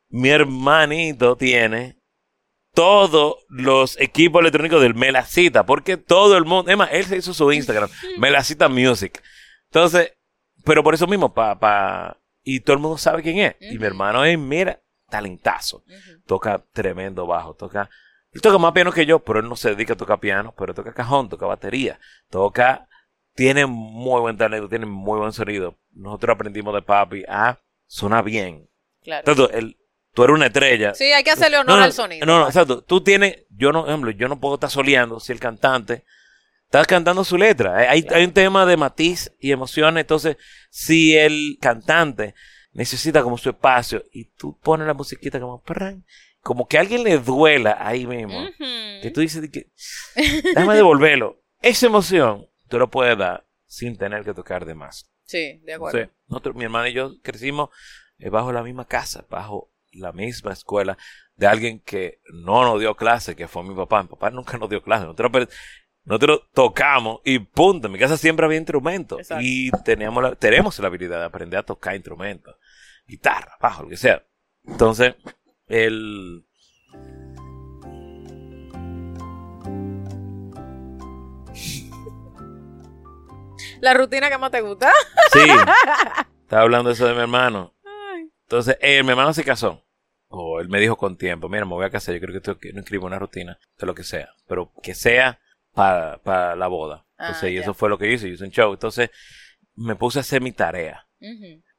Mi 0.09 0.29
hermanito 0.29 1.35
tiene 1.37 1.97
todos 2.75 3.37
los 3.49 3.99
equipos 3.99 4.41
electrónicos 4.41 4.81
del 4.81 4.93
Melacita, 4.93 5.65
porque 5.65 5.97
todo 5.97 6.37
el 6.37 6.45
mundo, 6.45 6.69
es 6.69 6.77
más, 6.77 6.89
él 6.91 7.05
se 7.05 7.17
hizo 7.17 7.33
su 7.33 7.51
Instagram, 7.51 7.89
Melacita 8.19 8.69
Music. 8.69 9.23
Entonces, 9.71 10.13
pero 10.63 10.83
por 10.83 10.93
eso 10.93 11.07
mismo, 11.07 11.33
pa, 11.33 11.57
pa, 11.57 12.19
y 12.43 12.59
todo 12.59 12.75
el 12.75 12.81
mundo 12.81 12.97
sabe 12.97 13.23
quién 13.23 13.39
es. 13.39 13.55
Y 13.59 13.79
mi 13.79 13.85
hermano 13.85 14.23
es, 14.23 14.37
mira, 14.37 14.81
talentazo 15.09 15.83
toca 16.25 16.63
tremendo 16.73 17.25
bajo, 17.25 17.55
toca, 17.55 17.89
él 18.31 18.41
toca 18.41 18.57
más 18.57 18.73
piano 18.73 18.91
que 18.91 19.05
yo, 19.05 19.19
pero 19.19 19.39
él 19.39 19.49
no 19.49 19.55
se 19.55 19.69
dedica 19.69 19.93
a 19.93 19.97
tocar 19.97 20.19
piano, 20.19 20.53
pero 20.57 20.73
toca 20.73 20.93
cajón, 20.93 21.29
toca 21.29 21.45
batería, 21.45 21.99
toca, 22.29 22.87
tiene 23.33 23.65
muy 23.65 24.21
buen 24.21 24.37
talento, 24.37 24.69
tiene 24.69 24.85
muy 24.85 25.19
buen 25.19 25.31
sonido. 25.31 25.77
Nosotros 25.91 26.35
aprendimos 26.35 26.73
de 26.73 26.81
papi 26.81 27.23
a 27.27 27.59
sonar 27.87 28.23
bien. 28.23 28.69
Claro. 29.01 29.23
Entonces, 29.25 29.57
él, 29.57 29.77
tú 30.15 30.23
eres 30.23 30.33
una 30.33 30.47
estrella. 30.47 30.95
Sí, 30.95 31.11
hay 31.11 31.23
que 31.23 31.31
hacerle 31.31 31.57
honor 31.57 31.75
No, 31.75 31.77
no, 31.77 31.83
al 31.83 31.93
sonido. 31.93 32.25
No, 32.25 32.39
no, 32.39 32.47
exacto. 32.47 32.81
Tú 32.81 33.01
tienes, 33.01 33.43
yo 33.49 33.71
no, 33.71 33.85
ejemplo, 33.85 34.09
yo 34.11 34.27
no 34.27 34.39
puedo 34.39 34.55
estar 34.55 34.71
soleando 34.71 35.19
si 35.19 35.31
el 35.33 35.39
cantante 35.39 36.05
está 36.63 36.83
cantando 36.85 37.23
su 37.23 37.37
letra. 37.37 37.75
Hay, 37.89 38.01
Claro. 38.01 38.17
hay 38.17 38.25
un 38.25 38.33
tema 38.33 38.65
de 38.65 38.77
matiz 38.77 39.31
y 39.39 39.51
emociones. 39.51 40.01
Entonces, 40.01 40.37
si 40.71 41.15
el 41.15 41.57
cantante 41.61 42.33
necesita 42.71 43.21
como 43.21 43.37
su 43.37 43.49
espacio 43.49 44.03
y 44.11 44.25
tú 44.25 44.57
pones 44.59 44.87
la 44.87 44.93
musiquita 44.93 45.39
como, 45.39 45.61
como 46.41 46.67
que 46.67 46.77
a 46.77 46.81
alguien 46.81 47.03
le 47.03 47.17
duela 47.19 47.77
ahí 47.79 48.07
mismo, 48.07 48.47
que 49.01 49.11
tú 49.13 49.21
dices 49.21 49.49
que, 49.51 49.71
déjame 50.15 50.75
devolverlo. 50.75 51.41
Esa 51.61 51.87
emoción 51.87 52.47
tú 52.69 52.79
lo 52.79 52.89
puedes 52.89 53.17
dar 53.17 53.45
sin 53.65 53.97
tener 53.97 54.23
que 54.23 54.33
tocar 54.33 54.65
de 54.65 54.75
más. 54.75 55.11
Sí, 55.25 55.59
de 55.63 55.73
acuerdo. 55.73 56.09
Nosotros, 56.27 56.55
mi 56.55 56.63
hermana 56.63 56.89
y 56.89 56.93
yo 56.93 57.13
crecimos 57.21 57.69
eh, 58.19 58.29
bajo 58.29 58.51
la 58.51 58.63
misma 58.63 58.85
casa, 58.85 59.25
bajo 59.29 59.71
la 59.95 60.11
misma 60.11 60.53
escuela 60.53 60.97
de 61.35 61.47
alguien 61.47 61.79
que 61.79 62.19
no 62.33 62.63
nos 62.63 62.79
dio 62.79 62.95
clase, 62.95 63.35
que 63.35 63.47
fue 63.47 63.63
mi 63.63 63.75
papá. 63.75 64.03
Mi 64.03 64.09
papá 64.09 64.29
nunca 64.29 64.57
nos 64.57 64.69
dio 64.69 64.81
clase. 64.81 65.05
Nosotros, 65.05 65.49
nosotros 66.03 66.41
tocamos 66.53 67.21
y 67.23 67.39
punto. 67.39 67.87
En 67.87 67.93
mi 67.93 67.99
casa 67.99 68.17
siempre 68.17 68.45
había 68.45 68.57
instrumentos 68.57 69.19
Exacto. 69.19 69.43
y 69.45 69.71
teníamos 69.83 70.23
la, 70.23 70.35
tenemos 70.35 70.77
la 70.79 70.87
habilidad 70.87 71.19
de 71.19 71.25
aprender 71.25 71.59
a 71.59 71.63
tocar 71.63 71.95
instrumentos, 71.95 72.55
guitarra, 73.07 73.57
bajo, 73.59 73.83
lo 73.83 73.89
que 73.89 73.97
sea. 73.97 74.23
Entonces, 74.63 75.15
el... 75.67 76.45
La 83.81 83.93
rutina 83.93 84.29
que 84.29 84.37
más 84.37 84.49
te 84.51 84.61
gusta. 84.61 84.91
Sí, 85.31 85.41
estaba 86.41 86.63
hablando 86.63 86.89
eso 86.89 87.05
de 87.05 87.13
mi 87.13 87.19
hermano. 87.19 87.75
Entonces, 88.43 88.77
eh, 88.81 89.03
mi 89.03 89.09
hermano 89.09 89.33
se 89.33 89.43
casó. 89.43 89.84
O 90.37 90.59
él 90.59 90.69
me 90.69 90.79
dijo 90.79 90.97
con 90.97 91.17
tiempo, 91.17 91.47
mira, 91.49 91.65
me 91.65 91.73
voy 91.73 91.85
a 91.85 91.89
casar, 91.89 92.13
yo 92.13 92.21
creo 92.21 92.33
que 92.33 92.41
tengo 92.41 92.57
que 92.59 92.73
no 92.73 92.81
escribo 92.81 93.05
una 93.05 93.19
rutina 93.19 93.57
de 93.77 93.85
lo 93.87 93.95
que 93.95 94.03
sea, 94.03 94.29
pero 94.47 94.71
que 94.83 94.93
sea 94.93 95.39
para, 95.73 96.17
para 96.23 96.55
la 96.55 96.67
boda. 96.67 97.05
Ah, 97.17 97.27
Entonces, 97.27 97.51
y 97.51 97.57
eso 97.57 97.73
fue 97.73 97.89
lo 97.89 97.97
que 97.97 98.11
hice, 98.11 98.27
yo 98.27 98.33
hice 98.33 98.43
un 98.43 98.51
show. 98.51 98.73
Entonces, 98.73 99.09
me 99.75 99.95
puse 99.95 100.19
a 100.19 100.21
hacer 100.21 100.41
mi 100.41 100.51
tarea. 100.51 101.07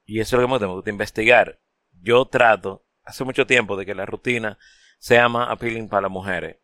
Y 0.05 0.21
eso 0.21 0.37
es 0.37 0.41
lo 0.41 0.41
que 0.41 0.47
me 0.47 0.53
gusta, 0.55 0.67
me 0.67 0.73
gusta 0.75 0.91
investigar. 0.91 1.61
Yo 2.03 2.25
trato, 2.27 2.87
hace 3.05 3.25
mucho 3.25 3.47
tiempo, 3.47 3.77
de 3.77 3.85
que 3.87 3.95
la 3.95 4.07
rutina 4.07 4.59
sea 4.99 5.29
más 5.29 5.51
appealing 5.51 5.89
para 5.89 6.03
las 6.03 6.11
mujeres 6.11 6.57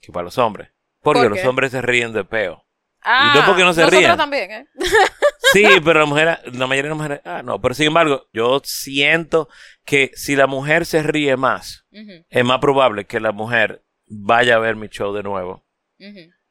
que 0.00 0.12
para 0.12 0.24
los 0.24 0.38
hombres. 0.38 0.70
Porque 1.00 1.22
¿Por 1.22 1.30
los 1.30 1.44
hombres 1.44 1.72
se 1.72 1.80
ríen 1.80 2.12
de 2.12 2.24
peo. 2.24 2.64
Ah, 3.02 3.32
no 3.34 3.46
porque 3.46 3.62
no 3.62 3.72
se 3.72 3.80
nosotros 3.80 4.00
rían. 4.00 4.16
también, 4.16 4.50
¿eh? 4.50 4.66
Sí, 5.52 5.64
pero 5.84 6.00
la 6.00 6.06
mujer, 6.06 6.40
la 6.52 6.66
mayoría 6.66 6.82
de 6.84 6.88
las 6.90 6.96
mujeres, 6.98 7.20
ah, 7.24 7.42
no, 7.42 7.60
pero 7.60 7.74
sin 7.74 7.86
embargo, 7.86 8.26
yo 8.32 8.60
siento 8.64 9.48
que 9.84 10.10
si 10.14 10.36
la 10.36 10.46
mujer 10.46 10.84
se 10.86 11.02
ríe 11.02 11.36
más, 11.36 11.86
es 12.28 12.44
más 12.44 12.58
probable 12.58 13.06
que 13.06 13.20
la 13.20 13.32
mujer 13.32 13.84
vaya 14.06 14.56
a 14.56 14.58
ver 14.58 14.76
mi 14.76 14.88
show 14.88 15.12
de 15.14 15.22
nuevo 15.22 15.64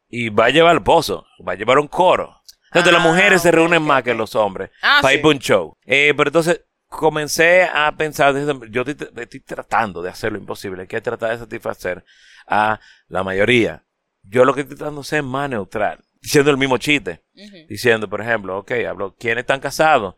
y 0.10 0.30
va 0.30 0.46
a 0.46 0.50
llevar 0.50 0.76
el 0.76 0.84
pozo, 0.84 1.26
va 1.48 1.54
a 1.54 1.56
llevar 1.56 1.80
un 1.80 1.88
coro. 1.88 2.42
Entonces 2.68 2.94
Ah, 2.94 2.98
las 2.98 3.02
mujeres 3.08 3.42
se 3.42 3.52
reúnen 3.52 3.82
más 3.82 4.04
que 4.04 4.14
los 4.14 4.36
hombres 4.36 4.72
Ah, 4.82 5.00
para 5.02 5.12
sí. 5.12 5.16
ir 5.18 5.22
para 5.22 5.34
un 5.36 5.40
show. 5.40 5.78
Eh, 5.86 6.14
pero 6.16 6.30
entonces 6.30 6.62
comencé 6.88 7.64
a 7.64 7.92
pensar, 7.96 8.34
desde- 8.34 8.70
yo 8.72 8.82
estoy, 8.86 9.10
estoy 9.22 9.40
tratando 9.42 10.02
de 10.02 10.10
hacer 10.10 10.32
lo 10.32 10.38
imposible, 10.38 10.82
hay 10.82 10.88
que 10.88 11.02
tratar 11.02 11.32
de 11.32 11.38
satisfacer 11.40 12.04
a 12.48 12.80
la 13.08 13.24
mayoría. 13.24 13.84
Yo 14.24 14.44
lo 14.46 14.54
que 14.54 14.62
estoy 14.62 14.76
tratando 14.78 15.02
de 15.02 15.08
ser 15.08 15.24
más 15.24 15.50
neutral, 15.50 16.04
diciendo 16.22 16.52
el 16.52 16.58
mismo 16.58 16.78
chiste 16.78 17.24
diciendo, 17.70 18.10
por 18.10 18.22
ejemplo, 18.22 18.58
ok, 18.60 18.72
hablo, 18.88 19.16
¿quiénes 19.18 19.44
están 19.44 19.60
casados? 19.60 20.16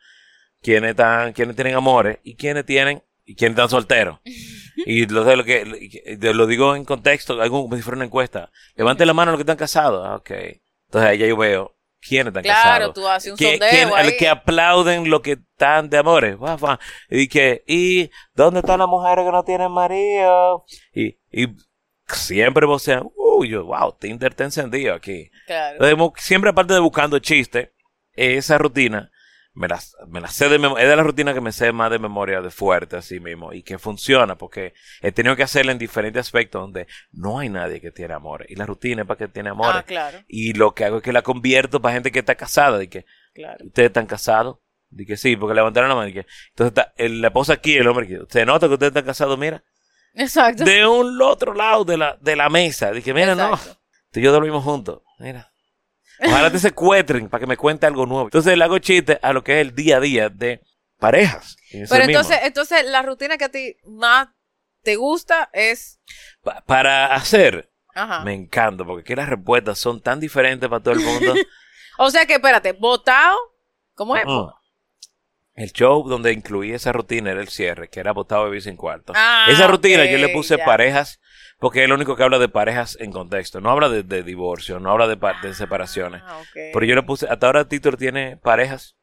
¿Quiénes 0.62 0.92
están, 0.92 1.34
quiénes 1.34 1.56
tienen 1.56 1.76
amores? 1.76 2.20
¿Y 2.24 2.36
quiénes 2.36 2.66
tienen, 2.66 3.02
y 3.26 3.36
quiénes 3.36 3.54
están 3.58 3.70
solteros? 3.70 4.20
y 4.86 5.06
lo, 5.08 5.24
de 5.24 5.36
lo 5.38 5.44
que, 5.44 6.18
lo 6.34 6.48
digo 6.48 6.76
en 6.76 6.86
contexto, 6.86 7.38
como 7.50 7.76
si 7.76 7.82
fuera 7.82 7.98
una 7.98 8.06
encuesta. 8.06 8.50
Levante 8.76 9.06
la 9.06 9.14
mano 9.14 9.32
los 9.32 9.38
que 9.38 9.44
están 9.44 9.58
casados. 9.58 10.06
Ah, 10.06 10.16
ok. 10.16 10.32
Entonces 10.32 11.10
ahí 11.10 11.18
ya 11.18 11.28
yo 11.28 11.38
veo 11.38 11.76
quiénes 12.02 12.28
están 12.28 12.44
Claro, 12.44 12.64
casados. 12.94 12.94
tú 12.94 13.08
haces 13.08 13.32
un 13.34 13.38
Que, 13.38 13.52
sondeo 13.58 13.70
quién- 13.70 14.18
que 14.18 14.28
aplauden 14.30 15.10
lo 15.10 15.22
que 15.22 15.34
están 15.34 15.90
de 15.90 15.98
amores. 15.98 16.38
Y 17.10 17.28
que, 17.28 17.64
¿y 17.68 18.10
dónde 18.34 18.62
están 18.62 18.80
las 18.80 18.88
mujeres 18.88 19.26
que 19.26 19.32
no 19.32 19.44
tienen 19.44 19.72
marido? 19.72 20.66
Y, 20.94 21.18
y 21.32 21.48
siempre 22.08 22.66
vocean, 22.66 23.04
uy, 23.40 23.50
yo, 23.50 23.66
wow, 23.66 23.96
Tinder 24.00 24.34
te 24.34 24.44
encendido 24.44 24.94
aquí. 24.94 25.30
Claro. 25.48 25.86
Entonces, 25.86 26.24
siempre 26.26 26.50
aparte 26.52 26.74
de 26.74 26.80
buscando 26.80 27.20
chistes, 27.20 27.70
esa 28.14 28.58
rutina 28.58 29.12
me 29.54 29.68
la, 29.68 29.80
me 30.08 30.22
la 30.22 30.28
sé 30.28 30.48
de 30.48 30.60
memoria, 30.60 30.84
es 30.84 30.90
de 30.90 30.96
la 30.96 31.04
rutina 31.04 31.34
que 31.34 31.42
me 31.42 31.52
sé 31.52 31.72
más 31.72 31.92
de 31.92 32.00
memoria 32.00 32.40
de 32.42 32.52
fuerte 32.52 32.96
así 32.98 33.20
mismo 33.20 33.52
y 33.52 33.64
que 33.64 33.78
funciona 33.80 34.38
porque 34.38 34.74
he 35.02 35.12
tenido 35.12 35.36
que 35.36 35.44
hacerla 35.44 35.72
en 35.72 35.78
diferentes 35.80 36.20
aspectos 36.22 36.62
donde 36.62 36.88
no 37.12 37.40
hay 37.40 37.50
nadie 37.50 37.82
que 37.82 37.92
tiene 37.92 38.14
amores 38.14 38.50
y 38.50 38.56
la 38.56 38.66
rutina 38.66 39.02
es 39.02 39.08
para 39.08 39.18
que 39.18 39.28
tiene 39.28 39.50
amores. 39.50 39.82
Ah, 39.82 39.84
claro, 39.84 40.20
Y 40.28 40.54
lo 40.54 40.74
que 40.74 40.86
hago 40.86 40.98
es 40.98 41.04
que 41.04 41.12
la 41.14 41.24
convierto 41.24 41.82
para 41.82 41.94
gente 41.94 42.12
que 42.12 42.20
está 42.20 42.36
casada, 42.36 42.78
de 42.78 42.90
que 42.90 43.06
claro. 43.34 43.66
ustedes 43.66 43.88
están 43.88 44.06
casados, 44.06 44.58
que 45.06 45.18
sí, 45.18 45.36
porque 45.36 45.56
levantaron 45.56 45.90
la 45.90 45.96
mano, 45.96 46.08
y 46.08 46.14
que 46.14 46.26
entonces 46.50 46.72
está 46.78 46.94
el- 46.98 47.22
la 47.22 47.28
esposa 47.28 47.54
aquí, 47.54 47.76
el 47.76 47.88
hombre 47.88 48.06
aquí, 48.06 48.18
se 48.30 48.46
nota 48.46 48.68
que 48.68 48.74
ustedes 48.74 48.92
están 48.92 49.06
casados, 49.06 49.38
mira, 49.38 49.64
Exacto. 50.16 50.64
de 50.64 50.86
un 50.86 51.22
otro 51.22 51.54
lado 51.54 51.86
de 51.86 51.98
la, 51.98 52.18
de 52.20 52.36
la 52.36 52.50
mesa, 52.50 52.92
dije, 52.92 53.14
mira, 53.14 53.36
no, 53.36 53.58
tú 54.12 54.20
y 54.20 54.24
yo 54.24 54.32
dormimos 54.32 54.64
juntos. 54.64 55.02
Mira. 55.20 55.52
Ojalá 56.22 56.52
te 56.52 56.60
secuestren 56.60 57.30
para 57.30 57.40
que 57.42 57.48
me 57.48 57.56
cuente 57.56 57.86
algo 57.86 58.06
nuevo. 58.06 58.26
Entonces 58.26 58.58
le 58.58 58.64
hago 58.64 58.78
chiste 58.80 59.20
a 59.22 59.32
lo 59.32 59.44
que 59.44 59.60
es 59.62 59.68
el 59.68 59.74
día 59.76 59.98
a 59.98 60.00
día 60.02 60.30
de 60.30 60.62
parejas. 60.98 61.56
Pero 61.72 61.84
mismo. 61.84 62.04
entonces, 62.06 62.40
entonces 62.44 62.86
la 62.86 63.02
rutina 63.04 63.38
que 63.38 63.46
a 63.46 63.50
ti 63.50 63.78
más 63.86 64.28
te 64.84 64.98
gusta 64.98 65.50
es. 65.54 66.00
Pa- 66.44 66.62
para 66.66 67.14
hacer, 67.16 67.72
Ajá. 67.96 68.22
me 68.26 68.34
encanta, 68.34 68.84
porque 68.84 69.02
aquí 69.02 69.16
las 69.16 69.30
respuestas 69.30 69.80
son 69.80 70.02
tan 70.02 70.20
diferentes 70.20 70.68
para 70.70 70.84
todo 70.84 70.94
el 70.96 71.00
mundo. 71.02 71.36
O 72.02 72.10
sea 72.12 72.26
que, 72.26 72.36
espérate, 72.36 72.72
botado. 72.72 73.36
¿Cómo 73.94 74.16
es? 74.16 74.24
El 75.60 75.72
show 75.74 76.08
donde 76.08 76.32
incluí 76.32 76.72
esa 76.72 76.92
rutina 76.92 77.32
era 77.32 77.42
el 77.42 77.50
cierre, 77.50 77.90
que 77.90 78.00
era 78.00 78.14
botado 78.14 78.50
de 78.50 78.62
sin 78.62 78.78
cuarto. 78.78 79.14
Ah, 79.16 79.46
esa 79.50 79.68
rutina 79.68 80.06
yo 80.06 80.18
le 80.18 80.30
puse 80.30 80.58
ya. 80.58 80.66
parejas, 80.66 81.20
porque 81.60 81.84
es 81.84 81.90
lo 81.90 81.96
único 81.96 82.16
que 82.16 82.24
habla 82.24 82.40
de 82.40 82.48
parejas 82.50 82.98
en 83.00 83.12
contexto. 83.12 83.60
No 83.62 83.70
habla 83.70 83.90
de, 83.90 84.04
de 84.04 84.24
divorcio, 84.24 84.80
no 84.80 84.90
habla 84.92 85.08
de, 85.08 85.18
de 85.44 85.54
separaciones. 85.54 86.22
Ah, 86.26 86.38
ok. 86.40 86.48
Pero 86.74 86.86
yo 86.86 86.96
le 86.96 87.04
puse, 87.04 87.28
hasta 87.30 87.46
ahora 87.46 87.68
Titor 87.68 87.98
tiene 87.98 88.38
parejas, 88.38 88.96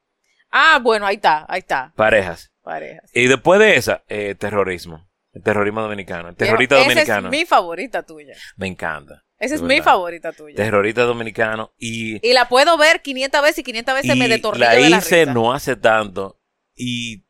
Ah, 0.50 0.78
bueno, 0.82 1.06
ahí 1.06 1.16
está, 1.16 1.44
ahí 1.48 1.58
está. 1.58 1.92
parejas. 1.96 2.52
Parejas. 2.62 3.10
Y 3.12 3.26
después 3.26 3.60
de 3.60 3.76
esa, 3.76 4.02
eh, 4.08 4.34
terrorismo. 4.38 5.06
El 5.32 5.42
terrorismo 5.42 5.82
dominicano. 5.82 6.30
El 6.30 6.36
terrorista 6.36 6.76
Esa 6.76 6.84
dominicano. 6.88 7.28
es 7.28 7.30
mi 7.30 7.44
favorita 7.44 8.02
tuya. 8.04 8.34
Me 8.56 8.66
encanta. 8.66 9.22
Esa 9.38 9.56
es 9.56 9.60
mi 9.62 9.82
favorita 9.82 10.32
tuya. 10.32 10.56
Terrorista 10.56 11.02
dominicano. 11.02 11.72
Y, 11.78 12.26
Y 12.26 12.32
la 12.32 12.48
puedo 12.48 12.78
ver 12.78 13.02
500 13.02 13.42
veces 13.42 13.58
y 13.58 13.62
500 13.64 13.94
veces 13.96 14.16
me 14.16 14.28
detornillo 14.28 14.64
la 14.64 14.72
de 14.74 14.88
la 14.88 14.96
hice 14.98 15.20
risa. 15.26 15.32
no 15.34 15.52
hace 15.52 15.76
tanto. 15.76 16.38
Y 16.76 17.24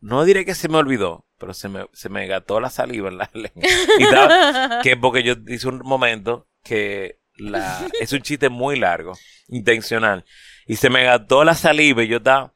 no 0.00 0.24
diré 0.24 0.44
que 0.44 0.54
se 0.54 0.68
me 0.68 0.78
olvidó, 0.78 1.26
pero 1.38 1.54
se 1.54 1.68
me, 1.68 1.86
se 1.92 2.08
me 2.08 2.26
gató 2.26 2.60
la 2.60 2.70
saliva 2.70 3.08
en 3.08 3.18
la 3.18 3.30
lengua. 3.34 3.62
Y 3.98 4.02
estaba- 4.02 4.80
que 4.82 4.96
porque 4.96 5.22
yo 5.22 5.34
hice 5.46 5.68
un 5.68 5.78
momento 5.80 6.48
que 6.64 7.20
la, 7.36 7.86
es 8.00 8.12
un 8.12 8.22
chiste 8.22 8.48
muy 8.48 8.78
largo, 8.78 9.12
intencional. 9.48 10.24
Y 10.66 10.76
se 10.76 10.90
me 10.90 11.04
gató 11.04 11.44
la 11.44 11.54
saliva 11.54 12.02
y 12.02 12.08
yo 12.08 12.18
estaba... 12.18 12.54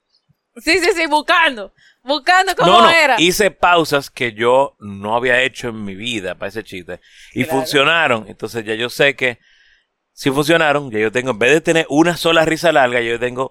Sí, 0.56 0.78
sí, 0.80 0.90
sí, 0.94 1.06
buscando. 1.06 1.72
Buscando 2.02 2.54
cómo 2.56 2.70
no, 2.70 2.82
no, 2.82 2.90
era. 2.90 3.18
hice 3.18 3.50
pausas 3.50 4.10
que 4.10 4.32
yo 4.32 4.76
no 4.80 5.16
había 5.16 5.40
hecho 5.40 5.68
en 5.68 5.82
mi 5.84 5.94
vida 5.94 6.34
para 6.34 6.48
ese 6.50 6.62
chiste. 6.62 7.00
Y 7.32 7.44
Claro. 7.44 7.60
funcionaron. 7.60 8.24
Entonces 8.28 8.62
ya 8.64 8.74
yo 8.74 8.90
sé 8.90 9.16
que 9.16 9.38
si 10.12 10.30
funcionaron, 10.30 10.90
ya 10.90 10.98
yo 10.98 11.10
tengo, 11.10 11.30
en 11.30 11.38
vez 11.38 11.52
de 11.52 11.60
tener 11.62 11.86
una 11.88 12.16
sola 12.18 12.44
risa 12.44 12.70
larga, 12.70 13.00
yo 13.00 13.18
tengo 13.18 13.50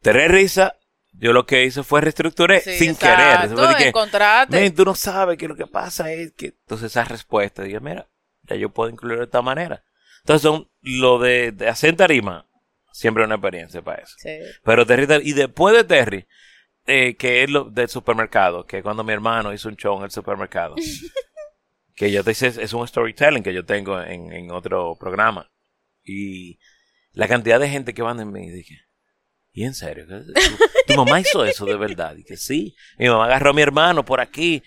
tres 0.00 0.30
risas. 0.30 0.72
Yo 1.20 1.32
lo 1.32 1.46
que 1.46 1.64
hice 1.64 1.82
fue 1.82 2.00
reestructuré 2.00 2.60
Sí, 2.60 2.78
sin 2.78 2.90
exacto, 2.92 3.56
querer. 3.56 4.48
"Men, 4.50 4.74
tú 4.74 4.84
no 4.84 4.94
sabes 4.94 5.36
que 5.36 5.48
lo 5.48 5.56
que 5.56 5.66
pasa 5.66 6.12
es 6.12 6.32
que... 6.32 6.46
Entonces 6.46 6.92
esa 6.92 7.04
respuesta, 7.04 7.62
dije, 7.64 7.80
mira, 7.80 8.08
ya 8.44 8.56
yo 8.56 8.70
puedo 8.70 8.88
incluirlo 8.88 9.18
de 9.20 9.24
esta 9.24 9.42
manera. 9.42 9.82
Entonces 10.20 10.42
son 10.42 10.68
lo 10.80 11.18
de, 11.18 11.52
de 11.52 11.68
hacer 11.68 11.96
tarima, 11.96 12.46
siempre 12.92 13.24
una 13.24 13.34
experiencia 13.34 13.82
para 13.82 14.02
eso. 14.02 14.14
Sí. 14.18 14.38
Pero 14.62 14.86
Terry, 14.86 15.06
y 15.28 15.32
después 15.32 15.74
de 15.74 15.84
Terry, 15.84 16.26
eh, 16.86 17.16
que 17.16 17.42
es 17.42 17.50
lo 17.50 17.64
del 17.64 17.88
supermercado, 17.88 18.64
que 18.64 18.82
cuando 18.82 19.02
mi 19.04 19.12
hermano 19.12 19.52
hizo 19.52 19.68
un 19.68 19.76
show 19.76 19.98
en 19.98 20.04
el 20.04 20.10
supermercado, 20.10 20.76
que 21.96 22.12
yo 22.12 22.22
te 22.22 22.30
hice, 22.30 22.46
es 22.46 22.72
un 22.72 22.86
storytelling 22.86 23.42
que 23.42 23.52
yo 23.54 23.64
tengo 23.64 24.00
en, 24.00 24.32
en 24.32 24.50
otro 24.52 24.96
programa. 24.98 25.50
Y 26.04 26.58
la 27.12 27.26
cantidad 27.26 27.58
de 27.58 27.68
gente 27.68 27.92
que 27.92 28.02
van 28.02 28.20
en 28.20 28.30
mí, 28.30 28.48
dije, 28.50 28.78
¿y 29.58 29.64
en 29.64 29.74
serio? 29.74 30.06
¿Tu, 30.06 30.32
tu 30.86 30.94
mamá 30.94 31.20
hizo 31.20 31.44
eso 31.44 31.64
de 31.66 31.76
verdad? 31.76 32.16
Y 32.16 32.24
que 32.24 32.36
sí. 32.36 32.74
Mi 32.98 33.08
mamá 33.08 33.24
agarró 33.26 33.50
a 33.50 33.52
mi 33.54 33.62
hermano 33.62 34.04
por 34.04 34.20
aquí, 34.20 34.62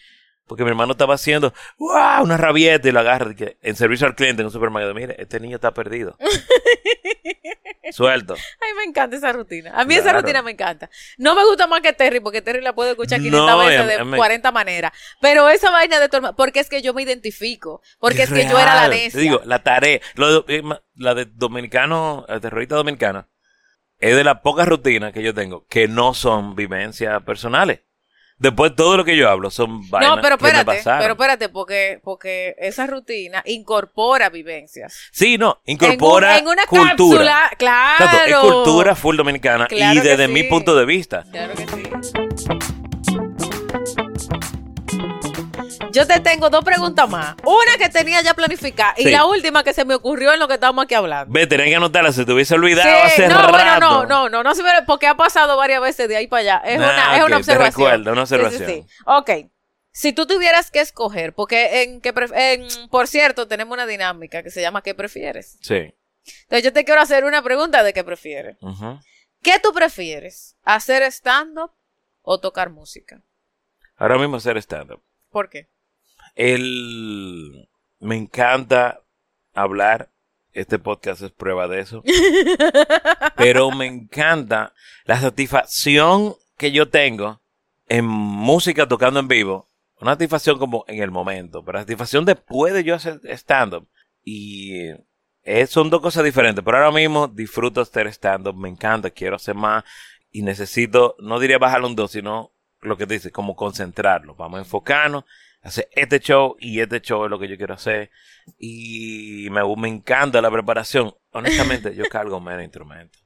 porque 0.48 0.64
mi 0.64 0.70
hermano 0.70 0.92
estaba 0.92 1.16
haciendo, 1.16 1.54
¡wow! 1.78 2.24
Una 2.24 2.38
rabieta 2.38 2.88
y 2.88 2.92
lo 2.92 3.00
agarra, 3.00 3.32
y 3.32 3.36
que, 3.36 3.58
en 3.62 3.76
servicio 3.76 4.06
al 4.08 4.16
cliente 4.16 4.42
en 4.42 4.48
un 4.48 4.52
supermercado. 4.52 4.94
Mire, 4.94 5.16
este 5.20 5.40
niño 5.40 5.56
está 5.56 5.74
perdido. 5.74 6.18
Suelto. 7.92 8.36
Ay, 8.36 8.74
me 8.78 8.84
encanta 8.84 9.18
esa 9.18 9.34
rutina. 9.34 9.72
A 9.76 9.84
mí 9.84 9.96
esa 9.96 10.14
rutina 10.14 10.42
me 10.42 10.52
encanta. 10.52 10.90
No 11.18 11.36
me 11.36 11.44
gusta 11.46 11.68
más 11.68 11.82
que 11.82 11.92
Terry, 11.92 12.20
porque 12.22 12.42
Terry 12.42 12.62
la 12.62 12.74
puedo 12.74 12.92
escuchar 12.92 13.20
500 13.20 13.48
No, 13.48 13.58
veces 13.58 13.80
a- 13.82 13.86
de 13.86 14.06
mí- 14.06 14.16
40 14.18 14.52
maneras. 14.52 14.92
Pero 15.20 15.50
esa 15.50 15.72
vaina 15.72 16.00
de 16.00 16.08
tu 16.08 16.16
hermano, 16.18 16.36
porque 16.36 16.60
es 16.62 16.70
que 16.70 16.82
yo 16.82 16.94
me 16.94 17.04
identifico. 17.04 17.82
Porque 18.00 18.24
es, 18.24 18.32
que 18.32 18.48
yo 18.48 18.58
era 18.58 18.76
la 18.76 18.88
necia. 18.88 19.12
Te 19.12 19.20
digo, 19.20 19.42
la 19.46 19.62
tarea, 19.64 20.00
lo 20.16 20.44
de- 20.44 20.58
eh, 20.58 20.64
la 20.96 21.16
de 21.16 21.26
dominicano, 21.26 22.26
el 22.30 22.40
terrorista 22.40 22.76
dominicana, 22.76 23.28
es 24.02 24.16
de 24.16 24.24
las 24.24 24.40
pocas 24.42 24.68
rutinas 24.68 25.14
que 25.14 25.22
yo 25.24 25.34
tengo 25.34 25.66
que 25.70 25.88
no 25.88 26.14
son 26.14 26.56
vivencias 26.56 27.22
personales. 27.24 27.82
Después 28.38 28.76
todo 28.76 28.98
lo 28.98 29.06
que 29.06 29.16
yo 29.16 29.30
hablo 29.30 29.52
son 29.52 29.88
vainas 29.92 30.16
no, 30.16 30.22
pero 30.24 30.36
que 30.40 30.44
me 30.46 30.50
espérate, 30.50 30.78
pasaron. 30.80 31.00
pero 31.02 31.14
espérate, 31.14 31.50
porque, 31.50 32.00
porque 32.04 32.56
esa 32.58 32.88
rutina 32.88 33.44
incorpora 33.46 34.30
vivencias. 34.32 34.98
sí, 35.12 35.38
no, 35.38 35.62
incorpora 35.68 36.40
en, 36.40 36.48
un- 36.48 36.54
en 36.54 36.58
una 36.58 36.66
cultura. 36.66 36.90
cápsula, 36.90 37.52
claro. 37.60 38.06
Exacto, 38.06 38.30
es 38.30 38.38
cultura 38.54 38.96
full 38.96 39.16
dominicana 39.16 39.68
Claro 39.68 40.00
y 40.00 40.02
que 40.02 40.10
desde 40.10 40.26
sí. 40.26 40.32
mi 40.34 40.44
punto 40.44 40.76
de 40.76 40.86
vista. 40.86 41.24
Claro 41.32 41.54
que 41.54 41.68
sí. 41.68 42.81
Yo 45.92 46.08
te 46.08 46.20
tengo 46.20 46.50
dos 46.50 46.64
preguntas 46.64 47.10
más. 47.10 47.36
Una 47.44 47.78
que 47.78 47.90
tenía 47.90 48.22
ya 48.22 48.34
planificada 48.34 48.94
y 48.98 49.10
la 49.10 49.26
última 49.26 49.64
que 49.64 49.74
se 49.74 49.86
me 49.86 49.96
ocurrió 49.96 50.34
en 50.34 50.40
lo 50.40 50.48
que 50.48 50.56
estábamos 50.56 50.86
aquí 50.86 50.96
hablando. 50.96 51.34
Ve, 51.34 51.48
tenía 51.48 51.66
que 51.66 51.76
anotarla, 51.76 52.12
se 52.12 52.26
te 52.26 52.32
hubiese 52.34 52.56
olvidado 52.56 52.90
Sí, 52.90 52.96
hace 53.04 53.28
no, 53.28 53.36
rato. 53.42 53.52
bueno, 53.52 53.80
no, 53.80 54.06
no, 54.06 54.30
no, 54.30 54.44
no 54.44 54.56
me, 54.56 54.82
porque 54.86 55.08
ha 55.08 55.16
pasado 55.16 55.58
varias 55.58 55.82
veces 55.82 56.08
de 56.08 56.16
ahí 56.18 56.28
para 56.28 56.42
allá. 56.42 56.62
Es 56.66 56.78
una, 56.78 57.18
es 57.18 57.24
una 57.24 57.28
te 57.30 57.36
observación. 57.36 57.66
recuerdo, 57.90 58.12
una 58.14 58.26
Sí, 58.26 58.36
sí, 58.36 58.42
observación. 58.42 58.88
sí. 58.88 58.96
Ok. 59.06 59.30
Si 59.94 60.14
tú 60.14 60.26
tuvieras 60.26 60.72
que 60.72 60.80
escoger, 60.80 61.34
porque 61.34 61.84
en 61.84 62.00
que 62.00 62.14
en, 62.36 62.66
por 62.90 63.08
cierto, 63.08 63.48
tenemos 63.48 63.74
una 63.74 63.86
dinámica 63.86 64.42
que 64.42 64.50
se 64.50 64.62
llama 64.62 64.82
¿qué 64.82 64.96
prefieres? 64.96 65.58
Sí. 65.62 65.94
Entonces 66.44 66.64
yo 66.64 66.72
te 66.72 66.86
quiero 66.86 67.02
hacer 67.02 67.26
una 67.26 67.42
pregunta 67.42 67.84
de 67.84 67.92
qué 67.94 68.04
prefieres. 68.04 68.56
ujú. 68.62 69.00
¿Qué 69.44 69.60
tú 69.60 69.74
prefieres? 69.74 70.56
¿Hacer 70.64 71.02
stand-up 71.04 71.72
o 72.22 72.40
tocar 72.40 72.70
música? 72.70 73.22
Ahora 73.98 74.18
mismo 74.18 74.38
hacer 74.38 74.56
stand-up. 74.58 75.02
¿Por 75.30 75.50
qué? 75.50 75.68
El... 76.36 77.70
Me 78.00 78.16
encanta 78.18 79.02
hablar. 79.54 80.10
Este 80.54 80.80
podcast 80.80 81.22
es 81.22 81.32
prueba 81.32 81.68
de 81.68 81.80
eso. 81.80 82.04
Pero 83.38 83.72
me 83.72 83.86
encanta 83.86 84.74
la 85.06 85.20
satisfacción 85.20 86.36
que 86.58 86.72
yo 86.72 86.90
tengo 86.90 87.42
en 87.88 88.06
música 88.06 88.88
tocando 88.88 89.20
en 89.20 89.28
vivo. 89.28 89.68
Una 90.00 90.14
satisfacción 90.14 90.58
como 90.58 90.84
en 90.88 91.02
el 91.04 91.12
momento, 91.12 91.64
pero 91.64 91.78
la 91.78 91.84
satisfacción 91.84 92.26
después 92.26 92.74
de 92.74 92.84
yo 92.84 92.96
hacer 92.96 93.22
stand-up. 93.24 93.88
Y 94.24 94.90
eh, 95.44 95.68
son 95.68 95.90
dos 95.90 96.02
cosas 96.02 96.24
diferentes. 96.24 96.64
Pero 96.64 96.78
ahora 96.78 96.92
mismo 96.92 97.28
disfruto 97.28 97.82
hacer 97.82 98.08
stand-up, 98.08 98.56
me 98.56 98.70
encanta, 98.70 99.10
quiero 99.10 99.36
hacer 99.36 99.56
más. 99.56 99.84
Y 100.32 100.42
necesito, 100.44 101.16
no 101.20 101.40
diría 101.40 101.58
bajarlo 101.58 101.88
un 101.88 101.96
dos, 101.96 102.12
sino 102.12 102.52
lo 102.82 102.98
que 102.98 103.06
dice, 103.06 103.32
como 103.32 103.56
concentrarlo. 103.56 104.36
Vamos 104.36 104.58
a 104.58 104.62
enfocarnos, 104.62 105.26
hacer 105.62 105.90
este 105.94 106.20
show 106.20 106.56
y 106.60 106.80
este 106.80 107.02
show 107.02 107.24
es 107.26 107.30
lo 107.32 107.40
que 107.40 107.48
yo 107.48 107.58
quiero 107.58 107.74
hacer. 107.74 108.10
Y 108.58 109.48
me, 109.52 109.62
me 109.78 109.88
encanta 109.90 110.42
la 110.42 110.52
preparación. 110.52 111.14
Honestamente, 111.32 111.96
yo 111.96 112.04
cargo 112.10 112.40
menos 112.40 112.64
instrumentos. 112.64 113.26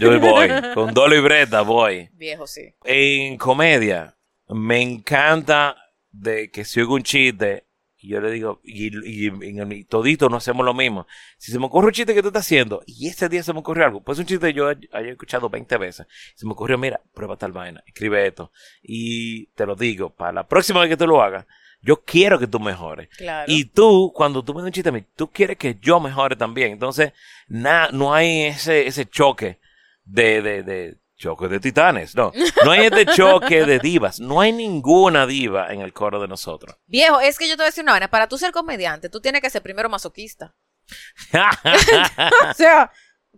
Yo 0.00 0.18
voy, 0.18 0.48
con 0.74 0.94
dos 0.94 1.10
libretas 1.10 1.64
voy. 1.66 2.08
Viejo, 2.14 2.46
sí. 2.46 2.74
En 2.84 3.36
comedia, 3.36 4.16
me 4.48 4.80
encanta 4.80 5.76
de 6.10 6.50
que 6.50 6.64
si 6.64 6.80
oigo 6.80 6.94
un 6.94 7.02
chiste, 7.02 7.66
y 7.98 8.08
yo 8.08 8.20
le 8.20 8.30
digo, 8.30 8.60
y, 8.64 9.26
y 9.26 9.26
en 9.28 9.58
el 9.72 9.86
todito 9.86 10.30
no 10.30 10.38
hacemos 10.38 10.64
lo 10.64 10.72
mismo. 10.72 11.06
Si 11.36 11.52
se 11.52 11.58
me 11.58 11.66
ocurre 11.66 11.88
un 11.88 11.92
chiste 11.92 12.14
que 12.14 12.22
tú 12.22 12.28
estás 12.28 12.46
haciendo, 12.46 12.82
y 12.86 13.08
ese 13.08 13.28
día 13.28 13.42
se 13.42 13.52
me 13.52 13.58
ocurrió 13.58 13.84
algo, 13.84 14.02
pues 14.02 14.18
un 14.18 14.24
chiste 14.26 14.46
que 14.48 14.52
yo 14.54 14.68
hay- 14.68 14.88
haya 14.92 15.10
escuchado 15.10 15.50
20 15.50 15.76
veces, 15.76 16.06
se 16.34 16.46
me 16.46 16.52
ocurrió, 16.52 16.78
mira, 16.78 17.00
prueba 17.12 17.36
tal 17.36 17.52
vaina, 17.52 17.82
escribe 17.86 18.26
esto, 18.26 18.52
y 18.82 19.46
te 19.48 19.66
lo 19.66 19.74
digo, 19.76 20.14
para 20.14 20.32
la 20.32 20.46
próxima 20.48 20.80
vez 20.80 20.88
que 20.88 20.96
tú 20.96 21.06
lo 21.06 21.22
hagas, 21.22 21.46
yo 21.84 22.02
quiero 22.02 22.38
que 22.38 22.46
tú 22.46 22.58
mejores. 22.58 23.08
Claro. 23.16 23.44
Y 23.46 23.66
tú, 23.66 24.12
cuando 24.14 24.42
tú 24.42 24.54
me 24.54 24.60
das 24.62 24.66
un 24.66 24.72
chiste 24.72 24.88
a 24.88 24.92
mí, 24.92 25.04
tú 25.16 25.30
quieres 25.30 25.56
que 25.58 25.76
yo 25.80 26.00
mejore 26.00 26.34
también. 26.36 26.72
Entonces, 26.72 27.12
na- 27.46 27.90
no 27.92 28.14
hay 28.14 28.42
ese, 28.44 28.86
ese 28.86 29.04
choque 29.06 29.60
de, 30.04 30.40
de, 30.42 30.62
de 30.62 30.96
choque 31.16 31.46
de 31.48 31.60
titanes. 31.60 32.14
No, 32.14 32.32
no 32.64 32.70
hay 32.70 32.86
este 32.86 33.06
choque 33.06 33.64
de 33.66 33.78
divas. 33.78 34.18
No 34.18 34.40
hay 34.40 34.52
ninguna 34.52 35.26
diva 35.26 35.72
en 35.72 35.80
el 35.82 35.92
coro 35.92 36.20
de 36.20 36.28
nosotros. 36.28 36.76
Viejo, 36.86 37.20
es 37.20 37.38
que 37.38 37.46
yo 37.48 37.54
te 37.54 37.58
voy 37.58 37.64
a 37.64 37.68
decir 37.68 37.82
una 37.84 37.92
vaina. 37.92 38.08
Para 38.08 38.28
tú 38.28 38.38
ser 38.38 38.50
comediante, 38.52 39.08
tú 39.10 39.20
tienes 39.20 39.40
que 39.42 39.50
ser 39.50 39.62
primero 39.62 39.88
masoquista. 39.88 40.54
o 41.32 42.54
sea, 42.54 42.90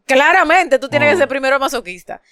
claramente 0.07 0.79
tú 0.79 0.89
tienes 0.89 1.11
que 1.11 1.17
Mm. 1.17 1.19
ser 1.19 1.29
primero 1.29 1.59
masoquista. 1.59 2.23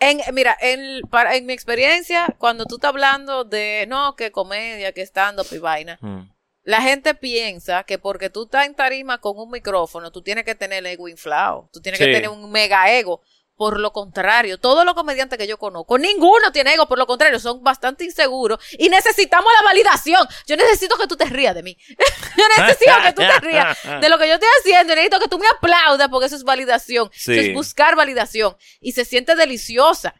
En, 0.00 0.20
mira, 0.32 0.56
en, 0.60 1.00
para, 1.10 1.34
en 1.36 1.46
mi 1.46 1.52
experiencia, 1.52 2.34
cuando 2.38 2.66
tú 2.66 2.76
estás 2.76 2.90
hablando 2.90 3.44
de, 3.44 3.86
no, 3.88 4.14
que 4.16 4.30
comedia, 4.30 4.92
que 4.92 5.02
stand-up 5.02 5.46
y 5.50 5.58
vaina, 5.58 5.98
Mm. 6.00 6.30
la 6.62 6.82
gente 6.82 7.14
piensa 7.14 7.82
que 7.84 7.98
porque 7.98 8.30
tú 8.30 8.44
estás 8.44 8.66
en 8.66 8.74
tarima 8.74 9.18
con 9.18 9.38
un 9.38 9.50
micrófono, 9.50 10.12
tú 10.12 10.22
tienes 10.22 10.44
que 10.44 10.54
tener 10.54 10.78
el 10.78 10.86
ego 10.86 11.08
inflado, 11.08 11.68
tú 11.72 11.80
tienes 11.80 11.98
Sí. 11.98 12.04
que 12.06 12.12
tener 12.12 12.28
un 12.28 12.50
mega 12.50 12.92
ego. 12.92 13.22
Por 13.58 13.80
lo 13.80 13.92
contrario, 13.92 14.58
todos 14.58 14.84
los 14.84 14.94
comediantes 14.94 15.36
que 15.36 15.48
yo 15.48 15.58
conozco, 15.58 15.98
ninguno 15.98 16.52
tiene 16.52 16.74
ego, 16.74 16.86
por 16.86 16.96
lo 16.96 17.08
contrario, 17.08 17.40
son 17.40 17.60
bastante 17.60 18.04
inseguros 18.04 18.60
y 18.78 18.88
necesitamos 18.88 19.52
la 19.58 19.64
validación. 19.64 20.24
Yo 20.46 20.56
necesito 20.56 20.96
que 20.96 21.08
tú 21.08 21.16
te 21.16 21.24
rías 21.24 21.56
de 21.56 21.64
mí. 21.64 21.76
yo 21.88 22.44
necesito 22.56 22.94
que 23.02 23.12
tú 23.14 23.22
te 23.22 23.40
rías 23.40 23.76
de 24.00 24.08
lo 24.08 24.16
que 24.16 24.28
yo 24.28 24.34
estoy 24.34 24.48
haciendo. 24.60 24.92
y 24.92 24.96
Necesito 24.96 25.18
que 25.18 25.26
tú 25.28 25.40
me 25.40 25.48
aplaudas 25.48 26.08
porque 26.08 26.26
eso 26.26 26.36
es 26.36 26.44
validación. 26.44 27.10
Sí. 27.12 27.32
Eso 27.32 27.48
es 27.48 27.52
buscar 27.54 27.96
validación. 27.96 28.56
Y 28.80 28.92
se 28.92 29.04
siente 29.04 29.34
deliciosa. 29.34 30.14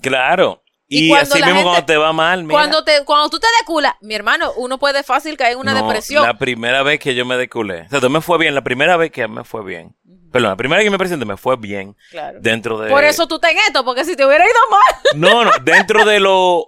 Claro. 0.00 0.62
Y 0.86 1.08
Y, 1.08 1.12
así 1.12 1.34
mismo 1.34 1.46
gente- 1.48 1.62
cuando 1.64 1.84
te 1.84 1.96
va 1.96 2.12
mal, 2.12 2.44
mira. 2.44 2.54
Cuando, 2.60 2.84
te, 2.84 3.04
cuando 3.04 3.28
tú 3.28 3.40
te 3.40 3.48
deculas, 3.60 3.94
mi 4.02 4.14
hermano, 4.14 4.52
uno 4.56 4.78
puede 4.78 5.02
fácil 5.02 5.36
caer 5.36 5.54
en 5.54 5.58
una 5.58 5.74
No, 5.74 5.84
depresión. 5.84 6.24
La 6.24 6.38
primera 6.38 6.84
vez 6.84 7.00
que 7.00 7.16
yo 7.16 7.26
me 7.26 7.36
deculé. 7.36 7.88
O 7.92 8.00
sea, 8.00 8.08
me 8.08 8.20
fue 8.20 8.38
bien. 8.38 8.54
La 8.54 8.62
primera 8.62 8.96
vez 8.96 9.10
que 9.10 9.26
me 9.26 9.42
fue 9.42 9.64
bien. 9.64 9.96
Perdón, 10.32 10.50
la 10.50 10.56
primera 10.56 10.78
vez 10.78 10.84
que 10.86 10.90
me 10.90 10.98
presenté 10.98 11.24
me 11.24 11.36
fue 11.36 11.56
bien. 11.56 11.96
Claro. 12.10 12.38
Dentro 12.40 12.78
de. 12.78 12.90
Por 12.90 13.04
eso 13.04 13.26
tú 13.26 13.36
estás 13.36 13.52
en 13.52 13.58
esto, 13.66 13.84
porque 13.84 14.04
si 14.04 14.14
te 14.16 14.26
hubiera 14.26 14.44
ido 14.44 14.54
mal. 14.70 15.20
No, 15.20 15.44
no, 15.44 15.50
dentro 15.64 16.04
de 16.04 16.20
lo 16.20 16.66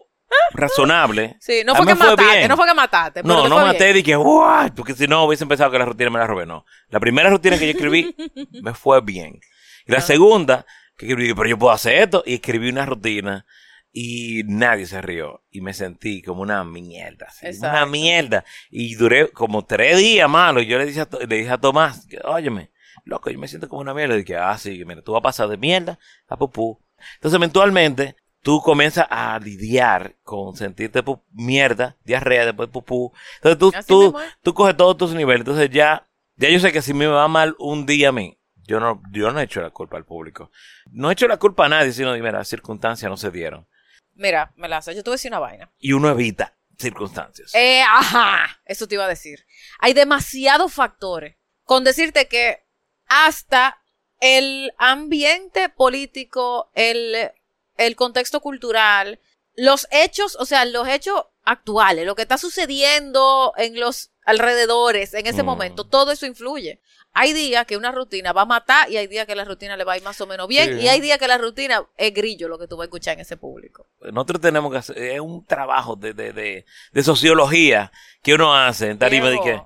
razonable. 0.52 1.36
Sí, 1.40 1.62
no 1.64 1.74
fue 1.74 1.86
que 1.86 1.96
fue 1.96 2.10
mataste, 2.10 2.48
no 2.48 2.56
fue 2.56 2.66
que 2.66 2.74
mataste. 2.74 3.22
No, 3.22 3.48
no 3.48 3.56
maté 3.56 3.86
bien. 3.86 3.96
y 3.98 4.02
que, 4.02 4.16
"What?", 4.16 4.72
porque 4.76 4.94
si 4.94 5.06
no 5.06 5.24
hubiesen 5.24 5.48
pensado 5.48 5.70
que 5.70 5.78
la 5.78 5.84
rutina 5.84 6.10
me 6.10 6.18
la 6.18 6.26
robé. 6.26 6.46
No. 6.46 6.64
La 6.88 7.00
primera 7.00 7.30
rutina 7.30 7.58
que 7.58 7.66
yo 7.66 7.72
escribí 7.72 8.14
me 8.62 8.74
fue 8.74 9.00
bien. 9.00 9.40
Y 9.86 9.92
la 9.92 9.98
Ah. 9.98 10.02
segunda, 10.02 10.66
que 10.96 11.06
escribí, 11.06 11.34
pero 11.34 11.48
yo 11.48 11.58
puedo 11.58 11.72
hacer 11.72 11.94
esto. 12.02 12.22
Y 12.26 12.34
escribí 12.34 12.68
una 12.68 12.86
rutina 12.86 13.46
y 13.92 14.42
nadie 14.46 14.86
se 14.86 15.00
rió. 15.02 15.42
Y 15.50 15.60
me 15.62 15.74
sentí 15.74 16.22
como 16.22 16.42
una 16.42 16.62
mierda. 16.64 17.26
así, 17.28 17.46
una 17.58 17.86
mierda. 17.86 18.44
Y 18.70 18.94
duré 18.94 19.28
como 19.30 19.64
tres 19.64 19.98
días 19.98 20.28
malo. 20.28 20.60
Y 20.60 20.66
yo 20.66 20.78
le 20.78 20.86
dije 20.86 21.00
a, 21.00 21.08
le 21.26 21.36
dije 21.36 21.50
a 21.50 21.58
Tomás, 21.58 22.06
óyeme, 22.24 22.70
loco, 23.04 23.30
yo 23.30 23.38
me 23.38 23.48
siento 23.48 23.68
como 23.68 23.80
una 23.80 23.94
mierda. 23.94 24.14
Y 24.14 24.18
dije, 24.18 24.36
ah, 24.36 24.56
sí, 24.58 24.84
mira, 24.84 25.02
tú 25.02 25.12
vas 25.12 25.20
a 25.20 25.22
pasar 25.22 25.48
de 25.48 25.56
mierda 25.56 25.98
a 26.28 26.36
pupú. 26.36 26.78
Entonces, 27.14 27.36
eventualmente, 27.36 28.16
tú 28.42 28.60
comienzas 28.60 29.06
a 29.10 29.38
lidiar 29.38 30.16
con 30.22 30.56
sentirte 30.56 31.02
mierda, 31.32 31.96
diarrea, 32.04 32.46
después 32.46 32.68
pupú. 32.68 33.12
Entonces, 33.42 33.58
tú, 33.58 33.72
Así 33.74 33.88
tú, 33.88 34.16
tú 34.42 34.54
coges 34.54 34.76
todos 34.76 34.96
tus 34.96 35.14
niveles. 35.14 35.40
Entonces, 35.40 35.70
ya, 35.70 36.06
ya 36.36 36.48
yo 36.48 36.60
sé 36.60 36.72
que 36.72 36.82
si 36.82 36.94
me 36.94 37.06
va 37.06 37.28
mal 37.28 37.54
un 37.58 37.86
día 37.86 38.10
a 38.10 38.12
mí, 38.12 38.38
yo 38.66 38.78
no, 38.80 39.02
yo 39.10 39.30
no 39.32 39.40
he 39.40 39.44
hecho 39.44 39.60
la 39.60 39.70
culpa 39.70 39.96
al 39.96 40.04
público. 40.04 40.50
No 40.90 41.10
he 41.10 41.12
hecho 41.12 41.26
la 41.26 41.38
culpa 41.38 41.66
a 41.66 41.68
nadie, 41.68 41.92
sino, 41.92 42.12
mira, 42.12 42.32
las 42.32 42.48
circunstancias 42.48 43.10
no 43.10 43.16
se 43.16 43.30
dieron. 43.30 43.66
Mira, 44.14 44.52
Melaza, 44.56 44.92
yo 44.92 45.02
te 45.02 45.10
voy 45.10 45.14
a 45.14 45.16
decir 45.16 45.30
una 45.30 45.40
vaina. 45.40 45.70
Y 45.78 45.92
uno 45.92 46.08
evita 46.08 46.54
circunstancias. 46.80 47.54
Eh, 47.54 47.82
ajá, 47.82 48.60
eso 48.64 48.86
te 48.88 48.94
iba 48.94 49.04
a 49.04 49.08
decir. 49.08 49.44
Hay 49.78 49.92
demasiados 49.92 50.72
factores. 50.72 51.36
Con 51.64 51.84
decirte 51.84 52.26
que 52.26 52.64
hasta 53.10 53.78
el 54.20 54.72
ambiente 54.78 55.68
político, 55.68 56.70
el, 56.74 57.30
el 57.76 57.96
contexto 57.96 58.40
cultural, 58.40 59.18
los 59.56 59.86
hechos, 59.90 60.36
o 60.40 60.46
sea, 60.46 60.64
los 60.64 60.88
hechos 60.88 61.24
actuales, 61.44 62.06
lo 62.06 62.14
que 62.14 62.22
está 62.22 62.38
sucediendo 62.38 63.52
en 63.56 63.78
los 63.80 64.10
alrededores 64.24 65.12
en 65.14 65.26
ese 65.26 65.42
Mm. 65.42 65.46
momento, 65.46 65.84
todo 65.86 66.12
eso 66.12 66.24
influye. 66.24 66.80
Hay 67.12 67.32
días 67.32 67.66
que 67.66 67.76
una 67.76 67.90
rutina 67.90 68.32
va 68.32 68.42
a 68.42 68.46
matar 68.46 68.88
y 68.88 68.96
hay 68.96 69.08
días 69.08 69.26
que 69.26 69.34
la 69.34 69.44
rutina 69.44 69.76
le 69.76 69.82
va 69.82 69.94
a 69.94 69.96
ir 69.96 70.04
más 70.04 70.20
o 70.20 70.26
menos 70.28 70.46
bien 70.46 70.78
Sí. 70.78 70.84
y 70.84 70.88
hay 70.88 71.00
días 71.00 71.18
que 71.18 71.26
la 71.26 71.38
rutina 71.38 71.84
es 71.96 72.14
grillo 72.14 72.46
lo 72.46 72.56
que 72.58 72.68
tú 72.68 72.76
vas 72.76 72.84
a 72.84 72.86
escuchar 72.86 73.14
en 73.14 73.20
ese 73.20 73.36
público. 73.36 73.88
Nosotros 74.12 74.40
tenemos 74.40 74.70
que 74.70 74.78
hacer, 74.78 74.96
es 74.98 75.18
un 75.20 75.44
trabajo 75.44 75.96
de, 75.96 76.12
de, 76.14 76.32
de, 76.32 76.64
de 76.92 77.02
sociología 77.02 77.90
que 78.22 78.34
uno 78.34 78.54
hace 78.54 78.90
en 78.90 78.98
tarima 78.98 79.30
de 79.30 79.40
que, 79.40 79.60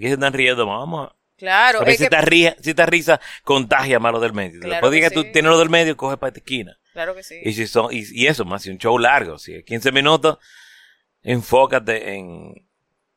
que 0.00 0.06
se 0.08 0.14
están 0.14 0.32
riendo, 0.32 0.64
vamos 0.66 1.10
a 1.10 1.16
Claro, 1.40 1.78
Porque 1.78 1.92
es 1.92 1.96
si, 1.98 2.02
que- 2.02 2.04
esta 2.14 2.20
ría- 2.20 2.56
si 2.60 2.70
esta 2.70 2.86
risa 2.86 3.20
contagia 3.42 3.98
más 3.98 4.12
lo 4.12 4.20
del 4.20 4.32
medio. 4.32 4.60
Claro 4.60 4.70
Después 4.74 4.92
de 4.92 5.00
que 5.00 5.08
que 5.08 5.14
tú 5.14 5.22
sí. 5.22 5.32
tienes 5.32 5.50
lo 5.50 5.58
del 5.58 5.68
medio, 5.70 5.96
coge 5.96 6.16
para 6.16 6.28
esta 6.28 6.38
esquina. 6.40 6.78
claro 6.92 7.14
que 7.14 7.22
sí. 7.24 7.40
Y, 7.42 7.52
si 7.54 7.66
son, 7.66 7.88
y, 7.92 8.04
y 8.12 8.26
eso, 8.28 8.44
más 8.44 8.62
si 8.62 8.70
un 8.70 8.78
show 8.78 8.96
largo, 8.98 9.38
si 9.38 9.54
es 9.54 9.64
15 9.64 9.90
minutos, 9.90 10.38
enfócate 11.22 12.14
en, 12.14 12.66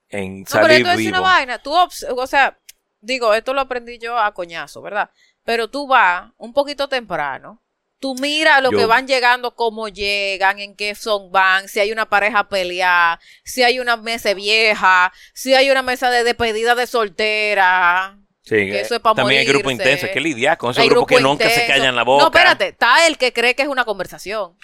en 0.09 0.39
No, 0.41 0.45
pero 0.51 0.61
salir 0.67 0.77
esto 0.77 0.89
es 0.91 0.97
una 1.07 1.17
vivo. 1.19 1.21
vaina. 1.21 1.59
Tú, 1.59 1.73
o 1.73 2.27
sea, 2.27 2.57
digo, 3.01 3.33
esto 3.33 3.53
lo 3.53 3.61
aprendí 3.61 3.97
yo 3.99 4.17
a 4.17 4.33
coñazo, 4.33 4.81
¿verdad? 4.81 5.09
Pero 5.43 5.69
tú 5.69 5.87
vas 5.87 6.31
un 6.37 6.53
poquito 6.53 6.87
temprano. 6.87 7.61
Tú 8.03 8.15
mira 8.19 8.59
lo 8.59 8.69
Yo- 8.69 8.79
que 8.79 8.85
van 8.85 9.07
llegando, 9.07 9.55
cómo 9.55 9.87
llegan, 9.87 10.59
en 10.59 10.75
qué 10.75 10.93
son 10.93 11.31
van, 11.31 11.69
si 11.69 11.79
hay 11.79 11.93
una 11.93 12.09
pareja 12.09 12.49
peleada, 12.49 13.17
si 13.45 13.63
hay 13.63 13.79
una 13.79 13.95
mesa 13.95 14.33
vieja, 14.33 15.13
si 15.33 15.53
hay 15.53 15.71
una 15.71 15.83
mesa 15.83 16.09
de 16.09 16.25
despedida 16.25 16.75
de 16.75 16.85
soltera. 16.85 18.17
Sí, 18.41 18.55
que 18.57 18.81
eso 18.81 18.95
es 18.95 18.99
pa' 18.99 19.15
también 19.15 19.39
hay 19.39 19.45
grupo 19.45 19.71
intenso, 19.71 20.05
hay 20.05 20.11
que 20.11 20.19
lidiar 20.19 20.57
con 20.57 20.71
esos 20.71 20.83
grupos 20.83 21.07
grupo 21.07 21.15
que 21.15 21.21
nunca 21.23 21.49
se 21.49 21.65
callan 21.65 21.95
la 21.95 22.03
boca. 22.03 22.23
No, 22.23 22.27
espérate, 22.29 22.67
está 22.67 23.07
el 23.07 23.17
que 23.17 23.31
cree 23.31 23.55
que 23.55 23.61
es 23.61 23.69
una 23.69 23.85
conversación. 23.85 24.57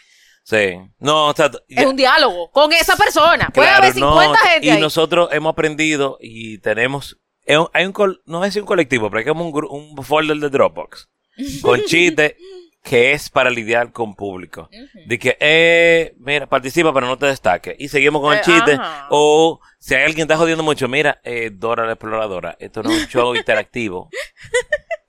Sí. 0.43 0.77
No, 0.99 1.27
o 1.27 1.33
sea, 1.33 1.49
Es 1.69 1.85
un 1.85 1.95
diálogo 1.95 2.51
con 2.51 2.73
esa 2.73 2.97
persona. 2.97 3.49
Puede 3.53 3.69
haber 3.69 3.93
50 3.93 4.25
no, 4.27 4.35
gente 4.35 4.67
y 4.67 4.69
ahí. 4.71 4.81
nosotros 4.81 5.29
hemos 5.31 5.53
aprendido 5.53 6.17
y 6.19 6.57
tenemos 6.57 7.17
un- 7.47 7.69
hay 7.71 7.85
un 7.85 7.93
no 8.25 8.43
es 8.43 8.53
un 8.57 8.65
colectivo 8.65 9.09
pero 9.09 9.19
hay 9.19 9.25
como 9.25 9.47
un, 9.47 9.95
un 9.95 10.03
folder 10.03 10.35
de 10.37 10.49
Dropbox 10.49 11.07
con 11.61 11.81
chistes 11.85 12.35
que 12.89 13.11
es 13.11 13.29
para 13.29 13.49
lidiar 13.51 13.91
con 13.91 14.15
público. 14.15 14.67
De 15.05 15.19
que 15.19 15.37
eh, 15.39 16.15
mira 16.17 16.47
participa 16.47 16.91
pero 16.93 17.05
no 17.05 17.17
te 17.17 17.27
destaque 17.27 17.75
y 17.77 17.87
seguimos 17.89 18.21
con 18.21 18.33
el 18.33 18.39
Eh, 18.39 18.43
chiste. 18.43 18.73
ajá. 18.73 19.07
o 19.11 19.59
si 19.77 19.93
hay 19.93 20.01
alguien 20.01 20.15
que 20.15 20.21
está 20.33 20.37
jodiendo 20.37 20.63
mucho 20.63 20.87
mira 20.87 21.19
eh, 21.23 21.51
Dora 21.53 21.85
la 21.85 21.93
exploradora 21.93 22.55
esto 22.59 22.81
no 22.81 22.89
es 22.91 23.03
un 23.03 23.07
show 23.09 23.35
interactivo. 23.35 24.09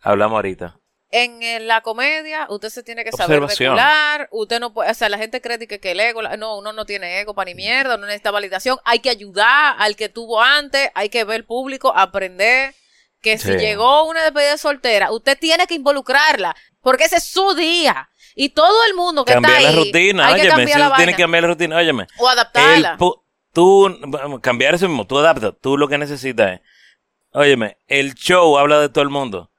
Hablamos 0.02 0.36
ahorita. 0.36 0.76
En, 1.12 1.66
la 1.66 1.80
comedia, 1.80 2.46
usted 2.50 2.68
se 2.68 2.82
tiene 2.84 3.02
que 3.02 3.10
saber 3.10 3.40
regular, 3.42 4.28
usted 4.30 4.60
no 4.60 4.72
puede, 4.72 4.92
o 4.92 4.94
sea, 4.94 5.08
la 5.08 5.18
gente 5.18 5.40
cree 5.40 5.58
que, 5.66 5.80
que 5.80 5.90
el 5.90 5.98
ego, 5.98 6.22
no, 6.22 6.56
uno 6.58 6.72
no 6.72 6.86
tiene 6.86 7.18
ego 7.20 7.34
para 7.34 7.48
ni 7.48 7.56
mierda, 7.56 7.96
no 7.96 8.06
necesita 8.06 8.30
validación, 8.30 8.78
hay 8.84 9.00
que 9.00 9.10
ayudar 9.10 9.74
al 9.78 9.96
que 9.96 10.08
tuvo 10.08 10.40
antes, 10.40 10.88
hay 10.94 11.08
que 11.08 11.24
ver 11.24 11.44
público, 11.46 11.92
aprender 11.96 12.74
que 13.22 13.38
si 13.38 13.50
llegó 13.56 14.04
una 14.08 14.22
despedida 14.22 14.56
soltera, 14.56 15.10
usted 15.10 15.36
tiene 15.38 15.66
que 15.66 15.74
involucrarla, 15.74 16.54
porque 16.82 17.04
ese 17.04 17.16
es 17.16 17.24
su 17.24 17.54
día, 17.54 18.08
y 18.34 18.50
todo 18.50 18.84
el 18.88 18.94
mundo 18.94 19.24
que 19.24 19.32
cambiar 19.32 19.58
está 19.58 19.70
la 19.70 19.78
ahí, 19.78 19.84
rutina 19.84 20.26
hay 20.26 20.34
que 20.34 20.40
óyeme 20.40 20.56
cambiar 20.56 20.76
si 20.76 20.78
la 20.78 20.88
vaina, 20.88 21.12
que 21.12 21.22
cambiar 21.22 21.42
la 21.42 21.48
rutina 21.48 21.76
óyeme 21.76 22.06
o 22.18 22.28
adaptarla. 22.28 22.96
Tú, 23.52 24.40
cambiar 24.40 24.74
eso 24.76 24.86
mismo, 24.88 25.06
tú 25.06 25.18
adaptas, 25.18 25.54
tú 25.60 25.76
lo 25.76 25.88
que 25.88 25.98
necesitas 25.98 26.52
es, 26.52 26.60
óyeme, 27.32 27.78
el 27.88 28.14
show 28.14 28.56
habla 28.56 28.80
de 28.80 28.88
todo 28.88 29.02
el 29.02 29.10
mundo. 29.10 29.49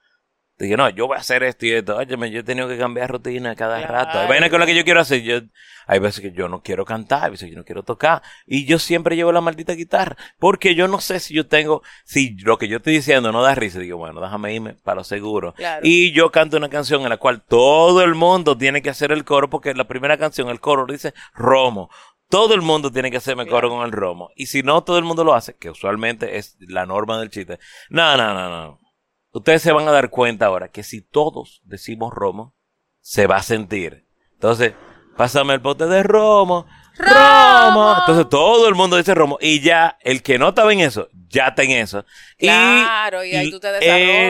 Dije, 0.61 0.77
no, 0.77 0.89
yo 0.89 1.07
voy 1.07 1.17
a 1.17 1.19
hacer 1.19 1.41
esto 1.43 1.65
y 1.65 1.71
esto. 1.71 1.97
Óyeme, 1.97 2.29
yo 2.29 2.41
he 2.41 2.43
tenido 2.43 2.67
que 2.67 2.77
cambiar 2.77 3.09
rutina 3.11 3.55
cada 3.55 3.81
rato. 3.81 4.19
Hay 4.19 4.27
vainas 4.27 4.49
con 4.51 4.59
las 4.59 4.67
que 4.67 4.75
yo 4.75 4.83
quiero 4.83 4.99
hacer. 4.99 5.21
Yo, 5.23 5.39
hay 5.87 5.99
veces 5.99 6.21
que 6.21 6.31
yo 6.31 6.47
no 6.47 6.61
quiero 6.61 6.85
cantar, 6.85 7.23
hay 7.23 7.31
veces 7.31 7.47
que 7.47 7.53
yo 7.53 7.57
no 7.57 7.65
quiero 7.65 7.81
tocar. 7.81 8.21
Y 8.45 8.65
yo 8.65 8.77
siempre 8.77 9.15
llevo 9.15 9.31
la 9.31 9.41
maldita 9.41 9.73
guitarra. 9.73 10.15
Porque 10.37 10.75
yo 10.75 10.87
no 10.87 11.01
sé 11.01 11.19
si 11.19 11.33
yo 11.33 11.47
tengo, 11.47 11.81
si 12.05 12.37
lo 12.41 12.59
que 12.59 12.67
yo 12.67 12.77
estoy 12.77 12.93
diciendo 12.93 13.31
no 13.31 13.41
da 13.41 13.55
risa. 13.55 13.79
Digo, 13.79 13.97
bueno, 13.97 14.21
déjame 14.21 14.53
irme 14.53 14.75
para 14.75 14.97
lo 14.97 15.03
seguro. 15.03 15.53
Claro. 15.53 15.81
Y 15.83 16.11
yo 16.11 16.31
canto 16.31 16.57
una 16.57 16.69
canción 16.69 17.01
en 17.01 17.09
la 17.09 17.17
cual 17.17 17.41
todo 17.41 18.03
el 18.03 18.13
mundo 18.13 18.55
tiene 18.55 18.83
que 18.83 18.91
hacer 18.91 19.11
el 19.11 19.25
coro, 19.25 19.49
porque 19.49 19.73
la 19.73 19.87
primera 19.87 20.17
canción, 20.17 20.49
el 20.49 20.59
coro 20.59 20.85
dice 20.85 21.15
Romo. 21.33 21.89
Todo 22.29 22.53
el 22.53 22.61
mundo 22.61 22.91
tiene 22.91 23.09
que 23.09 23.17
hacerme 23.17 23.47
coro 23.47 23.69
con 23.69 23.83
el 23.83 23.91
romo. 23.91 24.29
Y 24.37 24.45
si 24.45 24.63
no 24.63 24.83
todo 24.83 24.97
el 24.97 25.03
mundo 25.03 25.25
lo 25.25 25.33
hace, 25.33 25.57
que 25.57 25.69
usualmente 25.69 26.37
es 26.37 26.55
la 26.59 26.85
norma 26.85 27.19
del 27.19 27.29
chiste. 27.29 27.59
No, 27.89 28.15
no, 28.15 28.33
no, 28.33 28.49
no. 28.49 28.80
Ustedes 29.31 29.61
se 29.61 29.71
van 29.71 29.87
a 29.87 29.91
dar 29.91 30.09
cuenta 30.09 30.45
ahora 30.47 30.69
que 30.69 30.83
si 30.83 31.01
todos 31.01 31.61
decimos 31.63 32.13
romo, 32.13 32.53
se 32.99 33.27
va 33.27 33.37
a 33.37 33.43
sentir. 33.43 34.05
Entonces, 34.33 34.73
pásame 35.17 35.53
el 35.53 35.61
pote 35.61 35.85
de 35.87 36.03
romo. 36.03 36.65
¡Romo! 36.97 37.95
Entonces 37.99 38.27
todo 38.29 38.67
el 38.67 38.75
mundo 38.75 38.97
dice 38.97 39.15
romo. 39.15 39.37
Y 39.41 39.61
ya, 39.61 39.97
el 40.01 40.21
que 40.21 40.37
no 40.37 40.49
estaba 40.49 40.73
en 40.73 40.81
eso, 40.81 41.07
ya 41.29 41.47
está 41.47 41.63
en 41.63 41.71
eso. 41.71 42.05
Claro, 42.37 43.23
y 43.23 43.33
ahí 43.35 43.49
tú 43.49 43.59
te 43.59 43.69
el- 43.69 43.79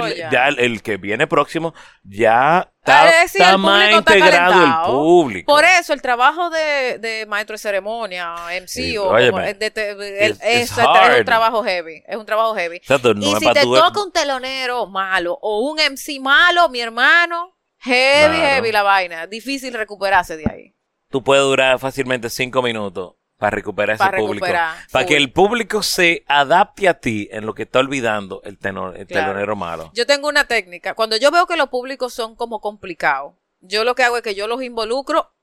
desarrollas. 0.02 0.32
ya 0.32 0.48
el, 0.48 0.60
el 0.60 0.82
que 0.84 0.98
viene 0.98 1.28
próximo, 1.28 1.74
ya 2.04 2.71
está, 2.84 3.28
sí, 3.28 3.38
está 3.38 3.52
el 3.52 3.58
más 3.60 3.90
está 3.90 4.18
integrado 4.18 4.64
el 4.66 4.92
público. 4.92 5.54
Por 5.54 5.64
eso 5.64 5.94
el 5.94 6.02
trabajo 6.02 6.50
de, 6.50 6.98
de 7.00 7.26
maestro 7.28 7.54
de 7.54 7.58
ceremonia, 7.60 8.36
MC 8.62 8.98
o 9.00 9.06
como- 9.10 9.40
de- 9.40 9.54
de- 9.54 9.70
de- 9.70 10.28
it's- 10.30 10.40
es, 10.42 10.72
un 10.78 11.26
trabajo 11.26 11.64
heavy, 11.64 12.04
es 12.08 12.16
un 12.18 12.26
trabajo 12.26 12.56
heavy. 12.56 12.78
Exacto, 12.78 13.14
no 13.14 13.22
y 13.22 13.36
si 13.36 13.52
te 13.52 13.62
toca 13.62 14.04
un 14.04 14.12
telonero 14.12 14.88
malo 14.88 15.38
o 15.42 15.70
un 15.70 15.80
MC 15.80 16.20
malo, 16.20 16.70
mi 16.70 16.82
hermano, 16.82 17.56
Heavy, 17.84 18.36
Claro. 18.38 18.48
heavy 18.54 18.72
la 18.72 18.84
vaina. 18.84 19.26
Difícil 19.26 19.74
recuperarse 19.74 20.38
de 20.38 20.44
ahí. 20.52 20.76
Tú 21.10 21.24
puedes 21.24 21.44
durar 21.44 21.80
fácilmente 21.80 22.30
cinco 22.30 22.62
minutos 22.62 23.14
para 23.42 23.56
recuperar 23.56 23.96
ese 23.96 24.18
público. 24.18 24.46
Para 24.92 25.06
que 25.08 25.18
el 25.18 25.32
público 25.34 25.82
se 25.82 26.24
adapte 26.28 26.88
a 26.88 26.94
ti 27.00 27.28
en 27.32 27.48
lo 27.48 27.56
que 27.56 27.64
está 27.64 27.80
olvidando 27.80 28.40
el, 28.44 28.60
tenor, 28.60 28.96
el 28.96 29.08
Claro. 29.08 29.30
telonero 29.32 29.56
malo. 29.56 29.92
Yo 29.96 30.06
tengo 30.06 30.28
una 30.30 30.46
técnica. 30.46 30.94
Cuando 30.94 31.18
yo 31.18 31.32
veo 31.32 31.48
que 31.48 31.58
los 31.58 31.70
públicos 31.70 32.14
son 32.14 32.36
como 32.36 32.62
complicados, 32.62 33.34
yo 33.60 33.84
lo 33.84 33.96
que 33.96 34.04
hago 34.04 34.16
es 34.18 34.22
que 34.22 34.36
yo 34.36 34.46
los 34.46 34.62
involucro 34.62 35.34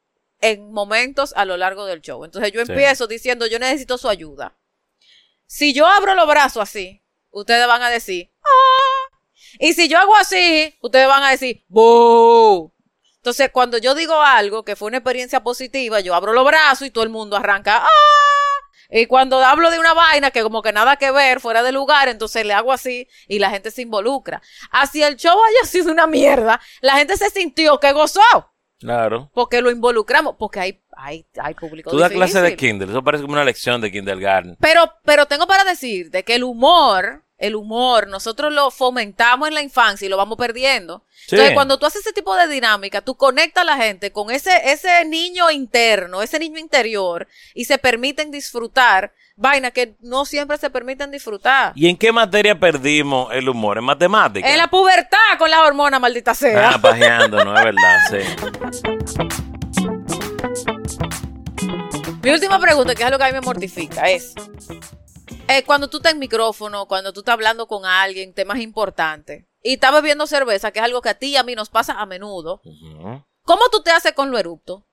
en 0.40 0.70
momentos 0.72 1.32
a 1.36 1.44
lo 1.44 1.57
largo 1.57 1.86
del 1.86 2.01
show. 2.01 2.24
Entonces 2.24 2.53
yo 2.53 2.64
Sí. 2.64 2.70
empiezo 2.70 3.09
diciendo, 3.09 3.49
yo 3.49 3.59
necesito 3.59 3.99
su 3.99 4.09
ayuda. 4.09 4.57
Si 5.46 5.74
yo 5.74 5.84
abro 5.88 6.14
los 6.14 6.28
brazos 6.28 6.62
así, 6.62 7.03
ustedes 7.30 7.66
van 7.66 7.82
a 7.82 7.90
decir, 7.90 8.30
¡ah! 8.44 9.16
Y 9.59 9.72
si 9.72 9.88
yo 9.88 9.99
hago 9.99 10.14
así, 10.14 10.72
ustedes 10.82 11.09
van 11.09 11.24
a 11.24 11.30
decir, 11.30 11.64
¡boo! 11.66 12.72
Entonces, 13.29 13.51
cuando 13.53 13.76
yo 13.76 13.95
digo 13.95 14.22
algo 14.22 14.64
que 14.64 14.74
fue 14.74 14.89
una 14.89 14.97
experiencia 14.97 15.43
positiva, 15.43 16.01
yo 16.01 16.14
abro 16.14 16.33
los 16.33 16.47
brazos 16.47 16.87
y 16.87 16.91
todo 16.91 17.05
el 17.05 17.11
mundo 17.11 17.37
arranca, 17.37 17.83
¡ah! 17.85 17.89
Y 18.89 19.05
cuando 19.05 19.45
hablo 19.45 19.70
de 19.70 19.79
una 19.79 19.93
vaina 19.93 20.31
que 20.31 20.43
como 20.43 20.62
que 20.62 20.72
nada 20.72 20.97
que 20.97 21.11
ver, 21.11 21.41
fuera 21.41 21.62
de 21.62 21.70
lugar, 21.70 22.09
entonces 22.09 22.47
le 22.47 22.55
hago 22.55 22.72
así 22.72 23.07
y 23.26 23.39
la 23.39 23.51
gente 23.51 23.70
se 23.70 23.83
involucra. 23.83 24.41
Así 24.70 25.03
el 25.03 25.16
show 25.16 25.37
haya 25.47 25.68
sido 25.68 25.93
una 25.93 26.07
mierda, 26.07 26.59
la 26.81 26.95
gente 26.95 27.18
se 27.18 27.29
sintió 27.29 27.79
que 27.79 27.93
gozó, 27.93 28.22
Claro. 28.79 29.31
porque 29.35 29.61
lo 29.61 29.70
involucramos, 29.70 30.37
porque 30.39 30.61
hay, 30.61 30.83
hay, 30.97 31.26
hay 31.39 31.53
público 31.53 31.91
Tú 31.91 31.99
das 31.99 32.11
clase 32.11 32.41
de. 32.41 32.57
Kindle. 32.57 32.89
Eso 32.89 33.05
parece 33.05 33.20
como 33.24 33.35
una 33.35 33.45
lección 33.45 33.83
de 33.83 33.93
kindergarten. 33.93 34.57
Pero, 34.59 34.91
pero 35.05 35.26
tengo 35.26 35.47
para 35.47 35.64
decir 35.64 36.11
de 36.11 36.24
que 36.24 36.37
el 36.37 36.45
humor, 36.45 37.24
el 37.39 37.55
humor, 37.55 38.09
nosotros 38.09 38.53
lo 38.53 38.70
fomentamos 38.70 39.49
en 39.49 39.55
la 39.55 39.62
infancia 39.62 40.05
y 40.07 40.09
lo 40.09 40.16
vamos 40.16 40.36
perdiendo. 40.36 41.05
Sí. 41.09 41.36
Entonces, 41.36 41.55
cuando 41.55 41.78
tú 41.78 41.86
haces 41.86 42.01
ese 42.01 42.12
tipo 42.12 42.34
de 42.34 42.49
dinámica, 42.49 43.01
tú 43.01 43.16
conectas 43.16 43.62
a 43.62 43.64
la 43.64 43.76
gente 43.76 44.12
con 44.12 44.30
ese, 44.30 44.51
ese 44.72 45.05
niño 45.05 45.51
interno, 45.51 46.20
ese 46.22 46.39
niño 46.39 46.59
interior, 46.59 47.28
y 47.55 47.64
se 47.64 47.78
permiten 47.78 48.30
disfrutar 48.30 49.12
vainas 49.36 49.72
que 49.72 49.95
no 50.01 50.24
siempre 50.24 50.59
se 50.59 50.68
permiten 50.68 51.12
disfrutar. 51.12 51.72
¿Y 51.76 51.89
en 51.89 51.97
qué 51.97 52.11
materia 52.11 52.59
perdimos 52.59 53.32
el 53.32 53.49
humor? 53.49 53.78
¿En 53.78 53.84
matemáticas? 53.84 54.51
En 54.51 54.59
la 54.59 54.68
pubertad 54.68 55.39
con 55.39 55.49
las 55.49 55.61
hormonas, 55.61 56.01
maldita 56.01 56.34
sea. 56.34 56.70
Ah, 56.70 56.78
pajeando, 56.80 57.45
no 57.45 57.57
es 57.57 57.64
verdad, 57.64 58.01
sí. 58.11 58.18
Mi 62.22 62.30
última 62.30 62.59
pregunta, 62.59 62.97
que 62.97 63.05
es 63.05 63.11
lo 63.11 63.16
que 63.16 63.24
a 63.24 63.28
mí 63.28 63.32
me 63.32 63.41
mortifica, 63.41 64.11
es 64.11 64.34
eh, 65.49 65.64
cuando 65.64 65.88
tú 65.88 65.96
estás 65.99 66.12
en 66.12 66.18
micrófono, 66.18 66.86
cuando 66.86 67.12
tú 67.12 67.20
estás 67.20 67.32
hablando 67.34 67.66
con 67.66 67.84
alguien, 67.86 68.34
temas 68.34 68.59
importantes, 68.59 69.46
y 69.62 69.74
estás 69.74 69.92
bebiendo 69.92 70.26
cerveza, 70.26 70.70
que 70.70 70.78
es 70.78 70.84
algo 70.84 71.03
que 71.03 71.09
a 71.11 71.14
ti 71.18 71.28
y 71.30 71.36
a 71.36 71.42
mí 71.42 71.55
nos 71.55 71.68
pasa 71.70 72.01
a 72.01 72.07
menudo. 72.07 72.61
¿cómo 73.42 73.62
tú 73.72 73.82
te 73.82 73.90
haces 73.90 74.12
con 74.12 74.30
lo 74.30 74.38
erupto? 74.38 74.86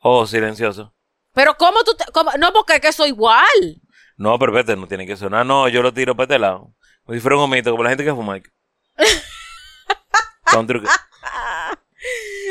Oh, 0.00 0.26
silencioso. 0.26 0.94
Pero 1.32 1.56
¿cómo 1.56 1.82
tú 1.84 1.94
te...? 1.94 2.04
cómo- 2.12 2.32
no, 2.38 2.52
porque 2.52 2.74
es 2.74 2.80
que 2.80 2.92
soy 2.92 3.08
igual. 3.08 3.80
No, 4.16 4.38
pero 4.38 4.52
vete, 4.52 4.76
no 4.76 4.86
tiene 4.88 5.06
que 5.06 5.16
sonar. 5.16 5.46
No, 5.46 5.68
yo 5.68 5.82
lo 5.82 5.92
tiro 5.94 6.14
para 6.16 6.24
este 6.24 6.38
lado. 6.38 6.74
Como 7.04 7.14
si 7.14 7.20
fuera 7.20 7.36
un 7.36 7.42
gomito, 7.42 7.70
como 7.70 7.82
la 7.84 7.90
gente 7.90 8.04
que 8.04 8.14
fuma. 8.14 8.38
Con 10.52 10.66
truco. 10.68 10.88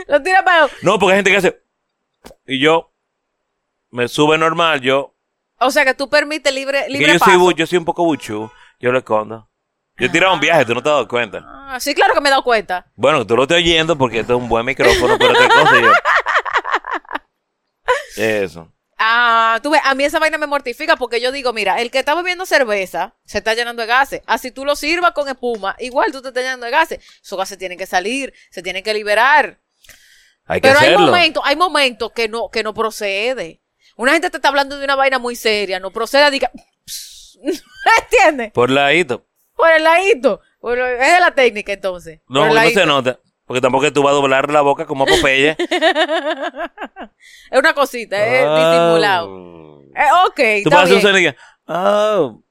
Lo 0.08 0.22
tira 0.22 0.44
para... 0.44 0.70
No, 0.82 0.98
porque 0.98 1.14
hay 1.14 1.18
gente 1.20 1.32
que 1.32 1.38
hace. 1.38 1.64
Y 2.46 2.60
yo 2.60 2.94
me 3.92 4.08
sube 4.08 4.38
normal, 4.38 4.82
yo. 4.82 5.16
O 5.60 5.72
sea, 5.72 5.86
que 5.86 5.94
tú 5.94 6.10
permites 6.10 6.54
libre, 6.54 6.84
que 6.86 6.94
libre 6.94 7.14
yo 7.14 7.20
paso. 7.20 7.32
soy, 7.32 7.54
yo 7.56 7.68
soy 7.68 7.78
un 7.78 7.86
poco 7.86 8.04
buchú. 8.04 8.52
Yo 8.80 8.92
lo 8.92 9.00
escondo. 9.00 9.50
Yo 9.98 10.06
he 10.06 10.10
tirado 10.10 10.34
un 10.34 10.40
viaje, 10.40 10.64
tú 10.64 10.76
no 10.76 10.84
te 10.84 10.90
has 10.90 10.96
dado 10.96 11.08
cuenta. 11.08 11.44
Ah, 11.44 11.80
sí, 11.80 11.96
claro 11.96 12.14
que 12.14 12.22
me 12.22 12.30
he 12.30 12.32
dado 12.32 12.44
cuenta. 12.44 12.86
Bueno, 12.96 13.26
tú 13.26 13.36
lo 13.36 13.44
estás 13.44 13.58
oyendo 13.58 13.98
porque 13.98 14.20
esto 14.20 14.36
es 14.36 14.40
un 14.40 14.48
buen 14.48 14.64
micrófono, 14.66 15.18
pero 15.18 15.32
otra 15.32 15.50
cosa 15.50 15.82
yo. 15.82 15.92
Eso. 18.24 18.72
Ah, 19.00 19.60
tú 19.62 19.72
ves, 19.72 19.82
a 19.84 19.94
mí 19.94 20.04
esa 20.04 20.20
vaina 20.20 20.38
me 20.38 20.48
mortifica 20.48 20.96
porque 20.98 21.22
yo 21.22 21.32
digo, 21.32 21.54
mira, 21.54 21.82
el 21.82 21.92
que 21.92 22.00
está 22.00 22.16
bebiendo 22.16 22.46
cerveza 22.48 23.16
se 23.26 23.40
está 23.40 23.54
llenando 23.54 23.82
de 23.82 23.88
gases. 23.88 24.22
Así 24.26 24.52
tú 24.52 24.66
lo 24.66 24.76
sirvas 24.76 25.12
con 25.12 25.28
espuma, 25.28 25.76
igual 25.80 26.12
tú 26.12 26.22
te 26.22 26.30
estás 26.30 26.44
llenando 26.44 26.66
de 26.66 26.72
gases. 26.72 27.00
Esos 27.22 27.38
gases 27.38 27.58
tienen 27.58 27.78
que 27.78 27.86
salir, 27.86 28.34
se 28.50 28.64
tienen 28.64 28.84
que 28.84 28.94
liberar. 28.94 29.60
Hay 30.46 30.62
que 30.62 30.68
Pero 30.68 30.80
hay 30.80 30.98
momentos, 30.98 31.44
hay 31.46 31.56
momentos 31.56 32.12
que 32.12 32.28
no, 32.28 32.50
que 32.50 32.64
no 32.64 32.74
procede. 32.74 33.62
Una 33.98 34.14
gente 34.14 34.30
te 34.30 34.38
está 34.38 34.48
hablando 34.50 34.78
de 34.78 34.86
una 34.86 34.96
vaina 34.96 35.20
muy 35.20 35.36
seria, 35.36 35.80
no 35.80 35.92
procede, 35.92 36.30
diga, 36.32 36.50
¿entiendes? 38.02 38.52
Por 38.54 38.70
ladito. 38.70 39.26
Por 39.56 39.72
el 39.72 39.84
ladito. 39.84 40.40
Por 40.60 40.78
el- 40.78 41.02
es 41.02 41.14
de 41.14 41.20
la 41.20 41.32
técnica 41.32 41.74
entonces. 41.74 42.22
No, 42.30 42.48
Por 42.48 42.58
el 42.58 42.64
no 42.64 42.70
se 42.70 42.86
nota. 42.86 43.20
Porque 43.46 43.62
tampoco 43.62 43.92
tú 43.94 44.04
vas 44.04 44.12
a 44.12 44.16
doblar 44.16 44.52
la 44.52 44.62
boca 44.62 44.86
como 44.86 45.04
a 45.04 45.08
Popeye. 45.08 45.56
Es 47.52 47.58
una 47.60 47.74
cosita, 47.74 48.18
es 48.26 48.42
disimulado. 48.44 49.82
Ah. 49.96 50.04
Eh, 50.04 50.10
ok, 50.28 50.36
Tú 50.36 50.70
está 50.70 50.70
pasas 50.70 50.92
un 50.92 51.00
bien. 51.00 51.02
sonido 51.02 51.34
oh, 51.68 52.44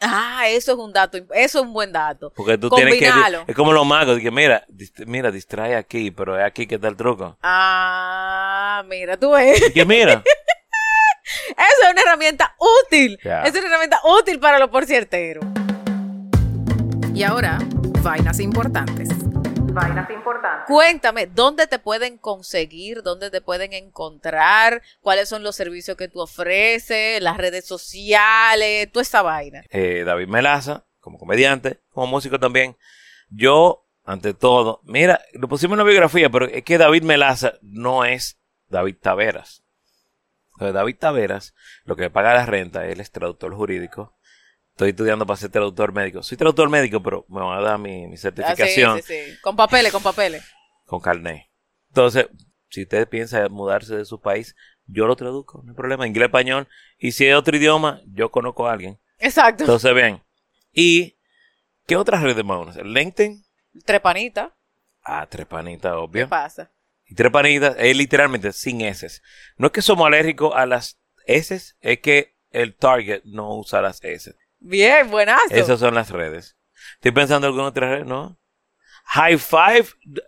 Ah, 0.00 0.48
eso 0.48 0.72
es 0.72 0.78
un 0.78 0.92
dato, 0.92 1.16
eso 1.18 1.28
es 1.30 1.54
un 1.54 1.72
buen 1.72 1.92
dato. 1.92 2.32
Porque 2.34 2.58
tú 2.58 2.68
tienes 2.70 2.98
que. 2.98 3.08
Es 3.46 3.54
como 3.54 3.72
los 3.72 3.86
magos. 3.86 4.18
Que 4.18 4.32
mira, 4.32 4.64
dist- 4.68 5.06
mira, 5.06 5.30
distrae 5.30 5.76
aquí, 5.76 6.10
pero 6.10 6.36
es 6.36 6.44
aquí 6.44 6.66
que 6.66 6.74
está 6.74 6.88
el 6.88 6.96
truco. 6.96 7.38
Ah, 7.42 8.82
mira, 8.88 9.16
tú 9.16 9.30
ves. 9.32 9.68
Y 9.68 9.72
que 9.72 9.84
mira. 9.84 10.22
Una 12.12 12.24
herramienta 12.26 12.54
útil. 12.86 13.18
Es 13.22 13.52
una 13.54 13.66
herramienta 13.68 13.98
útil 14.20 14.38
para 14.38 14.58
los 14.58 14.68
porcierteros. 14.68 15.46
Y 17.14 17.22
ahora, 17.22 17.58
vainas 18.02 18.38
importantes. 18.38 19.08
Cuéntame, 20.66 21.26
¿dónde 21.26 21.66
te 21.66 21.78
pueden 21.78 22.18
conseguir? 22.18 23.02
¿Dónde 23.02 23.30
te 23.30 23.40
pueden 23.40 23.72
encontrar? 23.72 24.82
¿Cuáles 25.00 25.30
son 25.30 25.42
los 25.42 25.56
servicios 25.56 25.96
que 25.96 26.08
tú 26.08 26.20
ofreces? 26.20 27.22
Las 27.22 27.38
redes 27.38 27.64
sociales, 27.66 28.92
toda 28.92 29.02
esa 29.02 29.22
vaina. 29.22 29.62
eh, 29.70 30.02
David 30.04 30.28
Melaza, 30.28 30.84
como 31.00 31.18
comediante, 31.18 31.80
como 31.88 32.08
músico 32.08 32.38
también. 32.38 32.76
Yo, 33.30 33.86
ante 34.04 34.34
todo, 34.34 34.82
mira, 34.84 35.22
lo 35.32 35.48
pusimos 35.48 35.76
en 35.76 35.78
la 35.78 35.90
biografía, 35.90 36.28
pero 36.28 36.44
es 36.44 36.62
que 36.62 36.76
David 36.76 37.04
Melaza 37.04 37.54
no 37.62 38.04
es 38.04 38.38
David 38.68 38.96
Taveras. 39.00 39.61
Entonces, 40.54 40.74
David 40.74 40.96
Taveras, 40.98 41.54
lo 41.84 41.96
que 41.96 42.10
paga 42.10 42.34
la 42.34 42.46
renta, 42.46 42.86
él 42.86 43.00
es 43.00 43.10
traductor 43.10 43.54
jurídico. 43.54 44.16
Estoy 44.72 44.90
estudiando 44.90 45.26
para 45.26 45.36
ser 45.36 45.50
traductor 45.50 45.92
médico. 45.92 46.22
Soy 46.22 46.36
traductor 46.38 46.68
médico, 46.70 47.02
pero 47.02 47.26
me 47.28 47.40
van 47.40 47.58
a 47.58 47.62
dar 47.62 47.78
mi, 47.78 48.06
mi 48.06 48.14
Ah, 48.14 48.16
sí, 48.16 48.22
certificación 48.22 49.02
sí, 49.02 49.14
sí. 49.32 49.38
Con 49.42 49.54
papeles, 49.56 49.92
con 49.92 50.02
papeles. 50.02 50.44
con 50.86 51.00
carnet. 51.00 51.46
Entonces, 51.88 52.26
si 52.70 52.82
usted 52.82 53.06
piensa 53.08 53.48
mudarse 53.50 53.96
de 53.96 54.04
su 54.06 54.20
país, 54.20 54.56
yo 54.86 55.06
lo 55.06 55.14
traduzco, 55.16 55.62
no 55.62 55.72
hay 55.72 55.76
problema, 55.76 56.06
inglés, 56.06 56.26
español. 56.26 56.68
Y 56.98 57.12
si 57.12 57.26
es 57.26 57.34
otro 57.34 57.56
idioma, 57.56 58.00
yo 58.06 58.30
conozco 58.30 58.66
a 58.66 58.72
alguien. 58.72 58.98
Exacto. 59.18 59.64
Entonces, 59.64 59.94
bien. 59.94 60.22
¿Y 60.72 61.18
qué 61.86 61.96
otras 61.96 62.22
redes 62.22 62.44
más? 62.44 62.76
LinkedIn. 62.76 63.44
Trepanita. 63.84 64.54
Ah, 65.04 65.26
Trepanita, 65.28 65.90
¿Qué 65.90 65.96
obvio. 65.96 66.28
pasa? 66.28 66.70
Y 67.12 67.14
Trepanita 67.14 67.74
es 67.78 67.94
literalmente 67.94 68.54
sin 68.54 68.80
S. 68.80 69.20
No 69.58 69.66
es 69.66 69.72
que 69.72 69.82
somos 69.82 70.06
alérgicos 70.06 70.54
a 70.56 70.64
las 70.64 70.98
S, 71.26 71.74
es 71.78 71.98
que 72.00 72.38
el 72.50 72.74
target 72.74 73.20
no 73.24 73.54
usa 73.58 73.82
las 73.82 74.02
S. 74.02 74.34
Bien, 74.60 75.10
buenazo. 75.10 75.42
Esas 75.50 75.78
son 75.78 75.94
las 75.94 76.08
redes. 76.08 76.56
Estoy 76.94 77.10
pensando 77.12 77.46
en 77.46 77.50
alguna 77.50 77.68
otra 77.68 77.98
red, 77.98 78.06
¿no? 78.06 78.40
High 79.08 79.36
Five. 79.36 79.84
Mi 80.06 80.20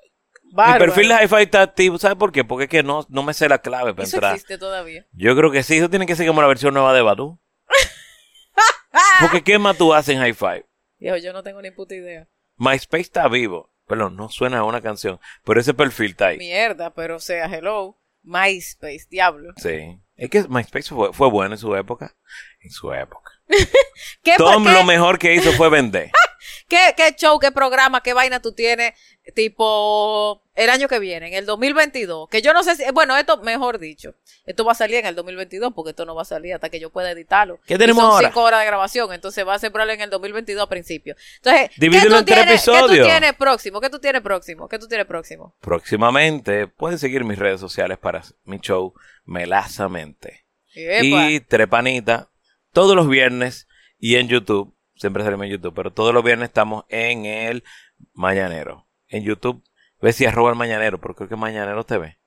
Bárbaro. 0.53 0.85
perfil 0.85 1.09
de 1.09 1.14
High 1.14 1.28
Five 1.28 1.43
está 1.45 1.62
activo. 1.62 1.97
¿Sabes 1.97 2.18
por 2.18 2.32
qué? 2.32 2.45
Porque 2.45 2.64
es 2.64 2.70
que 2.70 2.82
no, 2.82 3.07
no 3.09 3.22
me 3.22 3.32
sé 3.32 3.49
la 3.49 3.61
clave 3.61 3.95
para 3.95 4.05
Eso 4.07 4.16
entrar. 4.18 4.35
existe 4.35 4.59
todavía. 4.59 5.07
Yo 5.12 5.35
creo 5.35 5.51
que 5.51 5.62
sí. 5.62 5.78
Eso 5.78 5.89
tiene 5.89 6.05
que 6.05 6.16
ser 6.16 6.26
como 6.26 6.43
la 6.43 6.49
versión 6.49 6.74
nueva 6.74 6.93
de 6.93 7.01
Badu. 7.01 7.41
Porque 9.22 9.43
¿qué 9.43 9.59
más 9.59 9.78
tú 9.78 9.95
haces 9.95 10.16
en 10.16 10.20
High 10.20 10.35
Five? 10.35 10.66
Viejo, 10.99 11.16
yo 11.16 11.32
no 11.32 11.43
tengo 11.43 11.62
ni 11.62 11.70
puta 11.70 11.95
idea. 11.95 12.28
MySpace 12.57 13.01
está 13.05 13.26
vivo. 13.28 13.74
Pero 13.87 14.11
no 14.11 14.28
suena 14.30 14.59
a 14.59 14.64
una 14.64 14.80
canción. 14.80 15.20
Pero 15.45 15.61
ese 15.61 15.74
perfil 15.74 16.12
está 16.12 16.28
ahí. 16.28 16.39
Mierda, 16.39 16.93
pero 16.95 17.16
o 17.16 17.20
sea, 17.20 17.47
hello. 17.47 17.99
MySpace, 18.22 19.07
diablo. 19.11 19.53
Sí. 19.57 20.01
Es 20.16 20.30
que 20.30 20.45
MySpace 20.49 20.95
fue, 20.95 21.12
fue 21.12 21.28
bueno 21.28 21.55
en 21.55 21.59
su 21.59 21.74
época. 21.76 22.16
En 22.61 22.70
su 22.70 22.93
época. 22.93 23.30
¿Qué, 24.22 24.35
Tom 24.39 24.64
lo 24.64 24.85
mejor 24.85 25.18
que 25.18 25.35
hizo 25.35 25.53
fue 25.53 25.68
vender. 25.68 26.11
qué- 26.69 26.95
qué 26.97 27.15
show, 27.17 27.39
qué 27.39 27.51
programa, 27.53 28.03
qué 28.03 28.12
vaina 28.15 28.41
tú 28.41 28.53
tienes, 28.53 28.93
tipo, 29.35 30.43
el 30.55 30.71
año 30.71 30.89
que 30.89 30.99
viene, 30.99 31.29
en 31.29 31.35
el 31.35 31.47
2022? 31.47 32.29
Que 32.29 32.43
yo 32.43 32.53
no 32.53 32.62
sé 32.62 32.77
si, 32.77 32.85
bueno, 32.93 33.17
esto, 33.17 33.39
mejor 33.43 33.79
dicho, 33.79 34.15
esto 34.47 34.65
va 34.65 34.73
a 34.73 34.75
salir 34.75 34.97
en 34.97 35.07
el 35.07 35.15
2022 35.15 35.73
porque 35.75 35.91
esto 35.91 36.05
no 36.05 36.15
va 36.15 36.23
a 36.23 36.27
salir 36.27 36.55
hasta 36.55 36.69
que 36.69 36.81
yo 36.81 36.91
pueda 36.91 37.11
editarlo. 37.11 37.59
¿Qué 37.67 37.77
tenemos 37.79 38.03
Y 38.03 38.05
son 38.07 38.12
ahora? 38.12 38.29
cinco 38.29 38.43
horas 38.43 38.61
de 38.61 38.67
grabación, 38.67 39.12
entonces 39.12 39.47
va 39.47 39.55
a 39.55 39.59
ser 39.59 39.73
probable 39.73 39.95
en 39.95 40.01
el 40.03 40.11
2022 40.11 40.62
a 40.62 40.69
principio. 40.69 41.17
Entonces, 41.37 41.69
¿qué 41.71 41.75
Divídelo 41.81 42.11
tú, 42.11 42.17
en 42.19 42.25
tres 42.25 42.39
tienes, 42.45 42.65
¿qué 42.65 42.71
tú 42.71 42.77
episodios. 42.77 43.07
tienes 43.09 43.33
próximo? 43.35 43.81
¿Qué 43.81 43.91
tú 43.91 43.99
tienes 43.99 44.23
próximo? 44.23 44.69
¿Qué 44.69 44.79
tú 44.79 44.89
tienes 44.89 45.07
próximo? 45.07 45.55
Próximamente 45.61 46.67
pueden 46.69 46.99
seguir 46.99 47.25
mis 47.25 47.39
redes 47.39 47.61
sociales 47.61 47.99
para 47.99 48.23
mi 48.45 48.59
show 48.59 48.95
Melazamente. 49.25 50.45
Epa. 50.75 51.31
Y 51.31 51.41
Trepanita 51.41 52.31
todos 52.73 52.97
los 52.97 53.09
viernes 53.09 53.69
y 53.99 54.17
en 54.17 54.29
YouTube. 54.29 54.74
Siempre 54.97 55.24
salimos 55.24 55.47
en 55.47 55.53
YouTube, 55.53 55.74
pero 55.74 55.92
todos 55.92 56.14
los 56.14 56.22
viernes 56.24 56.49
estamos 56.49 56.84
en 56.88 57.24
el 57.24 57.64
Mañanero. 58.12 58.86
En 59.09 59.22
YouTube 59.24 59.62
Ves 60.05 60.16
si 60.16 60.26
arroba 60.26 60.51
el 60.51 60.57
mañanero, 60.57 61.01
pero 61.01 61.14
creo 61.14 61.30
que 61.30 61.36
Mañanero 61.36 61.82
TV. 61.84 62.18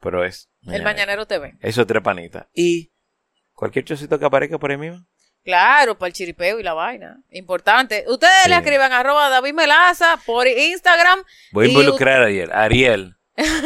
Pero 0.00 0.24
es. 0.24 0.48
El 0.62 0.82
Mañanero 0.82 1.26
TV. 1.26 1.54
Eso 1.60 1.82
es 1.82 1.86
tres 1.86 2.02
panitas. 2.02 2.46
Y 2.54 2.94
cualquier 3.52 3.84
chocito 3.84 4.18
que 4.18 4.24
aparezca 4.24 4.58
por 4.58 4.70
ahí 4.70 4.78
mismo. 4.78 5.06
Claro, 5.44 5.98
para 5.98 6.08
el 6.08 6.14
chiripeo 6.14 6.58
y 6.58 6.62
la 6.62 6.72
vaina. 6.72 7.22
Importante. 7.28 8.06
Ustedes 8.08 8.44
Sí. 8.44 8.48
le 8.48 8.56
escriben 8.56 8.90
arroba 8.90 9.28
David 9.28 9.52
Melaza 9.52 10.18
por 10.24 10.46
Instagram. 10.46 11.18
Voy 11.52 11.66
a 11.66 11.68
involucrar 11.68 12.22
a 12.22 12.24
Ariel. 12.24 12.50
Ariel, 12.52 13.16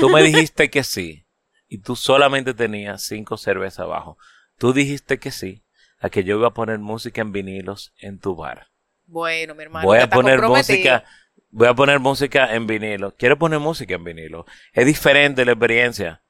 tú 0.00 0.11
me 0.11 0.20
dijiste 0.24 0.68
que 0.68 0.82
sí. 0.82 1.24
Y 1.68 1.78
tú 1.78 1.94
solamente 1.94 2.54
tenías 2.54 3.04
cinco 3.04 3.36
cervezas 3.36 3.84
abajo. 3.84 4.18
Tú 4.58 4.72
dijiste 4.72 5.20
que 5.20 5.30
sí 5.30 5.62
a 6.01 6.11
que 6.11 6.24
yo 6.24 6.38
iba 6.38 6.48
a 6.48 6.55
poner 6.55 6.78
música 6.78 7.20
en 7.20 7.30
vinilos 7.32 7.92
en 7.98 8.18
tu 8.18 8.34
bar. 8.34 8.68
Bueno, 9.07 9.55
mi 9.55 9.62
hermano. 9.64 9.86
voy 9.86 9.98
a 9.98 10.09
poner 10.09 10.40
música. 10.42 11.05
Voy 11.53 11.66
a 11.68 11.74
poner 11.74 11.98
música 11.98 12.55
en 12.55 12.66
vinilo. 12.66 13.14
Quiero 13.16 13.36
poner 13.38 13.59
música 13.59 13.94
en 13.94 14.05
vinilo. 14.05 14.46
Es 14.72 14.86
diferente 14.86 15.44
la 15.44 15.53
experiencia. 15.53 16.22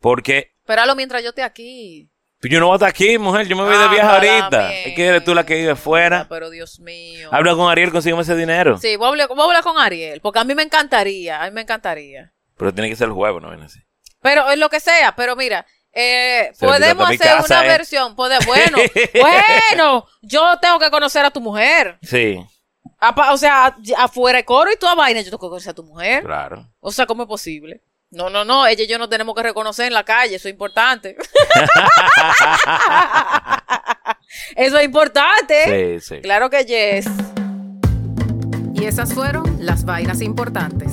Porque 0.00 0.52
Espéralo 0.60 0.94
mientras 0.94 1.22
yo 1.22 1.30
esté 1.30 1.42
aquí. 1.42 2.10
yo 2.42 2.60
no 2.60 2.66
voy 2.66 2.74
a 2.74 2.76
estar 2.76 2.88
aquí, 2.90 3.16
mujer. 3.18 3.46
Yo 3.48 3.56
me 3.56 3.62
voy 3.62 3.72
de 3.72 3.84
Ah, 3.84 3.88
viaje 3.90 4.28
ahorita. 4.28 4.74
Es 4.74 4.94
que 4.94 5.06
eres 5.06 5.24
tú 5.24 5.34
la 5.34 5.46
que 5.46 5.54
vive 5.56 5.74
fuera. 5.74 6.26
Pero 6.28 6.50
Dios 6.50 6.80
mío. 6.80 7.30
Habla 7.32 7.54
con 7.54 7.70
Ariel, 7.70 7.90
consígueme 7.90 8.22
ese 8.22 8.36
dinero. 8.36 8.76
Sí, 8.78 8.96
voy 8.96 9.06
a, 9.06 9.08
hablar, 9.08 9.28
voy 9.28 9.40
a 9.40 9.44
hablar 9.44 9.62
con 9.62 9.78
Ariel, 9.78 10.20
porque 10.20 10.38
a 10.38 10.44
mí 10.44 10.54
me 10.54 10.62
encantaría, 10.62 11.42
a 11.42 11.46
mí 11.46 11.52
me 11.52 11.62
encantaría. 11.62 12.34
Pero 12.58 12.72
tiene 12.74 12.90
que 12.90 12.96
ser 12.96 13.08
el 13.08 13.14
jueves, 13.14 13.42
¿no? 13.42 13.50
Así. 13.64 13.80
Pero 14.20 14.50
es 14.50 14.58
lo 14.58 14.68
que 14.68 14.80
sea, 14.80 15.14
pero 15.16 15.34
mira, 15.34 15.64
eh, 15.92 16.52
podemos 16.58 17.06
hacer 17.06 17.18
casa, 17.18 17.60
una 17.60 17.64
eh. 17.64 17.68
versión. 17.68 18.16
pode- 18.16 18.44
bueno, 18.46 18.78
bueno, 19.20 20.06
yo 20.22 20.58
tengo 20.60 20.78
que 20.78 20.90
conocer 20.90 21.24
a 21.24 21.30
tu 21.30 21.40
mujer. 21.40 21.98
Sí, 22.02 22.44
o 23.00 23.36
sea, 23.36 23.76
afuera 23.96 24.38
de 24.38 24.44
coro 24.44 24.72
y 24.72 24.76
toda 24.76 24.94
vaina, 24.94 25.20
yo 25.20 25.26
tengo 25.26 25.38
que 25.38 25.48
conocer 25.48 25.70
a 25.70 25.74
tu 25.74 25.84
mujer. 25.84 26.24
claro. 26.24 26.66
O 26.80 26.90
sea, 26.90 27.06
¿cómo 27.06 27.24
es 27.24 27.28
posible? 27.28 27.82
No, 28.10 28.30
no, 28.30 28.44
no, 28.44 28.66
ella 28.66 28.84
y 28.84 28.86
yo 28.86 28.98
nos 28.98 29.10
tenemos 29.10 29.34
que 29.34 29.42
reconocer 29.42 29.86
en 29.86 29.92
la 29.92 30.02
calle, 30.02 30.36
eso 30.36 30.48
es 30.48 30.52
importante. 30.52 31.14
eso 34.56 34.78
es 34.78 34.84
importante. 34.84 36.00
Sí, 36.00 36.14
sí. 36.14 36.20
Claro 36.22 36.48
que 36.48 36.64
yes. 36.64 37.06
Y 38.74 38.86
esas 38.86 39.12
fueron 39.12 39.58
las 39.60 39.84
vainas 39.84 40.22
importantes. 40.22 40.90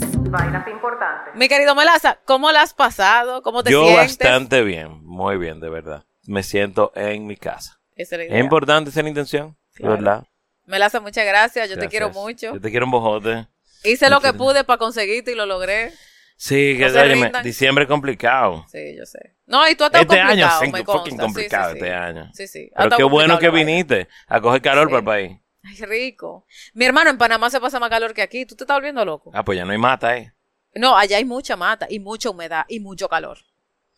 Mi 1.35 1.47
querido 1.49 1.75
Melaza, 1.75 2.19
¿cómo 2.25 2.51
la 2.51 2.61
has 2.61 2.73
pasado? 2.73 3.41
¿Cómo 3.41 3.63
te 3.63 3.71
Yo 3.71 3.83
sientes? 3.85 4.17
bastante 4.17 4.63
bien, 4.63 5.03
muy 5.03 5.37
bien, 5.37 5.59
de 5.59 5.69
verdad. 5.69 6.05
Me 6.25 6.43
siento 6.43 6.91
en 6.95 7.27
mi 7.27 7.35
casa. 7.35 7.79
Esa 7.95 8.15
es 8.15 8.19
la 8.19 8.23
Es 8.25 8.31
idea. 8.31 8.39
importante 8.39 8.89
esa 8.89 9.01
intención, 9.01 9.57
Claro. 9.73 9.95
¿verdad? 9.95 10.23
Melaza, 10.65 10.99
muchas 10.99 11.25
gracias, 11.25 11.69
yo 11.69 11.77
te 11.77 11.87
quiero 11.89 12.09
mucho. 12.09 12.53
Yo 12.53 12.61
te 12.61 12.71
quiero 12.71 12.85
un 12.85 12.91
bojote. 12.91 13.47
Hice 13.83 14.09
lo 14.09 14.19
que 14.21 14.33
pude 14.33 14.63
para 14.63 14.77
conseguirte 14.77 15.31
y 15.31 15.35
lo 15.35 15.45
logré. 15.45 15.91
Sí, 16.37 16.77
que 16.77 16.89
No 16.89 17.41
diciembre 17.43 17.83
es 17.83 17.89
complicado. 17.89 18.65
Sí, 18.67 18.95
yo 18.97 19.05
sé. 19.05 19.37
No, 19.45 19.67
y 19.69 19.75
tú 19.75 19.83
has 19.85 19.89
estado 19.93 20.01
Este 20.01 20.19
año 20.19 20.49
complicado, 20.49 20.63
es 20.63 20.71
me 20.73 20.83
fucking. 20.83 21.11
Sí, 21.13 21.17
complicado 21.19 21.69
sí, 21.71 21.71
sí. 21.71 21.77
este 21.85 21.93
año. 21.93 22.29
Sí, 22.33 22.47
sí. 22.47 22.71
Pero 22.75 22.97
qué 22.97 23.03
bueno 23.03 23.39
que 23.39 23.49
viniste 23.49 24.07
a 24.27 24.41
coger 24.41 24.61
calor 24.61 24.87
Sí. 24.87 24.89
para 24.89 24.99
el 24.99 25.05
país. 25.05 25.39
Ay, 25.67 25.75
rico. 25.85 26.45
Mi 26.73 26.85
hermano 26.85 27.09
en 27.09 27.17
Panamá 27.17 27.49
se 27.49 27.59
pasa 27.59 27.79
más 27.79 27.89
calor 27.89 28.13
que 28.13 28.21
aquí. 28.21 28.45
¿Tú 28.45 28.55
te 28.55 28.63
estás 28.63 28.77
volviendo 28.77 29.03
loco? 29.03 29.31
Ah, 29.33 29.43
pues 29.43 29.57
ya 29.57 29.65
no 29.65 29.71
hay 29.71 29.77
mata 29.77 30.09
ahí. 30.09 30.29
No, 30.75 30.95
allá 30.97 31.17
hay 31.17 31.25
mucha 31.25 31.55
mata 31.55 31.87
y 31.89 31.99
mucha 31.99 32.29
humedad 32.29 32.65
y 32.67 32.79
mucho 32.79 33.07
calor. 33.09 33.37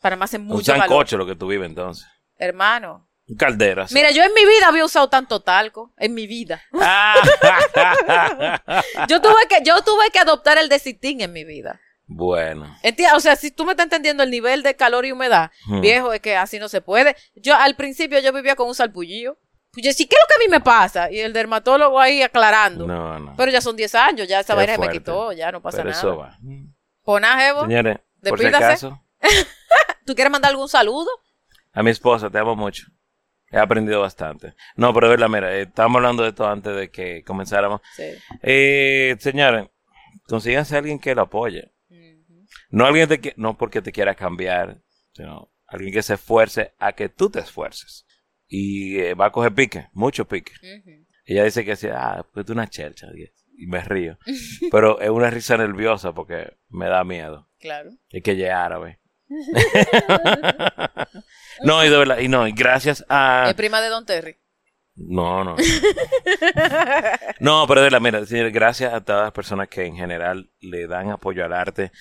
Panamá 0.02 0.26
hace 0.26 0.38
Un 0.38 0.46
mucho 0.46 0.72
calor. 0.74 0.88
sancocho 0.88 1.18
lo 1.18 1.26
que 1.26 1.36
tú 1.36 1.48
vives 1.48 1.68
entonces. 1.68 2.06
Hermano. 2.38 3.10
Un 3.28 3.36
caldero 3.36 3.82
así. 3.84 3.94
Mira, 3.94 4.12
yo 4.12 4.24
en 4.24 4.34
mi 4.34 4.46
vida 4.46 4.68
había 4.70 4.86
usado 4.86 5.10
tanto 5.10 5.42
talco. 5.42 5.92
En 5.98 6.14
mi 6.14 6.28
vida. 6.28 6.62
Ah. 6.80 7.16
Yo 9.10 9.22
tuve 9.22 9.48
que, 9.50 9.64
yo 9.66 9.82
tuve 9.84 10.10
que 10.12 10.20
adoptar 10.20 10.58
el 10.58 10.70
desitín 10.70 11.20
en 11.22 11.34
mi 11.34 11.44
vida. 11.44 11.82
bueno. 12.06 12.74
O 13.16 13.20
sea, 13.20 13.36
si 13.36 13.52
tú 13.52 13.66
me 13.66 13.72
estás 13.72 13.86
entendiendo 13.86 14.24
el 14.24 14.32
nivel 14.32 14.64
de 14.64 14.76
calor 14.76 15.06
y 15.06 15.12
humedad, 15.12 15.52
Hmm. 15.66 15.82
viejo, 15.82 16.14
es 16.14 16.22
que 16.22 16.38
así 16.38 16.58
no 16.60 16.70
se 16.70 16.80
puede. 16.82 17.16
Yo 17.36 17.56
al 17.56 17.76
principio 17.76 18.20
yo 18.20 18.32
vivía 18.32 18.56
con 18.56 18.68
un 18.70 18.76
salpullillo. 18.76 19.38
Pues 19.78 19.84
yo 19.86 19.90
decía, 19.92 20.08
¿qué 20.10 20.16
es 20.16 20.22
lo 20.24 20.28
que 20.28 20.34
a 20.44 20.48
mí 20.48 20.52
me 20.52 20.60
pasa? 20.60 21.12
Y 21.12 21.20
el 21.20 21.34
dermatólogo 21.34 22.00
ahí 22.00 22.24
aclarando. 22.24 22.88
No, 22.88 23.20
no. 23.20 23.36
Pero 23.38 23.52
ya 23.52 23.62
son 23.62 23.76
10 23.76 23.94
años, 23.94 24.28
ya 24.28 24.40
esa 24.40 24.56
vaina 24.56 24.74
se 24.74 24.80
me 24.80 24.90
quitó, 24.90 25.32
ya 25.34 25.52
no 25.52 25.62
pasa 25.62 25.78
Pero 25.78 25.90
nada. 25.92 26.00
eso 26.00 26.18
va. 26.18 26.36
Poná, 27.04 27.40
Jevo, 27.40 27.62
Señores, 27.62 28.00
por 28.28 28.40
si 28.40 28.46
Despídase. 28.46 28.66
acaso, 28.66 29.04
¿tú 30.08 30.16
quieres 30.16 30.32
mandar 30.32 30.50
algún 30.50 30.68
saludo? 30.68 31.12
a 31.74 31.84
mi 31.84 31.92
esposa, 31.92 32.28
te 32.32 32.40
amo 32.40 32.56
mucho. 32.56 32.88
He 33.52 33.60
aprendido 33.60 34.02
bastante. 34.02 34.56
No, 34.76 34.92
pero 34.96 35.08
de 35.10 35.16
verdad, 35.16 35.30
mira, 35.30 35.54
eh, 35.56 35.62
estábamos 35.62 35.98
hablando 35.98 36.24
de 36.24 36.30
esto 36.30 36.48
antes 36.48 36.76
de 36.76 36.90
que 36.90 37.24
comenzáramos. 37.24 37.82
Sí. 37.96 38.16
Eh, 38.42 39.16
señores, 39.20 39.68
consíganse 40.28 40.74
a 40.74 40.80
alguien 40.80 40.98
que 40.98 41.14
lo 41.14 41.22
apoye. 41.22 41.72
No 42.72 42.88
alguien 42.88 43.08
te 43.08 43.22
que- 43.22 43.36
no 43.38 43.56
porque 43.56 43.84
te 43.84 43.92
quiera 43.92 44.16
cambiar, 44.16 44.80
sino 45.14 45.52
alguien 45.68 45.94
que 45.94 46.02
se 46.02 46.16
esfuerce 46.16 46.74
a 46.80 46.94
que 46.94 47.10
tú 47.10 47.30
te 47.30 47.42
esfuerces. 47.42 48.07
Y 48.48 49.00
eh, 49.00 49.14
va 49.14 49.28
a 49.28 49.32
coger 49.32 49.54
pique, 49.54 49.88
mucho 49.94 50.26
pique. 50.26 50.54
Ella 51.26 51.44
dice 51.44 51.66
que 51.66 51.76
sí, 51.76 51.88
ah, 51.92 52.26
pues 52.34 52.46
tú 52.46 52.54
una 52.54 52.68
chelcha, 52.68 53.08
y 53.14 53.30
y 53.58 53.68
me 53.68 53.82
río. 53.82 54.18
Pero 54.72 55.02
es 55.02 55.10
una 55.10 55.30
risa 55.30 55.58
nerviosa 55.58 56.14
porque 56.14 56.54
me 56.70 56.88
da 56.88 57.04
miedo. 57.04 57.50
Claro. 57.60 57.90
Es 58.10 58.24
que 58.24 58.32
ella 58.32 58.48
es 58.48 58.54
árabe. 58.54 59.00
no, 61.64 61.84
y 61.84 61.90
de 61.90 61.98
verdad, 61.98 62.20
y 62.20 62.30
no, 62.30 62.48
y 62.48 62.54
gracias 62.54 63.04
a... 63.10 63.48
Es 63.50 63.56
prima 63.56 63.82
de 63.82 63.90
Don 63.90 64.06
Terry. 64.06 64.38
No, 64.96 65.44
no. 65.44 65.58
No, 67.40 67.66
pero 67.68 67.82
de 67.82 67.86
verdad, 67.86 68.02
mira, 68.02 68.26
señor, 68.26 68.50
gracias 68.52 68.94
a 68.94 69.02
todas 69.02 69.24
las 69.26 69.32
personas 69.32 69.68
que 69.68 69.86
en 69.86 69.96
general 69.96 70.50
le 70.60 70.88
dan 70.88 71.12
apoyo 71.12 71.46
al 71.46 71.54
arte. 71.54 71.92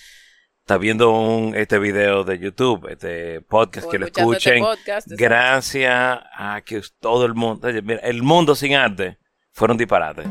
Está 0.67 0.79
viendo 0.79 1.13
un, 1.13 1.55
este 1.55 1.79
video 1.79 2.25
de 2.25 2.41
YouTube, 2.41 2.89
este 2.91 3.41
podcast, 3.41 3.87
O 3.87 3.91
que 3.91 4.01
lo 4.01 4.07
este 4.07 4.21
escuchen. 4.21 4.65
podcast, 4.65 5.07
gracias 5.13 5.95
a 6.37 6.61
que 6.67 6.83
todo 6.99 7.25
el 7.25 7.35
mundo, 7.35 7.69
mira, 7.85 8.01
el 8.01 8.25
mundo 8.25 8.57
sin 8.57 8.75
arte 8.75 9.17
fuera 9.53 9.71
un 9.75 9.79
disparate. 9.79 10.25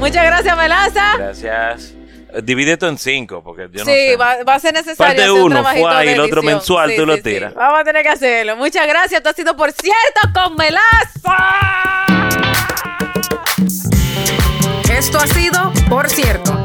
Muchas 0.00 0.26
gracias, 0.26 0.56
Melaza. 0.56 1.16
Gracias. 1.16 1.94
Divide 2.42 2.72
esto 2.72 2.88
en 2.88 2.98
cinco, 2.98 3.44
porque 3.44 3.68
yo 3.70 3.84
no 3.84 3.84
sí, 3.84 3.92
sé. 3.92 4.16
va, 4.16 4.42
va 4.42 4.54
a 4.54 4.58
ser 4.58 4.74
necesario 4.74 4.96
Parte 4.96 5.22
hacer 5.22 5.30
uno, 5.30 5.62
fue 5.62 5.94
ahí, 5.94 6.08
de 6.08 6.14
el 6.14 6.20
otro 6.22 6.42
mensual, 6.42 6.90
Sí, 6.90 6.96
tú 6.96 7.06
lo 7.06 7.14
sí, 7.14 7.22
tiras. 7.22 7.54
Vamos 7.54 7.78
a 7.82 7.84
tener 7.84 8.02
que 8.02 8.08
hacerlo. 8.08 8.56
Muchas 8.56 8.84
gracias. 8.88 9.20
Esto 9.20 9.28
ha 9.28 9.32
sido 9.32 9.56
Por 9.56 9.70
Cierto 9.70 10.20
con 10.34 10.56
Melaza. 10.56 12.11
Esto 15.02 15.18
ha 15.18 15.26
sido 15.26 15.72
Por 15.88 16.08
cierto. 16.08 16.64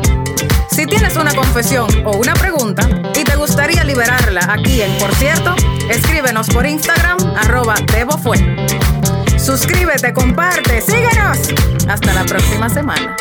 Si 0.70 0.86
tienes 0.86 1.16
una 1.16 1.34
confesión 1.34 1.90
o 2.06 2.18
una 2.18 2.36
pregunta 2.36 2.88
y 3.20 3.24
te 3.24 3.36
gustaría 3.36 3.84
liberarla 3.84 4.42
aquí 4.54 4.80
en 4.80 4.96
Por 5.00 5.12
cierto, 5.16 5.56
escríbenos 5.90 6.48
por 6.50 6.68
Instagram, 6.68 7.18
arroba 7.36 7.74
Fue. 8.22 8.38
Suscríbete, 9.40 10.14
comparte, 10.14 10.82
síguenos. 10.82 11.40
Hasta 11.90 12.14
la 12.14 12.26
próxima 12.26 12.70
semana. 12.70 13.16